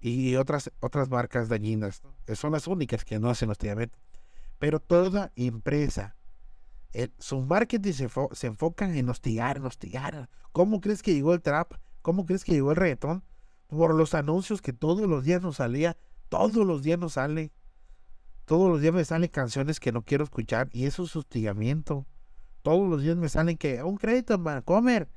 y 0.00 0.36
otras, 0.36 0.70
otras 0.80 1.08
marcas 1.10 1.48
dañinas. 1.48 2.02
Son 2.34 2.52
las 2.52 2.66
únicas 2.66 3.04
que 3.04 3.18
no 3.18 3.30
hacen 3.30 3.50
hostigamiento. 3.50 3.98
Pero 4.58 4.80
toda 4.80 5.32
empresa 5.34 6.18
su 7.18 7.40
marketing 7.42 7.92
se, 7.92 8.08
se 8.32 8.46
enfocan 8.46 8.96
en 8.96 9.08
hostigar, 9.08 9.58
en 9.58 9.66
hostigar. 9.66 10.28
¿Cómo 10.52 10.80
crees 10.80 11.02
que 11.02 11.14
llegó 11.14 11.34
el 11.34 11.42
trap? 11.42 11.74
¿Cómo 12.02 12.24
crees 12.24 12.44
que 12.44 12.52
llegó 12.52 12.70
el 12.70 12.76
reggaetón? 12.76 13.24
Por 13.66 13.94
los 13.94 14.14
anuncios 14.14 14.62
que 14.62 14.72
todos 14.72 15.08
los 15.08 15.24
días 15.24 15.42
nos 15.42 15.56
salía. 15.56 15.96
Todos 16.28 16.66
los 16.66 16.82
días 16.82 16.98
nos 16.98 17.14
sale. 17.14 17.52
Todos 18.46 18.70
los 18.70 18.80
días 18.80 18.94
me 18.94 19.04
salen 19.04 19.28
canciones 19.28 19.78
que 19.78 19.92
no 19.92 20.02
quiero 20.02 20.24
escuchar. 20.24 20.68
Y 20.72 20.86
eso 20.86 21.04
es 21.04 21.14
hostigamiento. 21.14 22.06
Todos 22.62 22.88
los 22.88 23.02
días 23.02 23.16
me 23.16 23.28
salen 23.28 23.58
que 23.58 23.82
un 23.82 23.96
crédito 23.96 24.42
para 24.42 24.62
comer. 24.62 25.08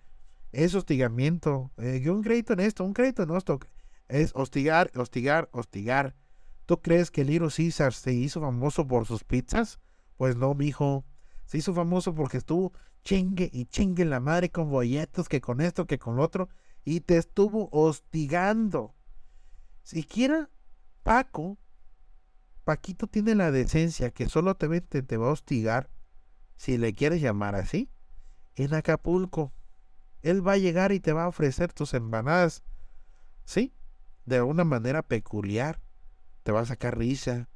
Es 0.52 0.76
hostigamiento. 0.76 1.72
Eh, 1.78 2.10
un 2.10 2.24
crédito 2.24 2.54
en 2.54 2.62
esto, 2.62 2.84
un 2.84 2.94
crédito 2.94 3.24
en 3.24 3.32
esto. 3.36 3.60
Es 4.08 4.32
hostigar, 4.36 4.92
hostigar, 4.96 5.50
hostigar. 5.54 6.16
¿Tú 6.66 6.82
crees 6.82 7.12
que 7.12 7.24
Little 7.24 7.50
Caesar 7.56 7.94
se 7.94 8.14
hizo 8.14 8.42
famoso 8.42 8.88
por 8.88 9.06
sus 9.06 9.24
pizzas? 9.24 9.80
Pues 10.18 10.36
no, 10.36 10.54
mijo. 10.54 11.06
Se 11.46 11.58
hizo 11.58 11.74
famoso 11.74 12.14
porque 12.14 12.38
estuvo 12.38 12.74
chingue 13.04 13.50
y 13.52 13.66
chingue 13.66 14.06
la 14.06 14.20
madre 14.20 14.50
con 14.50 14.70
bolletos, 14.70 15.28
que 15.28 15.42
con 15.42 15.62
esto, 15.62 15.86
que 15.86 16.00
con 16.00 16.16
lo 16.16 16.24
otro, 16.24 16.50
y 16.84 17.02
te 17.02 17.18
estuvo 17.18 17.70
hostigando. 17.72 18.94
Siquiera 19.84 20.50
Paco, 21.04 21.58
Paquito 22.64 23.08
tiene 23.08 23.36
la 23.36 23.52
decencia 23.52 24.12
que 24.12 24.30
solo 24.30 24.56
te, 24.56 24.82
te, 24.82 25.02
te 25.02 25.18
va 25.18 25.30
a 25.30 25.32
hostigar, 25.32 25.90
si 26.58 26.78
le 26.78 26.94
quieres 26.94 27.22
llamar 27.22 27.56
así, 27.56 27.90
en 28.56 28.74
Acapulco. 28.74 29.52
Él 30.22 30.46
va 30.46 30.54
a 30.54 30.58
llegar 30.58 30.92
y 30.92 31.00
te 31.00 31.14
va 31.14 31.24
a 31.24 31.28
ofrecer 31.28 31.74
tus 31.74 31.94
empanadas, 31.94 32.64
¿sí? 33.46 33.74
De 34.26 34.42
una 34.42 34.64
manera 34.64 35.02
peculiar. 35.02 35.82
Te 36.44 36.52
va 36.52 36.62
a 36.62 36.66
sacar 36.66 36.98
risa, 36.98 37.50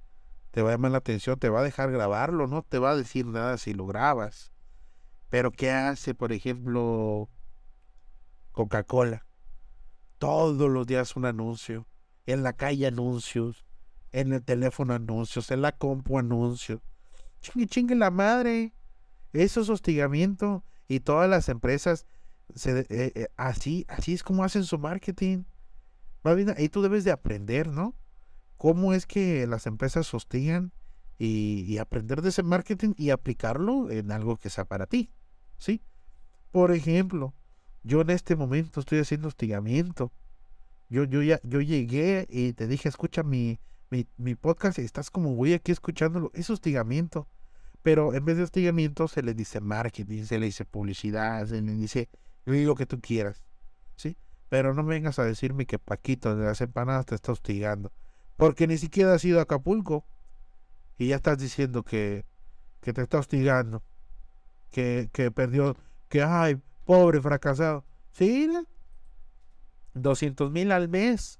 te 0.51 0.61
va 0.61 0.70
a 0.70 0.74
llamar 0.74 0.91
la 0.91 0.99
atención, 0.99 1.39
te 1.39 1.49
va 1.49 1.61
a 1.61 1.63
dejar 1.63 1.91
grabarlo, 1.91 2.47
no 2.47 2.61
te 2.61 2.78
va 2.78 2.91
a 2.91 2.95
decir 2.95 3.26
nada 3.26 3.57
si 3.57 3.74
lo 3.74 3.86
grabas. 3.88 4.51
Pero 5.30 5.51
¿qué 5.51 5.72
hace, 5.72 6.13
por 6.13 6.32
ejemplo, 6.32 7.30
Coca-Cola? 8.51 9.26
Todos 10.18 10.70
los 10.70 10.86
días 10.88 11.16
un 11.16 11.26
anuncio, 11.26 11.88
en 12.26 12.43
la 12.43 12.53
calle 12.53 12.88
anuncios, 12.88 13.66
en 14.11 14.34
el 14.34 14.43
teléfono 14.43 14.93
anuncios, 14.93 15.51
en 15.51 15.61
la 15.61 15.74
compu 15.74 16.20
anuncios. 16.20 16.80
Chingue, 17.41 17.68
chingue 17.68 17.95
la 17.95 18.11
madre. 18.11 18.74
Eso 19.34 19.61
es 19.61 19.70
hostigamiento 19.70 20.63
y 20.88 21.01
todas 21.01 21.30
las 21.30 21.49
empresas 21.49 22.05
eh, 22.65 22.85
eh, 22.89 23.27
así, 23.37 23.85
así 23.87 24.13
es 24.13 24.23
como 24.23 24.43
hacen 24.43 24.63
su 24.63 24.77
marketing. 24.77 25.43
Ahí 26.23 26.69
tú 26.69 26.81
debes 26.81 27.03
de 27.03 27.11
aprender, 27.11 27.67
¿no? 27.67 27.93
cómo 28.57 28.93
es 28.93 29.05
que 29.05 29.45
las 29.47 29.67
empresas 29.67 30.13
hostigan 30.13 30.71
y, 31.17 31.77
aprender 31.77 32.21
de 32.21 32.29
ese 32.29 32.43
marketing 32.43 32.93
y 32.97 33.09
aplicarlo 33.09 33.89
en 33.89 34.11
algo 34.11 34.37
que 34.37 34.49
sea 34.49 34.65
para 34.65 34.85
ti. 34.85 35.09
¿Sí? 35.57 35.81
Por 36.51 36.71
ejemplo, 36.71 37.33
yo 37.83 38.01
en 38.01 38.09
este 38.09 38.35
momento 38.35 38.79
estoy 38.79 38.99
haciendo 38.99 39.27
hostigamiento. 39.27 40.11
Yo, 40.89 41.03
yo 41.05 41.21
ya, 41.21 41.39
yo 41.43 41.61
llegué 41.61 42.27
y 42.29 42.53
te 42.53 42.67
dije, 42.67 42.89
escucha 42.89 43.23
mi, 43.23 43.59
mi, 44.17 44.35
podcast 44.35 44.79
y 44.79 44.81
estás 44.81 45.09
como 45.09 45.35
voy 45.35 45.53
aquí 45.53 45.71
escuchándolo. 45.71 46.31
Es 46.33 46.49
hostigamiento. 46.49 47.27
Pero 47.81 48.13
en 48.13 48.25
vez 48.25 48.37
de 48.37 48.43
hostigamiento 48.43 49.07
se 49.07 49.21
le 49.21 49.33
dice 49.33 49.61
marketing, 49.61 50.23
se 50.23 50.39
le 50.39 50.47
dice 50.47 50.65
publicidad, 50.65 51.45
se 51.45 51.61
le 51.61 51.73
dice 51.73 52.09
lo 52.45 52.75
que 52.75 52.85
tú 52.85 52.99
quieras. 52.99 53.43
¿Sí? 53.95 54.17
Pero 54.49 54.73
no 54.73 54.83
vengas 54.83 55.19
a 55.19 55.23
decirme 55.23 55.65
que 55.65 55.79
Paquito 55.79 56.35
de 56.35 56.45
las 56.45 56.61
empanadas 56.61 57.05
te 57.05 57.15
está 57.15 57.31
hostigando. 57.31 57.91
Porque 58.37 58.67
ni 58.67 58.77
siquiera 58.77 59.13
has 59.13 59.23
ido 59.25 59.39
a 59.39 59.43
Acapulco 59.43 60.05
y 60.97 61.07
ya 61.07 61.15
estás 61.15 61.37
diciendo 61.37 61.83
que, 61.83 62.25
que 62.81 62.93
te 62.93 63.01
está 63.01 63.19
hostigando, 63.19 63.83
que, 64.71 65.09
que 65.11 65.31
perdió, 65.31 65.75
que 66.09 66.21
ay, 66.21 66.61
pobre 66.85 67.21
fracasado. 67.21 67.85
Sí, 68.11 68.49
200 69.93 70.51
mil 70.51 70.71
al 70.71 70.89
mes. 70.89 71.39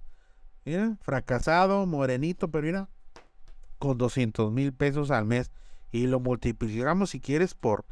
Mira, 0.66 0.98
fracasado, 1.02 1.86
morenito, 1.86 2.50
pero 2.50 2.66
mira, 2.66 2.90
con 3.78 3.98
200 3.98 4.52
mil 4.52 4.74
pesos 4.74 5.12
al 5.12 5.26
mes. 5.26 5.52
Y 5.92 6.08
lo 6.08 6.20
multiplicamos 6.20 7.12
si 7.12 7.20
quieres 7.20 7.54
por 7.54 7.86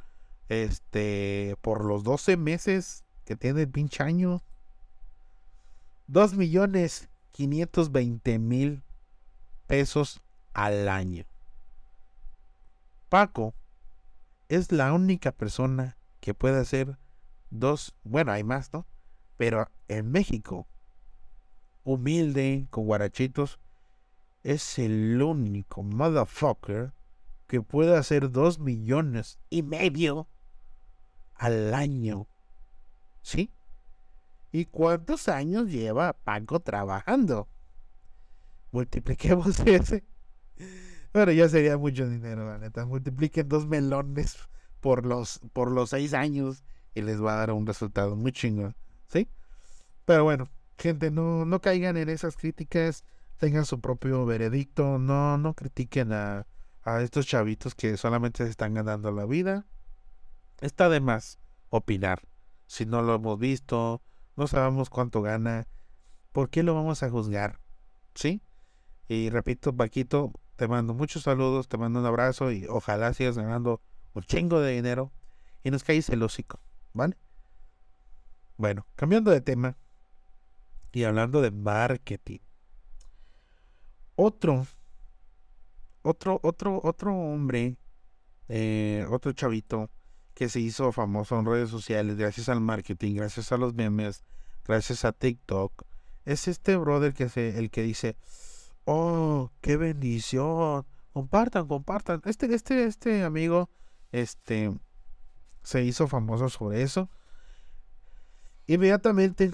este 0.49 1.55
por 1.61 1.85
los 1.85 2.03
12 2.03 2.35
meses 2.35 3.02
que 3.25 3.35
tiene 3.35 3.61
el 3.61 3.69
pinche 3.69 4.03
año. 4.03 4.41
2 6.07 6.33
millones 6.33 7.09
520 7.31 8.39
mil 8.39 8.83
pesos 9.67 10.21
al 10.53 10.87
año. 10.89 11.25
Paco 13.09 13.53
es 14.49 14.71
la 14.71 14.93
única 14.93 15.31
persona 15.31 15.97
que 16.19 16.33
puede 16.33 16.59
hacer 16.59 16.97
dos, 17.49 17.95
bueno, 18.03 18.31
hay 18.31 18.43
más, 18.43 18.71
¿no? 18.73 18.85
Pero 19.37 19.69
en 19.87 20.11
México, 20.11 20.67
humilde, 21.83 22.67
con 22.69 22.85
guarachitos, 22.85 23.59
es 24.43 24.77
el 24.77 25.21
único 25.21 25.83
motherfucker 25.83 26.93
que 27.47 27.61
puede 27.61 27.97
hacer 27.97 28.31
dos 28.31 28.59
millones 28.59 29.39
y 29.49 29.63
medio 29.63 30.27
al 31.35 31.73
año. 31.73 32.27
¿Sí? 33.23 33.49
¿Y 34.51 34.65
cuántos 34.65 35.27
años 35.27 35.69
lleva 35.69 36.13
Paco 36.13 36.59
trabajando? 36.59 37.47
multipliquemos 38.73 39.59
ese. 39.65 40.03
Bueno, 41.13 41.31
ya 41.31 41.47
sería 41.47 41.77
mucho 41.77 42.09
dinero, 42.09 42.45
la 42.45 42.57
neta. 42.57 42.85
Multipliquen 42.85 43.47
dos 43.47 43.67
melones 43.67 44.37
por 44.81 45.05
los, 45.05 45.39
por 45.53 45.71
los 45.71 45.91
seis 45.91 46.13
años 46.13 46.63
y 46.93 47.01
les 47.01 47.23
va 47.23 47.35
a 47.35 47.37
dar 47.37 47.51
un 47.51 47.65
resultado 47.65 48.15
muy 48.15 48.33
chingón. 48.33 48.75
¿Sí? 49.07 49.29
Pero 50.05 50.23
bueno, 50.25 50.49
gente, 50.77 51.11
no, 51.11 51.45
no 51.45 51.61
caigan 51.61 51.95
en 51.95 52.09
esas 52.09 52.35
críticas. 52.35 53.05
Tengan 53.37 53.65
su 53.65 53.79
propio 53.79 54.25
veredicto. 54.25 54.97
No, 54.97 55.37
no 55.37 55.53
critiquen 55.53 56.11
a, 56.11 56.47
a 56.83 57.01
estos 57.01 57.27
chavitos 57.27 57.75
que 57.75 57.95
solamente 57.95 58.43
se 58.43 58.49
están 58.49 58.73
ganando 58.73 59.11
la 59.11 59.25
vida. 59.25 59.65
Está 60.61 60.89
de 60.89 60.99
más 60.99 61.39
opinar. 61.69 62.23
Si 62.73 62.87
no 62.87 63.03
lo 63.03 63.13
hemos 63.13 63.37
visto, 63.37 64.01
no 64.35 64.47
sabemos 64.47 64.89
cuánto 64.89 65.21
gana. 65.21 65.67
¿Por 66.31 66.49
qué 66.49 66.63
lo 66.63 66.73
vamos 66.73 67.03
a 67.03 67.09
juzgar? 67.11 67.59
¿Sí? 68.15 68.41
Y 69.07 69.29
repito, 69.29 69.75
Paquito, 69.75 70.33
te 70.55 70.67
mando 70.67 70.95
muchos 70.95 71.21
saludos, 71.21 71.67
te 71.67 71.77
mando 71.77 71.99
un 71.99 72.07
abrazo 72.07 72.51
y 72.51 72.65
ojalá 72.65 73.13
sigas 73.13 73.37
ganando 73.37 73.79
un 74.15 74.23
chingo 74.23 74.59
de 74.59 74.71
dinero 74.71 75.11
y 75.63 75.69
nos 75.69 75.83
caes 75.83 76.09
el 76.09 76.23
hocico, 76.23 76.59
¿vale? 76.93 77.15
Bueno, 78.57 78.87
cambiando 78.95 79.29
de 79.29 79.41
tema 79.41 79.77
y 80.93 81.03
hablando 81.03 81.41
de 81.41 81.51
marketing. 81.51 82.39
Otro, 84.15 84.65
otro, 86.01 86.39
otro, 86.41 86.81
otro 86.83 87.15
hombre, 87.15 87.77
eh, 88.49 89.05
otro 89.11 89.31
chavito 89.33 89.91
que 90.33 90.49
se 90.49 90.59
hizo 90.59 90.91
famoso 90.91 91.39
en 91.39 91.45
redes 91.45 91.69
sociales 91.69 92.17
gracias 92.17 92.49
al 92.49 92.61
marketing, 92.61 93.15
gracias 93.15 93.51
a 93.51 93.57
los 93.57 93.73
memes, 93.73 94.23
gracias 94.65 95.05
a 95.05 95.11
TikTok, 95.11 95.83
es 96.25 96.47
este 96.47 96.75
brother 96.77 97.13
que 97.13 97.25
el 97.57 97.69
que 97.69 97.83
dice, 97.83 98.15
oh, 98.85 99.51
qué 99.61 99.77
bendición, 99.77 100.85
compartan, 101.13 101.67
compartan. 101.67 102.21
Este, 102.25 102.53
este, 102.53 102.85
este 102.85 103.23
amigo, 103.23 103.69
este, 104.11 104.71
se 105.63 105.83
hizo 105.83 106.07
famoso 106.07 106.49
sobre 106.49 106.81
eso. 106.81 107.09
Inmediatamente, 108.67 109.51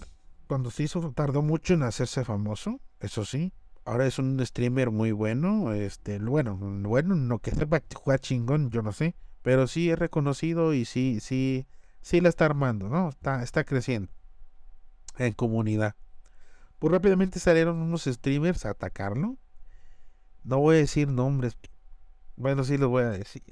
cuando 0.48 0.72
se 0.72 0.84
hizo, 0.84 1.12
tardó 1.14 1.42
mucho 1.42 1.74
en 1.74 1.84
hacerse 1.84 2.24
famoso, 2.24 2.80
eso 3.00 3.26
sí. 3.26 3.54
Ahora 3.86 4.06
es 4.06 4.20
un 4.20 4.46
streamer 4.46 4.92
muy 4.92 5.12
bueno, 5.12 5.74
este, 5.74 6.20
bueno, 6.20 6.56
bueno, 6.58 7.16
no 7.16 7.40
que 7.40 7.52
sepa 7.52 7.82
jugar 7.96 8.20
chingón, 8.20 8.70
yo 8.70 8.84
no 8.84 8.92
sé, 8.92 9.16
pero 9.42 9.68
sí 9.68 9.90
es 9.90 10.00
reconocido 10.00 10.74
y 10.74 10.86
sí, 10.86 11.20
sí, 11.22 11.68
sí 12.02 12.22
la 12.22 12.30
está 12.30 12.46
armando, 12.46 12.90
¿no? 12.90 13.10
Está, 13.10 13.44
está 13.44 13.64
creciendo 13.64 14.12
en 15.18 15.34
comunidad. 15.34 15.96
Pues 16.80 16.92
rápidamente 16.94 17.40
salieron 17.40 17.78
unos 17.82 18.06
streamers 18.06 18.66
a 18.66 18.72
atacarlo. 18.72 19.38
No 20.44 20.60
voy 20.60 20.78
a 20.78 20.80
decir 20.80 21.10
nombres. 21.10 21.58
Bueno, 22.36 22.64
sí 22.64 22.78
los 22.78 22.90
voy 22.90 23.04
a 23.04 23.10
decir. 23.10 23.44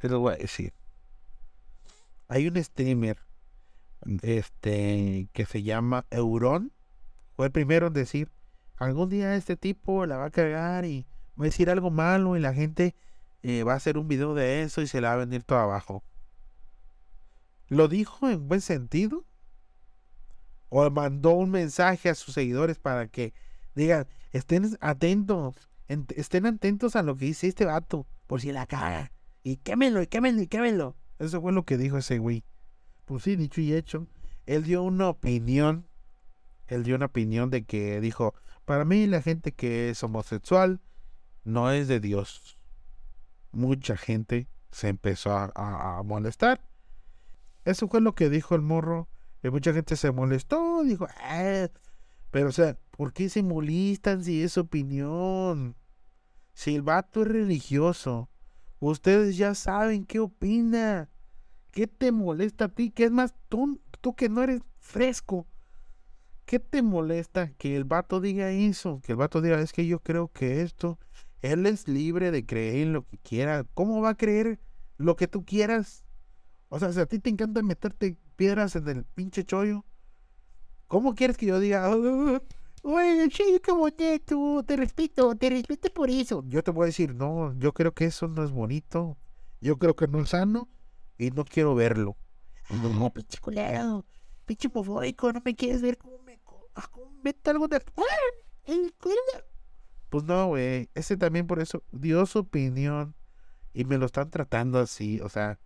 Sí 0.00 0.08
los 0.08 0.20
voy 0.20 0.34
a 0.34 0.36
decir. 0.36 0.72
Hay 2.28 2.46
un 2.46 2.62
streamer 2.62 3.18
este, 4.22 5.28
que 5.32 5.46
se 5.46 5.62
llama 5.62 6.06
Euron. 6.10 6.72
Fue 7.34 7.46
el 7.46 7.52
primero 7.52 7.88
en 7.88 7.92
decir, 7.92 8.30
algún 8.76 9.08
día 9.08 9.34
este 9.34 9.56
tipo 9.56 10.06
la 10.06 10.16
va 10.16 10.26
a 10.26 10.30
cagar 10.30 10.84
y 10.84 11.06
va 11.38 11.44
a 11.44 11.46
decir 11.46 11.70
algo 11.70 11.90
malo 11.90 12.36
y 12.36 12.40
la 12.40 12.54
gente 12.54 12.94
eh, 13.42 13.62
va 13.62 13.74
a 13.74 13.76
hacer 13.76 13.98
un 13.98 14.08
video 14.08 14.34
de 14.34 14.62
eso 14.62 14.82
y 14.82 14.86
se 14.86 15.00
la 15.00 15.10
va 15.10 15.14
a 15.14 15.24
venir 15.26 15.42
todo 15.42 15.58
abajo. 15.58 16.02
¿Lo 17.68 17.88
dijo 17.88 18.28
en 18.28 18.48
buen 18.48 18.60
sentido? 18.60 19.24
¿O 20.70 20.88
mandó 20.90 21.30
un 21.30 21.50
mensaje 21.50 22.08
a 22.08 22.14
sus 22.14 22.34
seguidores 22.34 22.78
para 22.78 23.08
que 23.08 23.32
digan, 23.74 24.06
estén 24.32 24.76
atentos, 24.80 25.54
estén 25.88 26.46
atentos 26.46 26.96
a 26.96 27.02
lo 27.02 27.16
que 27.16 27.26
dice 27.26 27.48
este 27.48 27.64
vato, 27.64 28.06
por 28.26 28.40
si 28.40 28.52
la 28.52 28.66
caga? 28.66 29.12
Y 29.42 29.56
quémelo, 29.56 30.02
y 30.02 30.06
quémelo, 30.06 30.42
y 30.42 30.46
quémelo. 30.46 30.96
Eso 31.18 31.40
fue 31.40 31.52
lo 31.52 31.64
que 31.64 31.78
dijo 31.78 31.98
ese 31.98 32.18
güey. 32.18 32.44
Pues 33.04 33.22
sí, 33.22 33.36
dicho 33.36 33.60
y 33.60 33.74
hecho. 33.74 34.06
Él 34.46 34.64
dio 34.64 34.82
una 34.82 35.08
opinión. 35.08 35.86
Él 36.66 36.84
dio 36.84 36.96
una 36.96 37.06
opinión 37.06 37.50
de 37.50 37.64
que 37.64 38.00
dijo, 38.00 38.34
para 38.64 38.84
mí 38.84 39.06
la 39.06 39.22
gente 39.22 39.52
que 39.52 39.90
es 39.90 40.02
homosexual 40.02 40.80
no 41.44 41.70
es 41.72 41.88
de 41.88 42.00
Dios. 42.00 42.57
Mucha 43.52 43.96
gente 43.96 44.48
se 44.70 44.88
empezó 44.88 45.32
a, 45.32 46.02
molestar. 46.04 46.60
Eso 47.64 47.88
fue 47.88 48.00
lo 48.00 48.14
que 48.14 48.30
dijo 48.30 48.54
el 48.54 48.62
morro. 48.62 49.08
Y 49.42 49.50
mucha 49.50 49.72
gente 49.72 49.96
se 49.96 50.10
molestó. 50.10 50.82
Dijo, 50.84 51.06
ah". 51.20 51.68
pero 52.30 52.48
o 52.48 52.52
sea, 52.52 52.76
¿por 52.90 53.12
qué 53.12 53.28
se 53.28 53.42
molestan 53.42 54.24
si 54.24 54.42
es 54.42 54.58
opinión? 54.58 55.76
Si 56.54 56.74
el 56.74 56.82
vato 56.82 57.22
es 57.22 57.28
religioso, 57.28 58.28
ustedes 58.80 59.36
ya 59.36 59.54
saben 59.54 60.04
qué 60.04 60.18
opina. 60.20 61.08
¿Qué 61.70 61.86
te 61.86 62.10
molesta 62.10 62.64
a 62.64 62.68
ti? 62.68 62.90
¿Qué 62.90 63.04
es 63.04 63.10
más, 63.10 63.34
tú, 63.48 63.80
tú 64.00 64.14
que 64.14 64.28
no 64.28 64.42
eres 64.42 64.62
fresco? 64.80 65.46
¿Qué 66.48 66.58
te 66.58 66.80
molesta 66.82 67.52
que 67.52 67.76
el 67.76 67.84
vato 67.84 68.20
diga 68.20 68.50
eso? 68.50 69.00
Que 69.04 69.12
el 69.12 69.18
vato 69.18 69.42
diga, 69.42 69.60
es 69.60 69.72
que 69.72 69.86
yo 69.86 70.00
creo 70.00 70.28
que 70.32 70.62
esto, 70.62 70.98
él 71.42 71.66
es 71.66 71.88
libre 71.88 72.30
de 72.30 72.44
creer 72.44 72.86
en 72.86 72.92
lo 72.92 73.06
que 73.06 73.18
quiera. 73.18 73.64
¿Cómo 73.74 74.00
va 74.00 74.10
a 74.10 74.16
creer 74.16 74.58
lo 74.96 75.16
que 75.16 75.28
tú 75.28 75.44
quieras? 75.44 76.04
O 76.68 76.78
sea, 76.78 76.92
si 76.92 77.00
a 77.00 77.06
ti 77.06 77.18
te 77.18 77.30
encanta 77.30 77.62
meterte 77.62 78.16
piedras 78.36 78.76
en 78.76 78.88
el 78.88 79.04
pinche 79.04 79.44
chollo, 79.44 79.84
¿cómo 80.86 81.14
quieres 81.14 81.36
que 81.36 81.46
yo 81.46 81.60
diga, 81.60 81.88
oye, 82.82 83.60
qué 83.60 83.72
bonito, 83.72 84.62
te 84.66 84.76
respeto, 84.76 85.34
te 85.34 85.50
respeto 85.50 85.92
por 85.92 86.10
eso? 86.10 86.44
Yo 86.46 86.62
te 86.62 86.70
voy 86.70 86.84
a 86.84 86.86
decir, 86.86 87.14
no, 87.14 87.54
yo 87.58 87.72
creo 87.72 87.92
que 87.92 88.04
eso 88.06 88.28
no 88.28 88.44
es 88.44 88.50
bonito, 88.50 89.16
yo 89.60 89.78
creo 89.78 89.96
que 89.96 90.08
no 90.08 90.20
es 90.20 90.30
sano 90.30 90.68
y 91.16 91.30
no 91.30 91.44
quiero 91.44 91.74
verlo. 91.74 92.16
No, 92.70 93.10
pinche 93.10 93.38
culero, 93.38 94.04
pinche 94.44 94.68
pofóico, 94.68 95.32
no 95.32 95.40
me 95.44 95.54
quieres 95.54 95.80
ver 95.80 95.96
cómo 95.96 96.18
me, 96.18 96.38
cómo 96.40 97.10
meto 97.22 97.50
algo 97.50 97.66
de... 97.68 97.82
Pues 100.10 100.24
no, 100.24 100.46
güey, 100.48 100.88
ese 100.94 101.16
también 101.16 101.46
por 101.46 101.60
eso 101.60 101.82
dio 101.92 102.24
su 102.26 102.40
opinión 102.40 103.14
y 103.74 103.84
me 103.84 103.98
lo 103.98 104.06
están 104.06 104.30
tratando 104.30 104.78
así, 104.78 105.20
o 105.20 105.28
sea, 105.28 105.60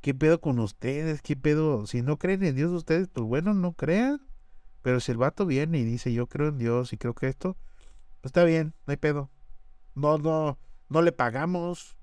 ¿qué 0.00 0.14
pedo 0.14 0.40
con 0.40 0.58
ustedes? 0.58 1.22
¿Qué 1.22 1.36
pedo? 1.36 1.86
Si 1.86 2.02
no 2.02 2.18
creen 2.18 2.42
en 2.44 2.56
Dios 2.56 2.72
ustedes, 2.72 3.08
pues 3.08 3.26
bueno, 3.26 3.54
no 3.54 3.72
crean. 3.72 4.26
Pero 4.82 5.00
si 5.00 5.12
el 5.12 5.18
vato 5.18 5.46
viene 5.46 5.78
y 5.78 5.84
dice, 5.84 6.12
yo 6.12 6.28
creo 6.28 6.48
en 6.48 6.58
Dios 6.58 6.92
y 6.92 6.96
creo 6.96 7.14
que 7.14 7.26
esto, 7.26 7.56
pues 8.20 8.30
está 8.30 8.44
bien, 8.44 8.74
no 8.86 8.92
hay 8.92 8.96
pedo. 8.96 9.30
No, 9.94 10.16
no, 10.18 10.58
no 10.88 11.02
le 11.02 11.12
pagamos, 11.12 11.96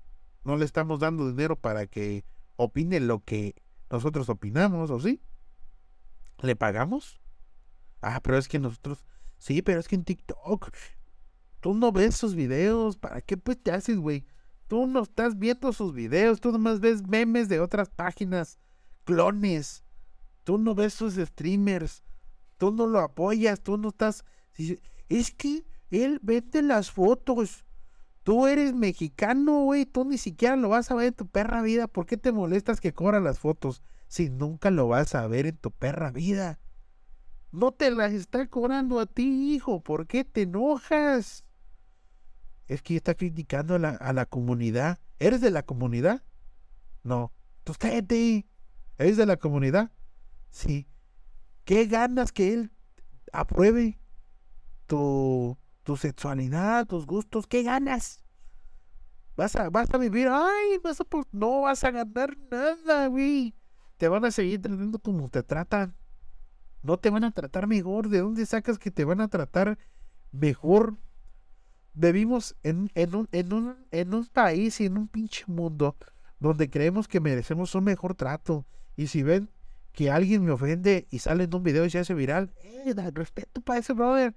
no 0.44 0.56
le 0.56 0.64
estamos 0.64 1.00
dando 1.00 1.28
dinero 1.28 1.56
para 1.56 1.86
que 1.86 2.24
opine 2.56 3.00
lo 3.00 3.20
que 3.24 3.54
nosotros 3.90 4.28
opinamos, 4.28 4.90
¿o 4.90 5.00
sí? 5.00 5.22
¿Le 6.42 6.56
pagamos? 6.56 7.20
Ah, 8.02 8.20
pero 8.22 8.36
es 8.36 8.48
que 8.48 8.58
nosotros, 8.58 9.04
sí, 9.38 9.62
pero 9.62 9.80
es 9.80 9.88
que 9.88 9.94
en 9.94 10.04
TikTok, 10.04 10.70
tú 11.64 11.72
no 11.72 11.92
ves 11.92 12.14
sus 12.14 12.34
videos, 12.34 12.98
¿para 12.98 13.22
qué 13.22 13.38
pues 13.38 13.56
te 13.56 13.72
haces, 13.72 13.96
güey? 13.96 14.26
Tú 14.68 14.86
no 14.86 15.00
estás 15.00 15.38
viendo 15.38 15.72
sus 15.72 15.94
videos, 15.94 16.38
tú 16.38 16.52
nomás 16.52 16.78
ves 16.78 17.08
memes 17.08 17.48
de 17.48 17.58
otras 17.58 17.88
páginas, 17.88 18.58
clones. 19.04 19.82
Tú 20.42 20.58
no 20.58 20.74
ves 20.74 20.92
sus 20.92 21.14
streamers, 21.14 22.04
tú 22.58 22.70
no 22.70 22.86
lo 22.86 22.98
apoyas, 22.98 23.62
tú 23.62 23.78
no 23.78 23.88
estás... 23.88 24.26
Es 25.08 25.30
que 25.30 25.64
él 25.90 26.20
vende 26.22 26.60
las 26.60 26.90
fotos. 26.90 27.64
Tú 28.24 28.46
eres 28.46 28.74
mexicano, 28.74 29.62
güey, 29.62 29.86
tú 29.86 30.04
ni 30.04 30.18
siquiera 30.18 30.56
lo 30.56 30.68
vas 30.68 30.90
a 30.90 30.94
ver 30.94 31.06
en 31.06 31.14
tu 31.14 31.26
perra 31.26 31.62
vida. 31.62 31.86
¿Por 31.86 32.04
qué 32.04 32.18
te 32.18 32.30
molestas 32.30 32.78
que 32.78 32.92
cobra 32.92 33.20
las 33.20 33.38
fotos 33.38 33.82
si 34.06 34.28
nunca 34.28 34.70
lo 34.70 34.88
vas 34.88 35.14
a 35.14 35.26
ver 35.28 35.46
en 35.46 35.56
tu 35.56 35.70
perra 35.70 36.10
vida? 36.10 36.60
No 37.52 37.72
te 37.72 37.90
las 37.90 38.12
está 38.12 38.46
cobrando 38.48 39.00
a 39.00 39.06
ti, 39.06 39.54
hijo. 39.54 39.80
¿Por 39.80 40.06
qué 40.06 40.24
te 40.24 40.42
enojas? 40.42 41.42
Es 42.66 42.82
que 42.82 42.96
está 42.96 43.14
criticando 43.14 43.74
a 43.74 43.78
la, 43.78 43.90
a 43.90 44.12
la 44.12 44.26
comunidad. 44.26 44.98
¿Eres 45.18 45.40
de 45.40 45.50
la 45.50 45.62
comunidad? 45.62 46.22
No. 47.02 47.32
Entonces 47.58 47.78
cállate. 47.78 48.46
¿Eres 48.98 49.16
de 49.16 49.26
la 49.26 49.36
comunidad? 49.36 49.90
Sí. 50.50 50.86
¿Qué 51.64 51.86
ganas 51.86 52.32
que 52.32 52.52
él 52.52 52.70
apruebe 53.32 53.98
tu, 54.86 55.58
tu 55.82 55.96
sexualidad, 55.96 56.86
tus 56.86 57.06
gustos? 57.06 57.46
¿Qué 57.46 57.62
ganas? 57.62 58.20
Vas 59.36 59.56
a, 59.56 59.68
vas 59.68 59.92
a 59.92 59.98
vivir, 59.98 60.28
ay, 60.30 60.78
vas 60.82 61.00
a, 61.00 61.06
no 61.32 61.62
vas 61.62 61.82
a 61.82 61.90
ganar 61.90 62.36
nada, 62.50 63.08
güey. 63.08 63.54
Te 63.96 64.08
van 64.08 64.24
a 64.24 64.30
seguir 64.30 64.62
tratando 64.62 64.98
como 64.98 65.28
te 65.28 65.42
tratan. 65.42 65.96
No 66.82 66.98
te 66.98 67.10
van 67.10 67.24
a 67.24 67.30
tratar 67.30 67.66
mejor. 67.66 68.08
¿De 68.08 68.20
dónde 68.20 68.44
sacas 68.46 68.78
que 68.78 68.90
te 68.90 69.04
van 69.04 69.20
a 69.20 69.28
tratar 69.28 69.78
mejor? 70.30 70.98
Vivimos 71.94 72.56
en, 72.62 72.90
en, 72.94 73.14
un, 73.14 73.28
en, 73.32 73.52
un, 73.52 73.76
en 73.92 74.14
un 74.14 74.26
país 74.26 74.80
y 74.80 74.86
en 74.86 74.98
un 74.98 75.08
pinche 75.08 75.44
mundo 75.46 75.96
donde 76.40 76.68
creemos 76.68 77.08
que 77.08 77.20
merecemos 77.20 77.74
un 77.74 77.84
mejor 77.84 78.14
trato. 78.14 78.66
Y 78.96 79.06
si 79.06 79.22
ven 79.22 79.48
que 79.92 80.10
alguien 80.10 80.44
me 80.44 80.50
ofende 80.50 81.06
y 81.10 81.20
sale 81.20 81.44
en 81.44 81.54
un 81.54 81.62
video 81.62 81.84
y 81.84 81.90
se 81.90 82.00
hace 82.00 82.14
viral, 82.14 82.52
eh, 82.62 82.94
respeto 83.12 83.60
para 83.60 83.78
ese 83.78 83.92
brother. 83.92 84.34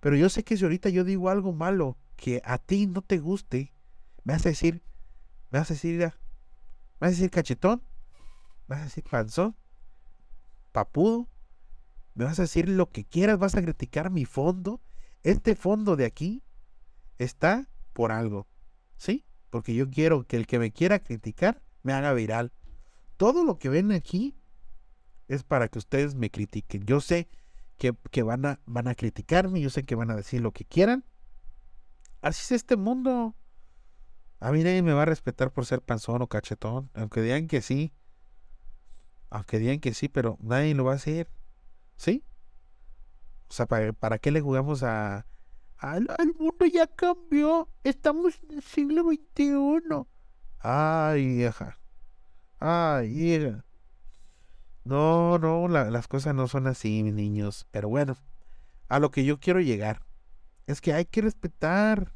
Pero 0.00 0.16
yo 0.16 0.28
sé 0.28 0.44
que 0.44 0.56
si 0.56 0.64
ahorita 0.64 0.88
yo 0.90 1.04
digo 1.04 1.30
algo 1.30 1.52
malo 1.52 1.96
que 2.16 2.42
a 2.44 2.58
ti 2.58 2.86
no 2.86 3.00
te 3.00 3.18
guste, 3.18 3.72
me 4.24 4.34
vas 4.34 4.44
a 4.44 4.50
decir, 4.50 4.82
me 5.50 5.60
vas 5.60 5.70
a 5.70 5.74
decir, 5.74 5.98
me 5.98 6.06
vas 7.00 7.08
a 7.08 7.10
decir 7.10 7.30
cachetón, 7.30 7.82
me 8.66 8.74
vas 8.76 8.80
a 8.80 8.84
decir 8.84 9.04
panzón, 9.04 9.56
papudo, 10.72 11.28
me 12.14 12.24
vas 12.24 12.38
a 12.38 12.42
decir 12.42 12.68
lo 12.68 12.90
que 12.90 13.04
quieras, 13.04 13.38
vas 13.38 13.54
a 13.54 13.62
criticar 13.62 14.10
mi 14.10 14.24
fondo. 14.24 14.80
Este 15.22 15.56
fondo 15.56 15.96
de 15.96 16.04
aquí 16.04 16.43
está 17.18 17.68
por 17.92 18.12
algo. 18.12 18.46
¿Sí? 18.96 19.24
Porque 19.50 19.74
yo 19.74 19.90
quiero 19.90 20.26
que 20.26 20.36
el 20.36 20.46
que 20.46 20.58
me 20.58 20.72
quiera 20.72 20.98
criticar 20.98 21.62
me 21.82 21.92
haga 21.92 22.12
viral. 22.12 22.52
Todo 23.16 23.44
lo 23.44 23.58
que 23.58 23.68
ven 23.68 23.92
aquí 23.92 24.36
es 25.28 25.44
para 25.44 25.68
que 25.68 25.78
ustedes 25.78 26.14
me 26.14 26.30
critiquen. 26.30 26.84
Yo 26.84 27.00
sé 27.00 27.28
que, 27.76 27.94
que 28.10 28.22
van, 28.22 28.44
a, 28.46 28.60
van 28.66 28.88
a 28.88 28.94
criticarme, 28.94 29.60
yo 29.60 29.70
sé 29.70 29.84
que 29.84 29.94
van 29.94 30.10
a 30.10 30.16
decir 30.16 30.40
lo 30.40 30.52
que 30.52 30.64
quieran. 30.64 31.04
Así 32.20 32.40
es 32.42 32.52
este 32.52 32.76
mundo. 32.76 33.34
A 34.40 34.50
mí 34.52 34.62
nadie 34.62 34.82
me 34.82 34.92
va 34.92 35.02
a 35.02 35.06
respetar 35.06 35.52
por 35.52 35.66
ser 35.66 35.82
panzón 35.82 36.22
o 36.22 36.26
cachetón. 36.26 36.90
Aunque 36.94 37.22
digan 37.22 37.46
que 37.46 37.62
sí. 37.62 37.92
Aunque 39.30 39.58
digan 39.58 39.80
que 39.80 39.94
sí, 39.94 40.08
pero 40.08 40.38
nadie 40.40 40.74
lo 40.74 40.84
va 40.84 40.92
a 40.92 40.96
hacer. 40.96 41.30
¿Sí? 41.96 42.24
O 43.48 43.52
sea, 43.52 43.66
¿para, 43.66 43.92
para 43.92 44.18
qué 44.18 44.30
le 44.30 44.40
jugamos 44.40 44.82
a, 44.82 45.26
el 45.92 46.34
mundo 46.38 46.66
ya 46.66 46.86
cambió. 46.86 47.68
Estamos 47.82 48.40
en 48.42 48.56
el 48.56 48.62
siglo 48.62 49.04
XXI. 49.04 50.06
Ay, 50.60 51.26
vieja. 51.26 51.78
Ay, 52.58 53.34
hija. 53.34 53.64
No, 54.84 55.38
no, 55.38 55.68
las 55.68 56.08
cosas 56.08 56.34
no 56.34 56.48
son 56.48 56.66
así, 56.66 57.02
mis 57.02 57.14
niños. 57.14 57.66
Pero 57.70 57.88
bueno, 57.88 58.16
a 58.88 58.98
lo 58.98 59.10
que 59.10 59.24
yo 59.24 59.38
quiero 59.38 59.60
llegar 59.60 60.02
es 60.66 60.80
que 60.80 60.92
hay 60.92 61.04
que 61.04 61.22
respetar. 61.22 62.14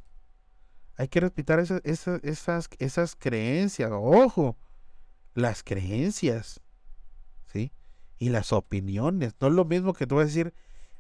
Hay 0.97 1.09
que 1.09 1.21
respetar 1.21 1.61
esas, 1.61 1.81
esas, 1.85 2.69
esas 2.79 3.17
creencias. 3.17 3.91
Ojo, 3.93 4.57
las 5.35 5.63
creencias. 5.63 6.61
¿Sí? 7.47 7.73
Y 8.19 8.31
las 8.31 8.53
opiniones. 8.53 9.35
No 9.41 9.49
es 9.49 9.55
lo 9.55 9.65
mismo 9.65 9.95
que 9.95 10.07
tú 10.07 10.17
vas 10.17 10.25
a 10.25 10.27
decir, 10.27 10.55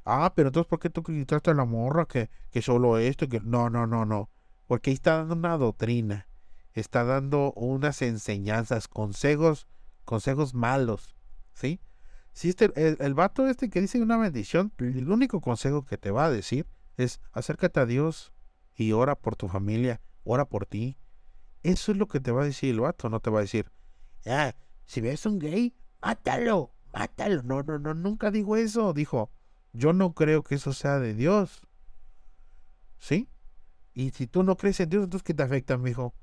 ah, 0.08 0.32
pero 0.34 0.48
entonces, 0.48 0.68
¿por 0.68 0.78
qué 0.78 0.90
tú 0.90 1.02
criticaste 1.02 1.50
a 1.50 1.54
la 1.54 1.64
morra 1.64 2.06
que, 2.06 2.30
que 2.50 2.62
solo 2.62 2.98
esto? 2.98 3.28
Que... 3.28 3.40
No, 3.40 3.70
no, 3.70 3.86
no, 3.86 4.04
no. 4.04 4.30
Porque 4.66 4.90
ahí 4.90 4.94
está 4.94 5.18
dando 5.18 5.34
una 5.34 5.56
doctrina. 5.58 6.26
Está 6.74 7.04
dando 7.04 7.52
unas 7.52 8.02
enseñanzas, 8.02 8.88
consejos, 8.88 9.66
consejos 10.04 10.54
malos. 10.54 11.16
¿Sí? 11.54 11.80
Si 12.32 12.50
este, 12.50 12.70
el, 12.76 12.96
el 13.00 13.14
vato 13.14 13.48
este 13.48 13.68
que 13.68 13.80
dice 13.80 14.00
una 14.00 14.16
bendición, 14.16 14.72
el 14.78 15.10
único 15.10 15.40
consejo 15.40 15.84
que 15.84 15.98
te 15.98 16.10
va 16.10 16.26
a 16.26 16.30
decir 16.30 16.66
es 16.96 17.20
acércate 17.32 17.80
a 17.80 17.86
Dios 17.86 18.32
y 18.76 18.92
ora 18.92 19.16
por 19.16 19.36
tu 19.36 19.48
familia, 19.48 20.00
ora 20.24 20.44
por 20.44 20.66
ti. 20.66 20.98
Eso 21.62 21.92
es 21.92 21.98
lo 21.98 22.06
que 22.06 22.20
te 22.20 22.30
va 22.30 22.42
a 22.42 22.46
decir 22.46 22.70
el 22.70 22.80
vato, 22.80 23.08
no 23.08 23.20
te 23.20 23.30
va 23.30 23.38
a 23.38 23.42
decir, 23.42 23.70
ah, 24.26 24.54
si 24.84 25.00
ves 25.00 25.26
un 25.26 25.38
gay, 25.38 25.74
mátalo, 26.00 26.72
mátalo. 26.92 27.42
No, 27.42 27.62
no, 27.62 27.78
no, 27.78 27.94
nunca 27.94 28.30
digo 28.30 28.56
eso. 28.56 28.92
Dijo, 28.92 29.30
yo 29.72 29.92
no 29.92 30.14
creo 30.14 30.42
que 30.42 30.56
eso 30.56 30.72
sea 30.72 30.98
de 30.98 31.14
Dios. 31.14 31.62
¿Sí? 32.98 33.28
Y 33.94 34.10
si 34.10 34.26
tú 34.26 34.42
no 34.42 34.56
crees 34.56 34.80
en 34.80 34.90
Dios, 34.90 35.04
entonces 35.04 35.24
¿qué 35.24 35.34
te 35.34 35.42
afecta, 35.42 35.76
mijo? 35.78 36.14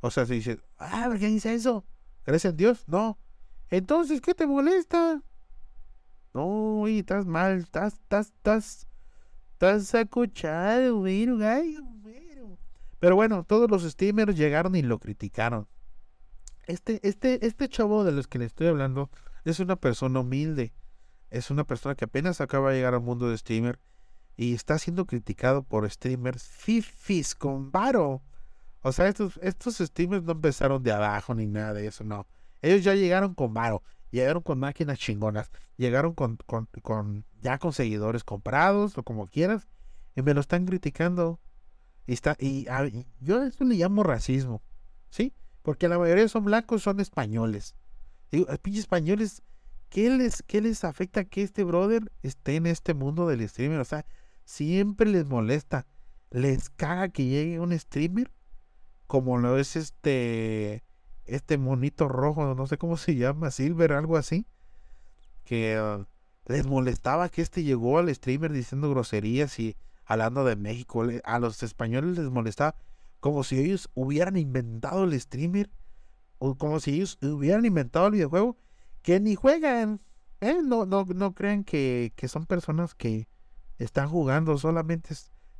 O 0.00 0.10
sea, 0.10 0.26
si 0.26 0.34
dices, 0.34 0.58
ah, 0.78 1.04
¿por 1.08 1.18
qué 1.18 1.26
dice 1.26 1.54
eso? 1.54 1.84
¿Crees 2.22 2.44
en 2.44 2.56
Dios? 2.56 2.84
No. 2.86 3.18
Entonces, 3.68 4.20
¿qué 4.20 4.34
te 4.34 4.46
molesta? 4.46 5.22
No, 6.32 6.86
estás 6.86 7.26
mal, 7.26 7.58
estás, 7.58 7.94
estás, 7.94 8.28
estás 8.28 8.86
Estás 9.60 9.92
escuchado, 9.92 11.00
güey, 11.00 11.26
Pero 12.98 13.14
bueno, 13.14 13.44
todos 13.44 13.70
los 13.70 13.82
streamers 13.82 14.34
llegaron 14.34 14.74
y 14.74 14.80
lo 14.80 14.98
criticaron. 14.98 15.68
Este, 16.66 16.98
este, 17.06 17.46
este 17.46 17.68
chavo 17.68 18.02
de 18.02 18.12
los 18.12 18.26
que 18.26 18.38
le 18.38 18.46
estoy 18.46 18.68
hablando 18.68 19.10
es 19.44 19.60
una 19.60 19.76
persona 19.76 20.20
humilde. 20.20 20.72
Es 21.30 21.50
una 21.50 21.64
persona 21.64 21.94
que 21.94 22.04
apenas 22.04 22.40
acaba 22.40 22.70
de 22.70 22.76
llegar 22.76 22.94
al 22.94 23.00
mundo 23.00 23.28
de 23.28 23.38
streamer 23.38 23.78
y 24.36 24.54
está 24.54 24.78
siendo 24.78 25.06
criticado 25.06 25.62
por 25.62 25.88
streamers 25.90 26.42
fifis 26.42 27.34
con 27.34 27.70
varo. 27.70 28.22
O 28.82 28.92
sea, 28.92 29.08
estos, 29.08 29.38
estos 29.42 29.78
streamers 29.78 30.24
no 30.24 30.32
empezaron 30.32 30.82
de 30.82 30.92
abajo 30.92 31.34
ni 31.34 31.46
nada 31.46 31.74
de 31.74 31.86
eso, 31.86 32.04
no. 32.04 32.26
Ellos 32.62 32.84
ya 32.84 32.94
llegaron 32.94 33.34
con 33.34 33.54
varo 33.54 33.82
llegaron 34.10 34.42
con 34.42 34.58
máquinas 34.58 34.98
chingonas, 34.98 35.50
llegaron 35.76 36.14
con, 36.14 36.38
con, 36.46 37.24
ya 37.40 37.58
con 37.58 37.72
seguidores 37.72 38.24
comprados 38.24 38.98
o 38.98 39.02
como 39.02 39.26
quieras, 39.26 39.68
y 40.14 40.22
me 40.22 40.34
lo 40.34 40.40
están 40.40 40.66
criticando. 40.66 41.40
Y, 42.06 42.12
está, 42.12 42.36
y, 42.38 42.66
yo 43.20 43.42
esto 43.42 43.64
le 43.64 43.76
llamo 43.76 44.02
racismo, 44.02 44.62
¿sí? 45.10 45.32
Porque 45.62 45.88
la 45.88 45.98
mayoría 45.98 46.28
son 46.28 46.44
blancos, 46.44 46.82
son 46.82 47.00
españoles. 47.00 47.74
Digo, 48.30 48.46
pinches 48.62 48.80
españoles, 48.80 49.42
¿qué 49.90 50.08
les, 50.08 50.42
¿qué 50.42 50.60
les 50.62 50.84
afecta 50.84 51.24
que 51.24 51.42
este 51.42 51.64
brother 51.64 52.10
esté 52.22 52.56
en 52.56 52.66
este 52.66 52.94
mundo 52.94 53.26
del 53.26 53.46
streamer? 53.46 53.80
O 53.80 53.84
sea, 53.84 54.06
siempre 54.44 55.10
les 55.10 55.26
molesta. 55.26 55.86
Les 56.30 56.70
caga 56.70 57.08
que 57.08 57.26
llegue 57.26 57.60
un 57.60 57.78
streamer 57.78 58.30
como 59.06 59.38
lo 59.38 59.58
es 59.58 59.74
este 59.74 60.84
este 61.26 61.58
monito 61.58 62.08
rojo, 62.08 62.54
no 62.54 62.66
sé 62.68 62.78
cómo 62.78 62.96
se 62.96 63.16
llama, 63.16 63.50
Silver, 63.50 63.92
algo 63.92 64.16
así, 64.16 64.46
que 65.44 65.76
ah, 65.76 66.06
les 66.46 66.66
molestaba 66.66 67.28
que 67.28 67.42
este 67.42 67.64
llegó 67.64 67.98
al 67.98 68.14
streamer 68.14 68.52
diciendo 68.52 68.88
groserías 68.90 69.58
y 69.58 69.76
hablando 70.04 70.44
de 70.44 70.56
México. 70.56 71.04
A 71.24 71.38
los 71.40 71.62
españoles 71.62 72.18
les 72.18 72.30
molestaba 72.30 72.76
como 73.18 73.42
si 73.42 73.58
ellos 73.58 73.90
hubieran 73.94 74.36
inventado 74.36 75.04
el 75.04 75.20
streamer 75.20 75.70
o 76.38 76.56
como 76.56 76.78
si 76.78 76.94
ellos 76.94 77.18
hubieran 77.20 77.64
inventado 77.64 78.06
el 78.06 78.12
videojuego 78.12 78.56
que 79.02 79.20
ni 79.20 79.34
juegan. 79.34 80.00
¿eh? 80.40 80.60
No, 80.62 80.86
no, 80.86 81.04
no 81.04 81.34
crean 81.34 81.64
que, 81.64 82.12
que 82.16 82.28
son 82.28 82.46
personas 82.46 82.94
que 82.94 83.28
están 83.78 84.08
jugando, 84.08 84.58
solamente 84.58 85.14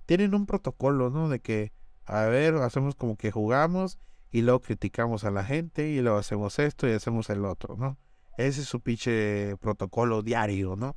tienen 0.06 0.34
un 0.34 0.46
protocolo, 0.46 1.10
¿no? 1.10 1.28
De 1.28 1.40
que, 1.40 1.72
a 2.04 2.24
ver, 2.24 2.56
hacemos 2.56 2.94
como 2.94 3.16
que 3.16 3.30
jugamos 3.30 3.98
y 4.30 4.42
luego 4.42 4.60
criticamos 4.60 5.24
a 5.24 5.30
la 5.30 5.44
gente 5.44 5.88
y 5.88 6.00
luego 6.00 6.18
hacemos 6.18 6.58
esto 6.58 6.88
y 6.88 6.92
hacemos 6.92 7.30
el 7.30 7.44
otro, 7.44 7.76
¿no? 7.76 7.98
Ese 8.36 8.62
es 8.62 8.68
su 8.68 8.80
pinche 8.80 9.56
protocolo 9.58 10.22
diario, 10.22 10.76
¿no? 10.76 10.96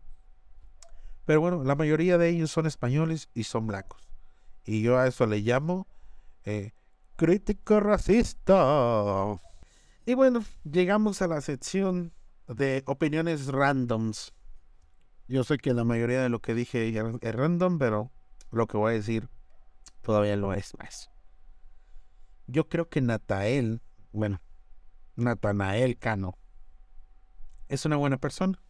Pero 1.26 1.42
bueno, 1.42 1.64
la 1.64 1.76
mayoría 1.76 2.18
de 2.18 2.30
ellos 2.30 2.52
son 2.52 2.66
españoles 2.66 3.30
y 3.34 3.44
son 3.44 3.68
blancos. 3.68 4.10
Y 4.66 4.82
yo 4.82 4.98
a 4.98 5.08
eso 5.08 5.26
le 5.26 5.40
llamo 5.40 5.88
eh, 6.44 6.72
crítico 7.16 7.80
racista. 7.80 9.40
Y 10.06 10.14
bueno, 10.14 10.44
llegamos 10.64 11.22
a 11.22 11.28
la 11.28 11.42
sección 11.42 12.14
de 12.48 12.84
opiniones 12.86 13.48
randoms. 13.48 14.34
Yo 15.28 15.44
sé 15.44 15.58
que 15.58 15.74
la 15.74 15.84
mayoría 15.84 16.22
de 16.22 16.30
lo 16.30 16.40
que 16.40 16.54
dije 16.54 16.90
es 16.90 17.36
random, 17.36 17.80
pero 17.80 18.12
lo 18.52 18.68
que 18.68 18.78
voy 18.78 18.92
a 18.92 18.96
decir 18.96 19.30
todavía 20.02 20.36
lo 20.36 20.54
es 20.54 20.78
más. 20.78 21.10
Yo 22.48 22.68
creo 22.68 22.90
que 22.90 23.02
Natael, 23.02 23.82
bueno, 24.12 24.42
Natanael 25.16 25.98
Cano, 25.98 26.38
es 27.70 27.86
una 27.86 27.96
buena 27.96 28.18
persona. 28.18 28.62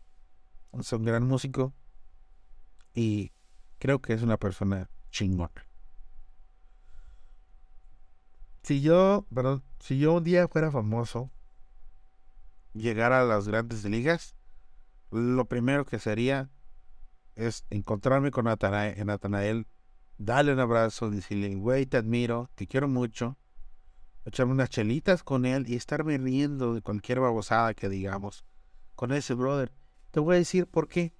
Es 0.79 0.93
un 0.93 1.03
gran 1.03 1.27
músico. 1.27 1.73
Y 2.93 3.31
creo 3.79 4.01
que 4.01 4.13
es 4.13 4.21
una 4.21 4.37
persona 4.37 4.89
chingona. 5.09 5.67
Si 8.63 8.81
yo, 8.81 9.25
perdón, 9.33 9.63
si 9.79 9.99
yo 9.99 10.13
un 10.13 10.23
día 10.23 10.47
fuera 10.47 10.71
famoso, 10.71 11.31
llegara 12.73 13.21
a 13.21 13.25
las 13.25 13.47
grandes 13.47 13.85
ligas, 13.85 14.35
lo 15.11 15.45
primero 15.45 15.85
que 15.85 15.99
sería 15.99 16.49
es 17.35 17.65
encontrarme 17.69 18.31
con 18.31 18.45
Natanael, 18.45 19.05
Natanael 19.05 19.67
darle 20.17 20.53
un 20.53 20.59
abrazo, 20.59 21.09
decirle, 21.09 21.55
güey, 21.55 21.85
te 21.85 21.97
admiro, 21.97 22.49
te 22.55 22.67
quiero 22.67 22.87
mucho, 22.87 23.37
echarme 24.25 24.53
unas 24.53 24.69
chelitas 24.69 25.23
con 25.23 25.45
él 25.45 25.65
y 25.67 25.75
estarme 25.75 26.17
riendo 26.17 26.73
de 26.73 26.81
cualquier 26.81 27.19
babosada 27.19 27.73
que 27.73 27.89
digamos 27.89 28.45
con 28.95 29.11
ese 29.11 29.33
brother. 29.33 29.71
Te 30.11 30.19
voy 30.19 30.35
a 30.35 30.39
decir 30.39 30.67
por 30.67 30.87
qué. 30.87 31.13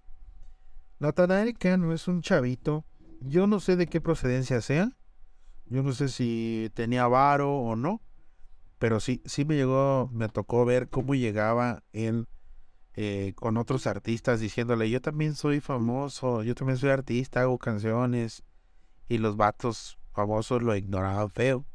Nathanael 0.99 1.58
Cano 1.58 1.93
es 1.93 2.08
un 2.08 2.22
chavito. 2.22 2.86
Yo 3.20 3.47
no 3.47 3.60
sé 3.60 3.76
de 3.76 3.88
qué 3.88 3.99
procedencia 3.99 4.62
sea. 4.62 4.91
Yo 5.66 5.82
no 5.82 5.93
sé 5.93 6.10
si 6.10 6.70
tenía 6.74 7.08
varo 7.08 7.58
o 7.58 7.76
no. 7.76 8.01
Pero 8.84 9.00
sí, 9.00 9.22
sí 9.24 9.46
me 9.46 9.56
llegó, 9.56 10.10
me 10.12 10.28
tocó 10.28 10.66
ver 10.66 10.90
cómo 10.90 11.16
llegaba 11.16 11.86
él 11.94 12.28
eh, 12.96 13.32
con 13.38 13.56
otros 13.56 13.88
artistas 13.88 14.42
diciéndole, 14.42 14.90
yo 14.90 15.00
también 15.00 15.36
soy 15.36 15.62
famoso, 15.62 16.44
yo 16.44 16.54
también 16.54 16.78
soy 16.78 16.90
artista, 16.90 17.40
hago 17.40 17.58
canciones. 17.58 18.44
Y 19.08 19.20
los 19.20 19.38
vatos 19.38 19.98
famosos 20.12 20.62
lo 20.64 20.76
ignoraban 20.76 21.30
feo. 21.30 21.66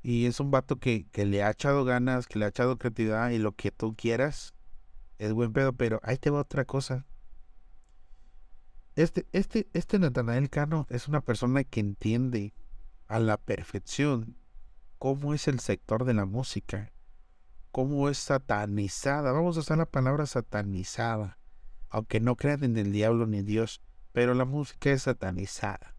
Y 0.00 0.26
es 0.26 0.38
un 0.38 0.52
vato 0.52 0.78
que, 0.78 1.08
que, 1.10 1.26
le 1.26 1.42
ha 1.42 1.50
echado 1.50 1.84
ganas, 1.84 2.28
que 2.28 2.38
le 2.38 2.44
ha 2.44 2.50
echado 2.50 2.78
creatividad 2.78 3.30
y 3.30 3.38
lo 3.38 3.56
que 3.56 3.72
tú 3.72 3.96
quieras. 3.96 4.54
Es 5.18 5.32
buen 5.32 5.52
pedo, 5.52 5.72
pero 5.72 5.98
ahí 6.04 6.18
te 6.18 6.30
va 6.30 6.42
otra 6.42 6.66
cosa. 6.66 7.04
Este, 8.94 9.26
este, 9.32 9.68
este 9.72 9.98
Natanael 9.98 10.50
Cano 10.50 10.86
es 10.88 11.08
una 11.08 11.20
persona 11.20 11.64
que 11.64 11.80
entiende 11.80 12.54
a 13.08 13.18
la 13.18 13.38
perfección 13.38 14.36
cómo 15.00 15.34
es 15.34 15.48
el 15.48 15.58
sector 15.58 16.04
de 16.04 16.14
la 16.14 16.26
música, 16.26 16.92
cómo 17.72 18.08
es 18.08 18.18
satanizada. 18.18 19.32
Vamos 19.32 19.56
a 19.56 19.60
usar 19.60 19.78
la 19.78 19.86
palabra 19.86 20.26
satanizada, 20.26 21.40
aunque 21.88 22.20
no 22.20 22.36
crean 22.36 22.62
en 22.62 22.76
el 22.76 22.92
diablo 22.92 23.26
ni 23.26 23.38
en 23.38 23.46
Dios, 23.46 23.82
pero 24.12 24.34
la 24.34 24.44
música 24.44 24.92
es 24.92 25.02
satanizada. 25.02 25.96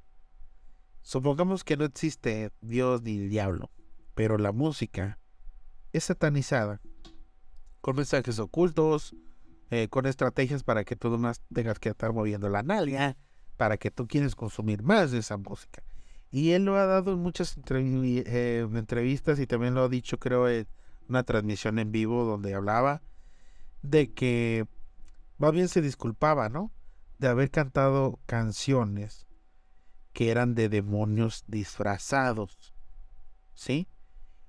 Supongamos 1.02 1.66
que 1.66 1.76
no 1.76 1.84
existe 1.84 2.54
Dios 2.62 3.02
ni 3.02 3.18
el 3.18 3.30
diablo 3.30 3.70
pero 4.14 4.38
la 4.38 4.52
música 4.52 5.20
es 5.94 6.06
satanizada 6.06 6.82
con 7.82 7.96
mensajes 7.96 8.40
ocultos, 8.40 9.16
eh, 9.72 9.88
con 9.90 10.06
estrategias 10.06 10.64
para 10.64 10.84
que 10.84 10.96
tú 10.96 11.10
más 11.18 11.42
tengas 11.54 11.80
que 11.80 11.90
estar 11.90 12.14
moviendo 12.14 12.50
la 12.50 12.62
nalga, 12.62 13.18
para 13.58 13.78
que 13.78 13.90
tú 13.90 14.08
quieres 14.08 14.36
consumir 14.36 14.84
más 14.84 15.12
de 15.12 15.20
esa 15.20 15.38
música. 15.38 15.84
Y 16.32 16.52
él 16.52 16.64
lo 16.64 16.78
ha 16.78 16.86
dado 16.86 17.14
en 17.14 17.20
muchas 17.20 17.58
eh, 17.70 18.68
entrevistas 18.74 19.40
y 19.40 19.48
también 19.48 19.76
lo 19.76 19.84
ha 19.84 19.90
dicho, 19.90 20.18
creo, 20.18 20.48
en 20.48 20.66
una 21.10 21.24
transmisión 21.24 21.78
en 21.78 21.92
vivo 21.92 22.24
donde 22.24 22.54
hablaba 22.54 23.02
de 23.82 24.14
que 24.14 24.66
más 25.38 25.52
bien 25.52 25.68
se 25.68 25.82
disculpaba, 25.82 26.48
¿no? 26.48 26.72
De 27.20 27.28
haber 27.28 27.52
cantado 27.52 28.20
canciones 28.26 29.28
que 30.14 30.30
eran 30.30 30.56
de 30.56 30.70
demonios 30.70 31.44
disfrazados, 31.48 32.74
¿sí? 33.54 33.88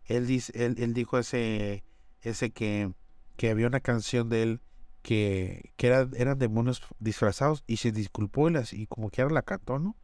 Él, 0.04 0.26
dice, 0.26 0.52
él, 0.64 0.94
dijo 0.94 1.18
ese, 1.18 1.84
ese 2.20 2.50
que, 2.50 2.92
que 3.36 3.50
había 3.50 3.66
una 3.66 3.80
canción 3.80 4.28
de 4.28 4.42
él 4.42 4.60
que, 5.02 5.72
que 5.76 5.88
era, 5.88 6.08
eran 6.14 6.38
demonios 6.38 6.82
disfrazados 6.98 7.64
y 7.66 7.78
se 7.78 7.90
disculpó 7.90 8.48
y, 8.48 8.52
las, 8.52 8.72
y 8.72 8.86
como 8.86 9.10
que 9.10 9.22
ahora 9.22 9.34
la 9.34 9.42
cantó, 9.42 9.78
¿no? 9.78 9.96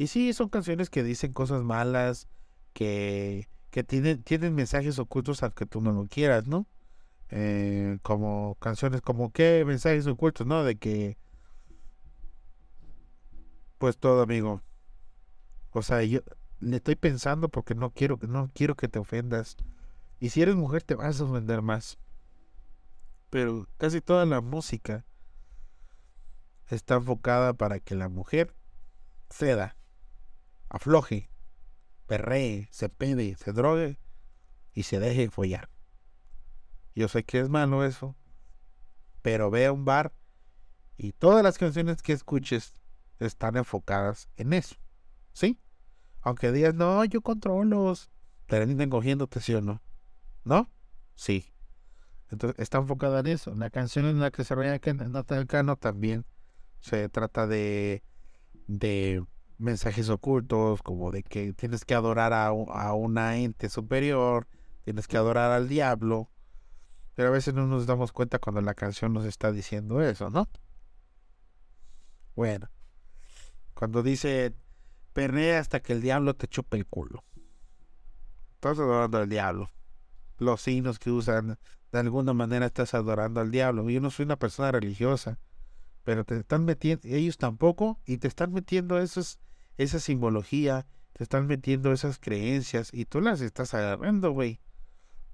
Y 0.00 0.06
sí, 0.06 0.32
son 0.32 0.48
canciones 0.48 0.88
que 0.88 1.02
dicen 1.02 1.34
cosas 1.34 1.62
malas, 1.62 2.26
que, 2.72 3.50
que 3.68 3.84
tienen, 3.84 4.22
tienen 4.22 4.54
mensajes 4.54 4.98
ocultos 4.98 5.42
aunque 5.42 5.66
tú 5.66 5.82
no 5.82 5.92
lo 5.92 6.06
quieras, 6.06 6.46
¿no? 6.46 6.66
Eh, 7.28 7.98
como 8.00 8.56
canciones 8.60 9.02
como 9.02 9.30
qué 9.30 9.62
mensajes 9.66 10.06
ocultos, 10.06 10.46
¿no? 10.46 10.64
De 10.64 10.76
que 10.76 11.18
pues 13.76 13.98
todo 13.98 14.22
amigo. 14.22 14.62
O 15.72 15.82
sea, 15.82 16.02
yo 16.02 16.20
le 16.60 16.76
estoy 16.76 16.96
pensando 16.96 17.50
porque 17.50 17.74
no 17.74 17.90
quiero 17.90 18.18
que 18.18 18.26
no 18.26 18.50
quiero 18.54 18.76
que 18.76 18.88
te 18.88 18.98
ofendas. 18.98 19.58
Y 20.18 20.30
si 20.30 20.40
eres 20.40 20.56
mujer 20.56 20.82
te 20.82 20.94
vas 20.94 21.20
a 21.20 21.24
ofender 21.24 21.60
más. 21.60 21.98
Pero 23.28 23.68
casi 23.76 24.00
toda 24.00 24.24
la 24.24 24.40
música 24.40 25.04
está 26.70 26.94
enfocada 26.94 27.52
para 27.52 27.80
que 27.80 27.94
la 27.94 28.08
mujer 28.08 28.54
ceda, 29.28 29.76
afloje, 30.70 31.28
perree, 32.06 32.68
se 32.70 32.88
pede, 32.88 33.36
se 33.36 33.52
drogue 33.52 33.98
y 34.72 34.84
se 34.84 34.98
deje 34.98 35.28
follar. 35.28 35.68
Yo 36.94 37.08
sé 37.08 37.24
que 37.24 37.40
es 37.40 37.48
malo 37.48 37.84
eso, 37.84 38.16
pero 39.20 39.50
ve 39.50 39.66
a 39.66 39.72
un 39.72 39.84
bar 39.84 40.14
y 40.96 41.12
todas 41.12 41.42
las 41.42 41.58
canciones 41.58 42.02
que 42.02 42.12
escuches 42.12 42.74
están 43.18 43.56
enfocadas 43.56 44.28
en 44.36 44.52
eso. 44.52 44.76
¿Sí? 45.32 45.60
Aunque 46.22 46.52
digas, 46.52 46.74
no, 46.74 47.04
yo 47.04 47.20
controlo, 47.20 47.94
terminen 48.46 48.90
cogiéndote, 48.90 49.40
¿sí 49.40 49.54
o 49.54 49.60
no? 49.60 49.82
¿No? 50.44 50.70
Sí. 51.14 51.52
Entonces 52.30 52.58
está 52.60 52.78
enfocada 52.78 53.20
en 53.20 53.26
eso. 53.28 53.54
La 53.54 53.70
canción 53.70 54.06
en 54.06 54.20
la 54.20 54.30
que 54.30 54.44
se 54.44 54.54
reía 54.54 54.80
Natal 55.08 55.46
Cano 55.46 55.76
también 55.76 56.26
se 56.80 57.08
trata 57.08 57.46
de, 57.46 58.02
de 58.66 59.24
mensajes 59.60 60.08
ocultos, 60.08 60.82
como 60.82 61.10
de 61.10 61.22
que 61.22 61.52
tienes 61.52 61.84
que 61.84 61.94
adorar 61.94 62.32
a, 62.32 62.46
a 62.46 62.94
una 62.94 63.36
ente 63.36 63.68
superior, 63.68 64.48
tienes 64.82 65.06
que 65.06 65.16
adorar 65.16 65.52
al 65.52 65.68
diablo. 65.68 66.30
Pero 67.14 67.28
a 67.28 67.32
veces 67.32 67.54
no 67.54 67.66
nos 67.66 67.86
damos 67.86 68.12
cuenta 68.12 68.38
cuando 68.38 68.60
la 68.60 68.74
canción 68.74 69.12
nos 69.12 69.24
está 69.24 69.52
diciendo 69.52 70.00
eso, 70.02 70.30
¿no? 70.30 70.48
Bueno, 72.34 72.70
cuando 73.74 74.02
dice 74.02 74.54
pernea 75.12 75.58
hasta 75.58 75.80
que 75.80 75.92
el 75.92 76.00
diablo 76.00 76.34
te 76.34 76.48
chupe 76.48 76.76
el 76.76 76.86
culo. 76.86 77.24
Estás 78.54 78.78
adorando 78.78 79.18
al 79.18 79.28
diablo. 79.28 79.70
Los 80.38 80.62
signos 80.62 80.98
que 80.98 81.10
usan, 81.10 81.58
de 81.92 81.98
alguna 81.98 82.32
manera 82.32 82.66
estás 82.66 82.94
adorando 82.94 83.40
al 83.40 83.50
diablo. 83.50 83.88
Yo 83.90 84.00
no 84.00 84.10
soy 84.10 84.24
una 84.24 84.36
persona 84.36 84.72
religiosa, 84.72 85.38
pero 86.04 86.24
te 86.24 86.38
están 86.38 86.64
metiendo, 86.64 87.06
ellos 87.08 87.36
tampoco, 87.36 88.00
y 88.06 88.18
te 88.18 88.28
están 88.28 88.52
metiendo 88.52 88.98
esos, 88.98 89.38
esa 89.82 89.98
simbología, 89.98 90.86
te 91.14 91.24
están 91.24 91.46
metiendo 91.46 91.92
esas 91.92 92.18
creencias, 92.18 92.90
y 92.92 93.06
tú 93.06 93.20
las 93.20 93.40
estás 93.40 93.74
agarrando, 93.74 94.32
güey. 94.32 94.60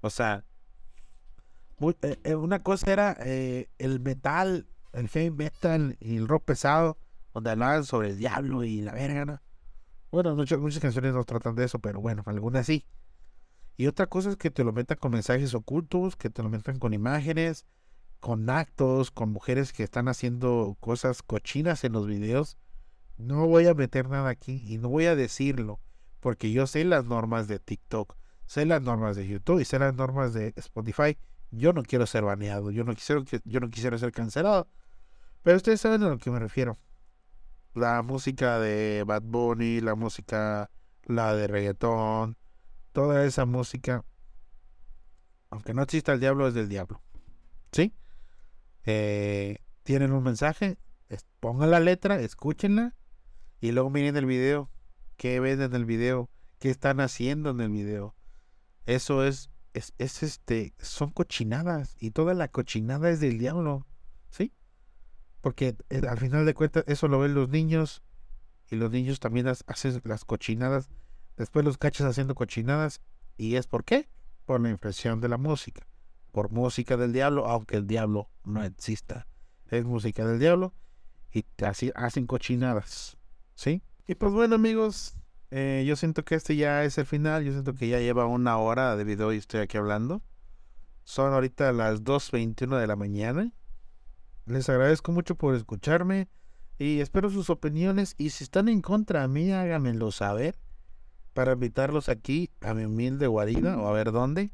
O 0.01 0.09
sea, 0.09 0.45
eh, 2.01 2.17
eh, 2.23 2.35
una 2.35 2.59
cosa 2.59 2.91
era 2.91 3.17
eh, 3.19 3.69
el 3.77 3.99
metal, 3.99 4.67
el 4.93 5.09
heavy 5.09 5.31
metal 5.31 5.97
y 5.99 6.17
el 6.17 6.27
rock 6.27 6.45
pesado, 6.45 6.97
donde 7.33 7.51
hablaban 7.51 7.83
sobre 7.83 8.09
el 8.09 8.17
diablo 8.17 8.63
y 8.63 8.81
la 8.81 8.93
verga, 8.93 9.41
Bueno, 10.11 10.35
muchas, 10.35 10.59
muchas 10.59 10.81
canciones 10.81 11.13
no 11.13 11.23
tratan 11.23 11.55
de 11.55 11.65
eso, 11.65 11.79
pero 11.79 11.99
bueno, 12.01 12.23
algunas 12.25 12.65
sí. 12.65 12.85
Y 13.75 13.87
otra 13.87 14.07
cosa 14.07 14.29
es 14.29 14.37
que 14.37 14.49
te 14.49 14.63
lo 14.63 14.73
metan 14.73 14.97
con 14.97 15.11
mensajes 15.11 15.53
ocultos, 15.53 16.15
que 16.15 16.29
te 16.29 16.41
lo 16.41 16.49
metan 16.49 16.79
con 16.79 16.93
imágenes, 16.93 17.65
con 18.19 18.49
actos, 18.49 19.11
con 19.11 19.29
mujeres 19.29 19.73
que 19.73 19.83
están 19.83 20.07
haciendo 20.07 20.77
cosas 20.79 21.21
cochinas 21.21 21.83
en 21.83 21.91
los 21.91 22.07
videos. 22.07 22.57
No 23.17 23.47
voy 23.47 23.67
a 23.67 23.73
meter 23.73 24.09
nada 24.09 24.29
aquí 24.29 24.63
y 24.67 24.77
no 24.77 24.89
voy 24.89 25.05
a 25.05 25.15
decirlo, 25.15 25.79
porque 26.19 26.51
yo 26.51 26.67
sé 26.67 26.83
las 26.85 27.05
normas 27.05 27.47
de 27.47 27.59
TikTok, 27.59 28.15
sé 28.45 28.65
las 28.65 28.81
normas 28.81 29.15
de 29.15 29.27
YouTube 29.27 29.59
y 29.59 29.65
sé 29.65 29.79
las 29.79 29.95
normas 29.95 30.33
de 30.33 30.53
Spotify. 30.55 31.17
Yo 31.51 31.73
no 31.73 31.83
quiero 31.83 32.05
ser 32.05 32.23
baneado, 32.23 32.71
yo 32.71 32.83
no 32.83 32.93
quisiera, 32.93 33.23
yo 33.45 33.59
no 33.59 33.69
quisiera 33.69 33.97
ser 33.97 34.11
cancelado. 34.11 34.67
Pero 35.43 35.57
ustedes 35.57 35.81
saben 35.81 36.03
a 36.03 36.09
lo 36.09 36.17
que 36.17 36.29
me 36.29 36.39
refiero 36.39 36.77
la 37.77 38.01
música 38.01 38.59
de 38.59 39.03
Bad 39.05 39.21
Bunny, 39.23 39.81
la 39.81 39.95
música, 39.95 40.69
la 41.05 41.35
de 41.35 41.47
reggaetón, 41.47 42.37
toda 42.91 43.23
esa 43.25 43.45
música, 43.45 44.03
aunque 45.49 45.73
no 45.73 45.83
exista 45.83 46.13
el 46.13 46.19
diablo, 46.19 46.47
es 46.47 46.53
del 46.53 46.69
diablo. 46.69 47.01
¿Sí? 47.71 47.93
Eh, 48.85 49.59
tienen 49.83 50.11
un 50.11 50.23
mensaje, 50.23 50.77
pongan 51.39 51.71
la 51.71 51.79
letra, 51.79 52.19
escúchenla 52.19 52.95
y 53.59 53.71
luego 53.71 53.89
miren 53.89 54.15
el 54.17 54.25
video. 54.25 54.69
¿Qué 55.17 55.39
ven 55.39 55.61
en 55.61 55.73
el 55.73 55.85
video? 55.85 56.29
¿Qué 56.59 56.69
están 56.69 56.99
haciendo 56.99 57.49
en 57.49 57.61
el 57.61 57.69
video? 57.69 58.15
Eso 58.85 59.23
es, 59.23 59.49
es, 59.73 59.93
es 59.97 60.23
este, 60.23 60.73
son 60.79 61.11
cochinadas 61.11 61.95
y 61.99 62.11
toda 62.11 62.33
la 62.33 62.47
cochinada 62.49 63.09
es 63.09 63.19
del 63.19 63.39
diablo. 63.39 63.87
¿Sí? 64.29 64.53
Porque 65.41 65.75
eh, 65.89 66.01
al 66.07 66.19
final 66.19 66.45
de 66.45 66.53
cuentas 66.53 66.83
eso 66.87 67.07
lo 67.07 67.19
ven 67.19 67.33
los 67.33 67.49
niños 67.49 68.03
y 68.69 68.75
los 68.75 68.91
niños 68.91 69.19
también 69.19 69.47
hacen 69.47 70.01
las 70.03 70.25
cochinadas. 70.25 70.89
Después 71.35 71.65
los 71.65 71.77
cachas 71.77 72.07
haciendo 72.07 72.35
cochinadas. 72.35 73.01
¿Y 73.37 73.55
es 73.55 73.67
por 73.67 73.83
qué? 73.83 74.09
Por 74.45 74.61
la 74.61 74.69
impresión 74.69 75.21
de 75.21 75.29
la 75.29 75.37
música. 75.37 75.87
Por 76.31 76.51
música 76.51 76.97
del 76.97 77.13
diablo, 77.13 77.47
aunque 77.47 77.77
el 77.77 77.87
diablo 77.87 78.29
no 78.43 78.63
exista. 78.63 79.27
Es 79.69 79.85
música 79.85 80.25
del 80.25 80.39
diablo 80.39 80.73
y 81.31 81.45
así 81.63 81.91
hacen 81.95 82.25
cochinadas. 82.25 83.16
¿Sí? 83.57 83.81
Y 84.05 84.13
pues 84.13 84.33
bueno 84.33 84.53
amigos, 84.53 85.15
eh, 85.49 85.83
yo 85.87 85.95
siento 85.95 86.23
que 86.23 86.35
este 86.35 86.55
ya 86.55 86.83
es 86.83 86.99
el 86.99 87.07
final. 87.07 87.43
Yo 87.43 87.51
siento 87.53 87.73
que 87.73 87.87
ya 87.87 87.99
lleva 87.99 88.27
una 88.27 88.57
hora 88.59 88.95
de 88.95 89.03
video 89.03 89.33
y 89.33 89.37
estoy 89.37 89.61
aquí 89.61 89.77
hablando. 89.77 90.21
Son 91.05 91.33
ahorita 91.33 91.71
las 91.73 92.03
2.21 92.03 92.77
de 92.77 92.85
la 92.85 92.95
mañana. 92.95 93.51
Les 94.45 94.69
agradezco 94.69 95.11
mucho 95.11 95.33
por 95.33 95.55
escucharme 95.55 96.29
y 96.77 96.99
espero 96.99 97.31
sus 97.31 97.49
opiniones 97.49 98.13
y 98.19 98.29
si 98.29 98.43
están 98.43 98.69
en 98.69 98.81
contra 98.81 99.21
de 99.21 99.27
mí 99.27 99.51
háganmelo 99.51 100.11
saber 100.11 100.55
para 101.33 101.53
invitarlos 101.53 102.09
aquí 102.09 102.51
a 102.61 102.75
mi 102.75 102.85
humilde 102.85 103.25
guarida 103.25 103.79
o 103.79 103.87
a 103.87 103.91
ver 103.91 104.11
dónde. 104.11 104.51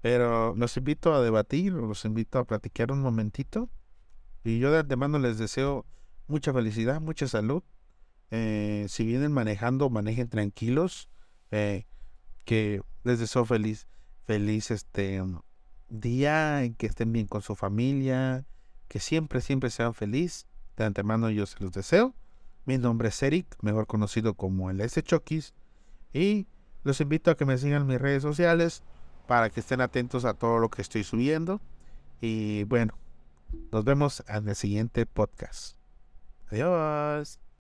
Pero 0.00 0.54
los 0.56 0.78
invito 0.78 1.12
a 1.12 1.20
debatir, 1.20 1.74
los 1.74 2.06
invito 2.06 2.38
a 2.38 2.44
platicar 2.44 2.90
un 2.90 3.02
momentito 3.02 3.68
y 4.44 4.60
yo 4.60 4.72
de 4.72 4.78
antemano 4.78 5.18
les 5.18 5.36
deseo 5.36 5.84
mucha 6.26 6.54
felicidad, 6.54 7.02
mucha 7.02 7.28
salud. 7.28 7.62
Eh, 8.30 8.86
si 8.88 9.04
vienen 9.04 9.32
manejando, 9.32 9.90
manejen 9.90 10.28
tranquilos. 10.28 11.08
Eh, 11.50 11.86
que 12.44 12.82
les 13.04 13.18
deseo 13.18 13.44
feliz, 13.44 13.86
feliz 14.24 14.70
este 14.70 15.22
día, 15.88 16.62
que 16.76 16.86
estén 16.86 17.12
bien 17.12 17.26
con 17.26 17.42
su 17.42 17.54
familia, 17.54 18.44
que 18.88 19.00
siempre, 19.00 19.40
siempre 19.40 19.70
sean 19.70 19.94
feliz. 19.94 20.46
De 20.76 20.84
antemano 20.84 21.30
yo 21.30 21.46
se 21.46 21.60
los 21.60 21.72
deseo. 21.72 22.14
Mi 22.64 22.78
nombre 22.78 23.08
es 23.08 23.22
Eric, 23.22 23.46
mejor 23.60 23.86
conocido 23.86 24.34
como 24.34 24.70
el 24.70 24.80
S 24.80 25.02
Chokis. 25.02 25.54
Y 26.12 26.46
los 26.82 27.00
invito 27.00 27.30
a 27.30 27.36
que 27.36 27.44
me 27.44 27.58
sigan 27.58 27.86
mis 27.86 28.00
redes 28.00 28.22
sociales 28.22 28.82
para 29.26 29.50
que 29.50 29.60
estén 29.60 29.80
atentos 29.80 30.24
a 30.24 30.34
todo 30.34 30.58
lo 30.58 30.70
que 30.70 30.82
estoy 30.82 31.04
subiendo. 31.04 31.60
Y 32.20 32.64
bueno, 32.64 32.98
nos 33.72 33.84
vemos 33.84 34.24
en 34.28 34.48
el 34.48 34.56
siguiente 34.56 35.06
podcast. 35.06 35.76
Adiós. 36.50 37.40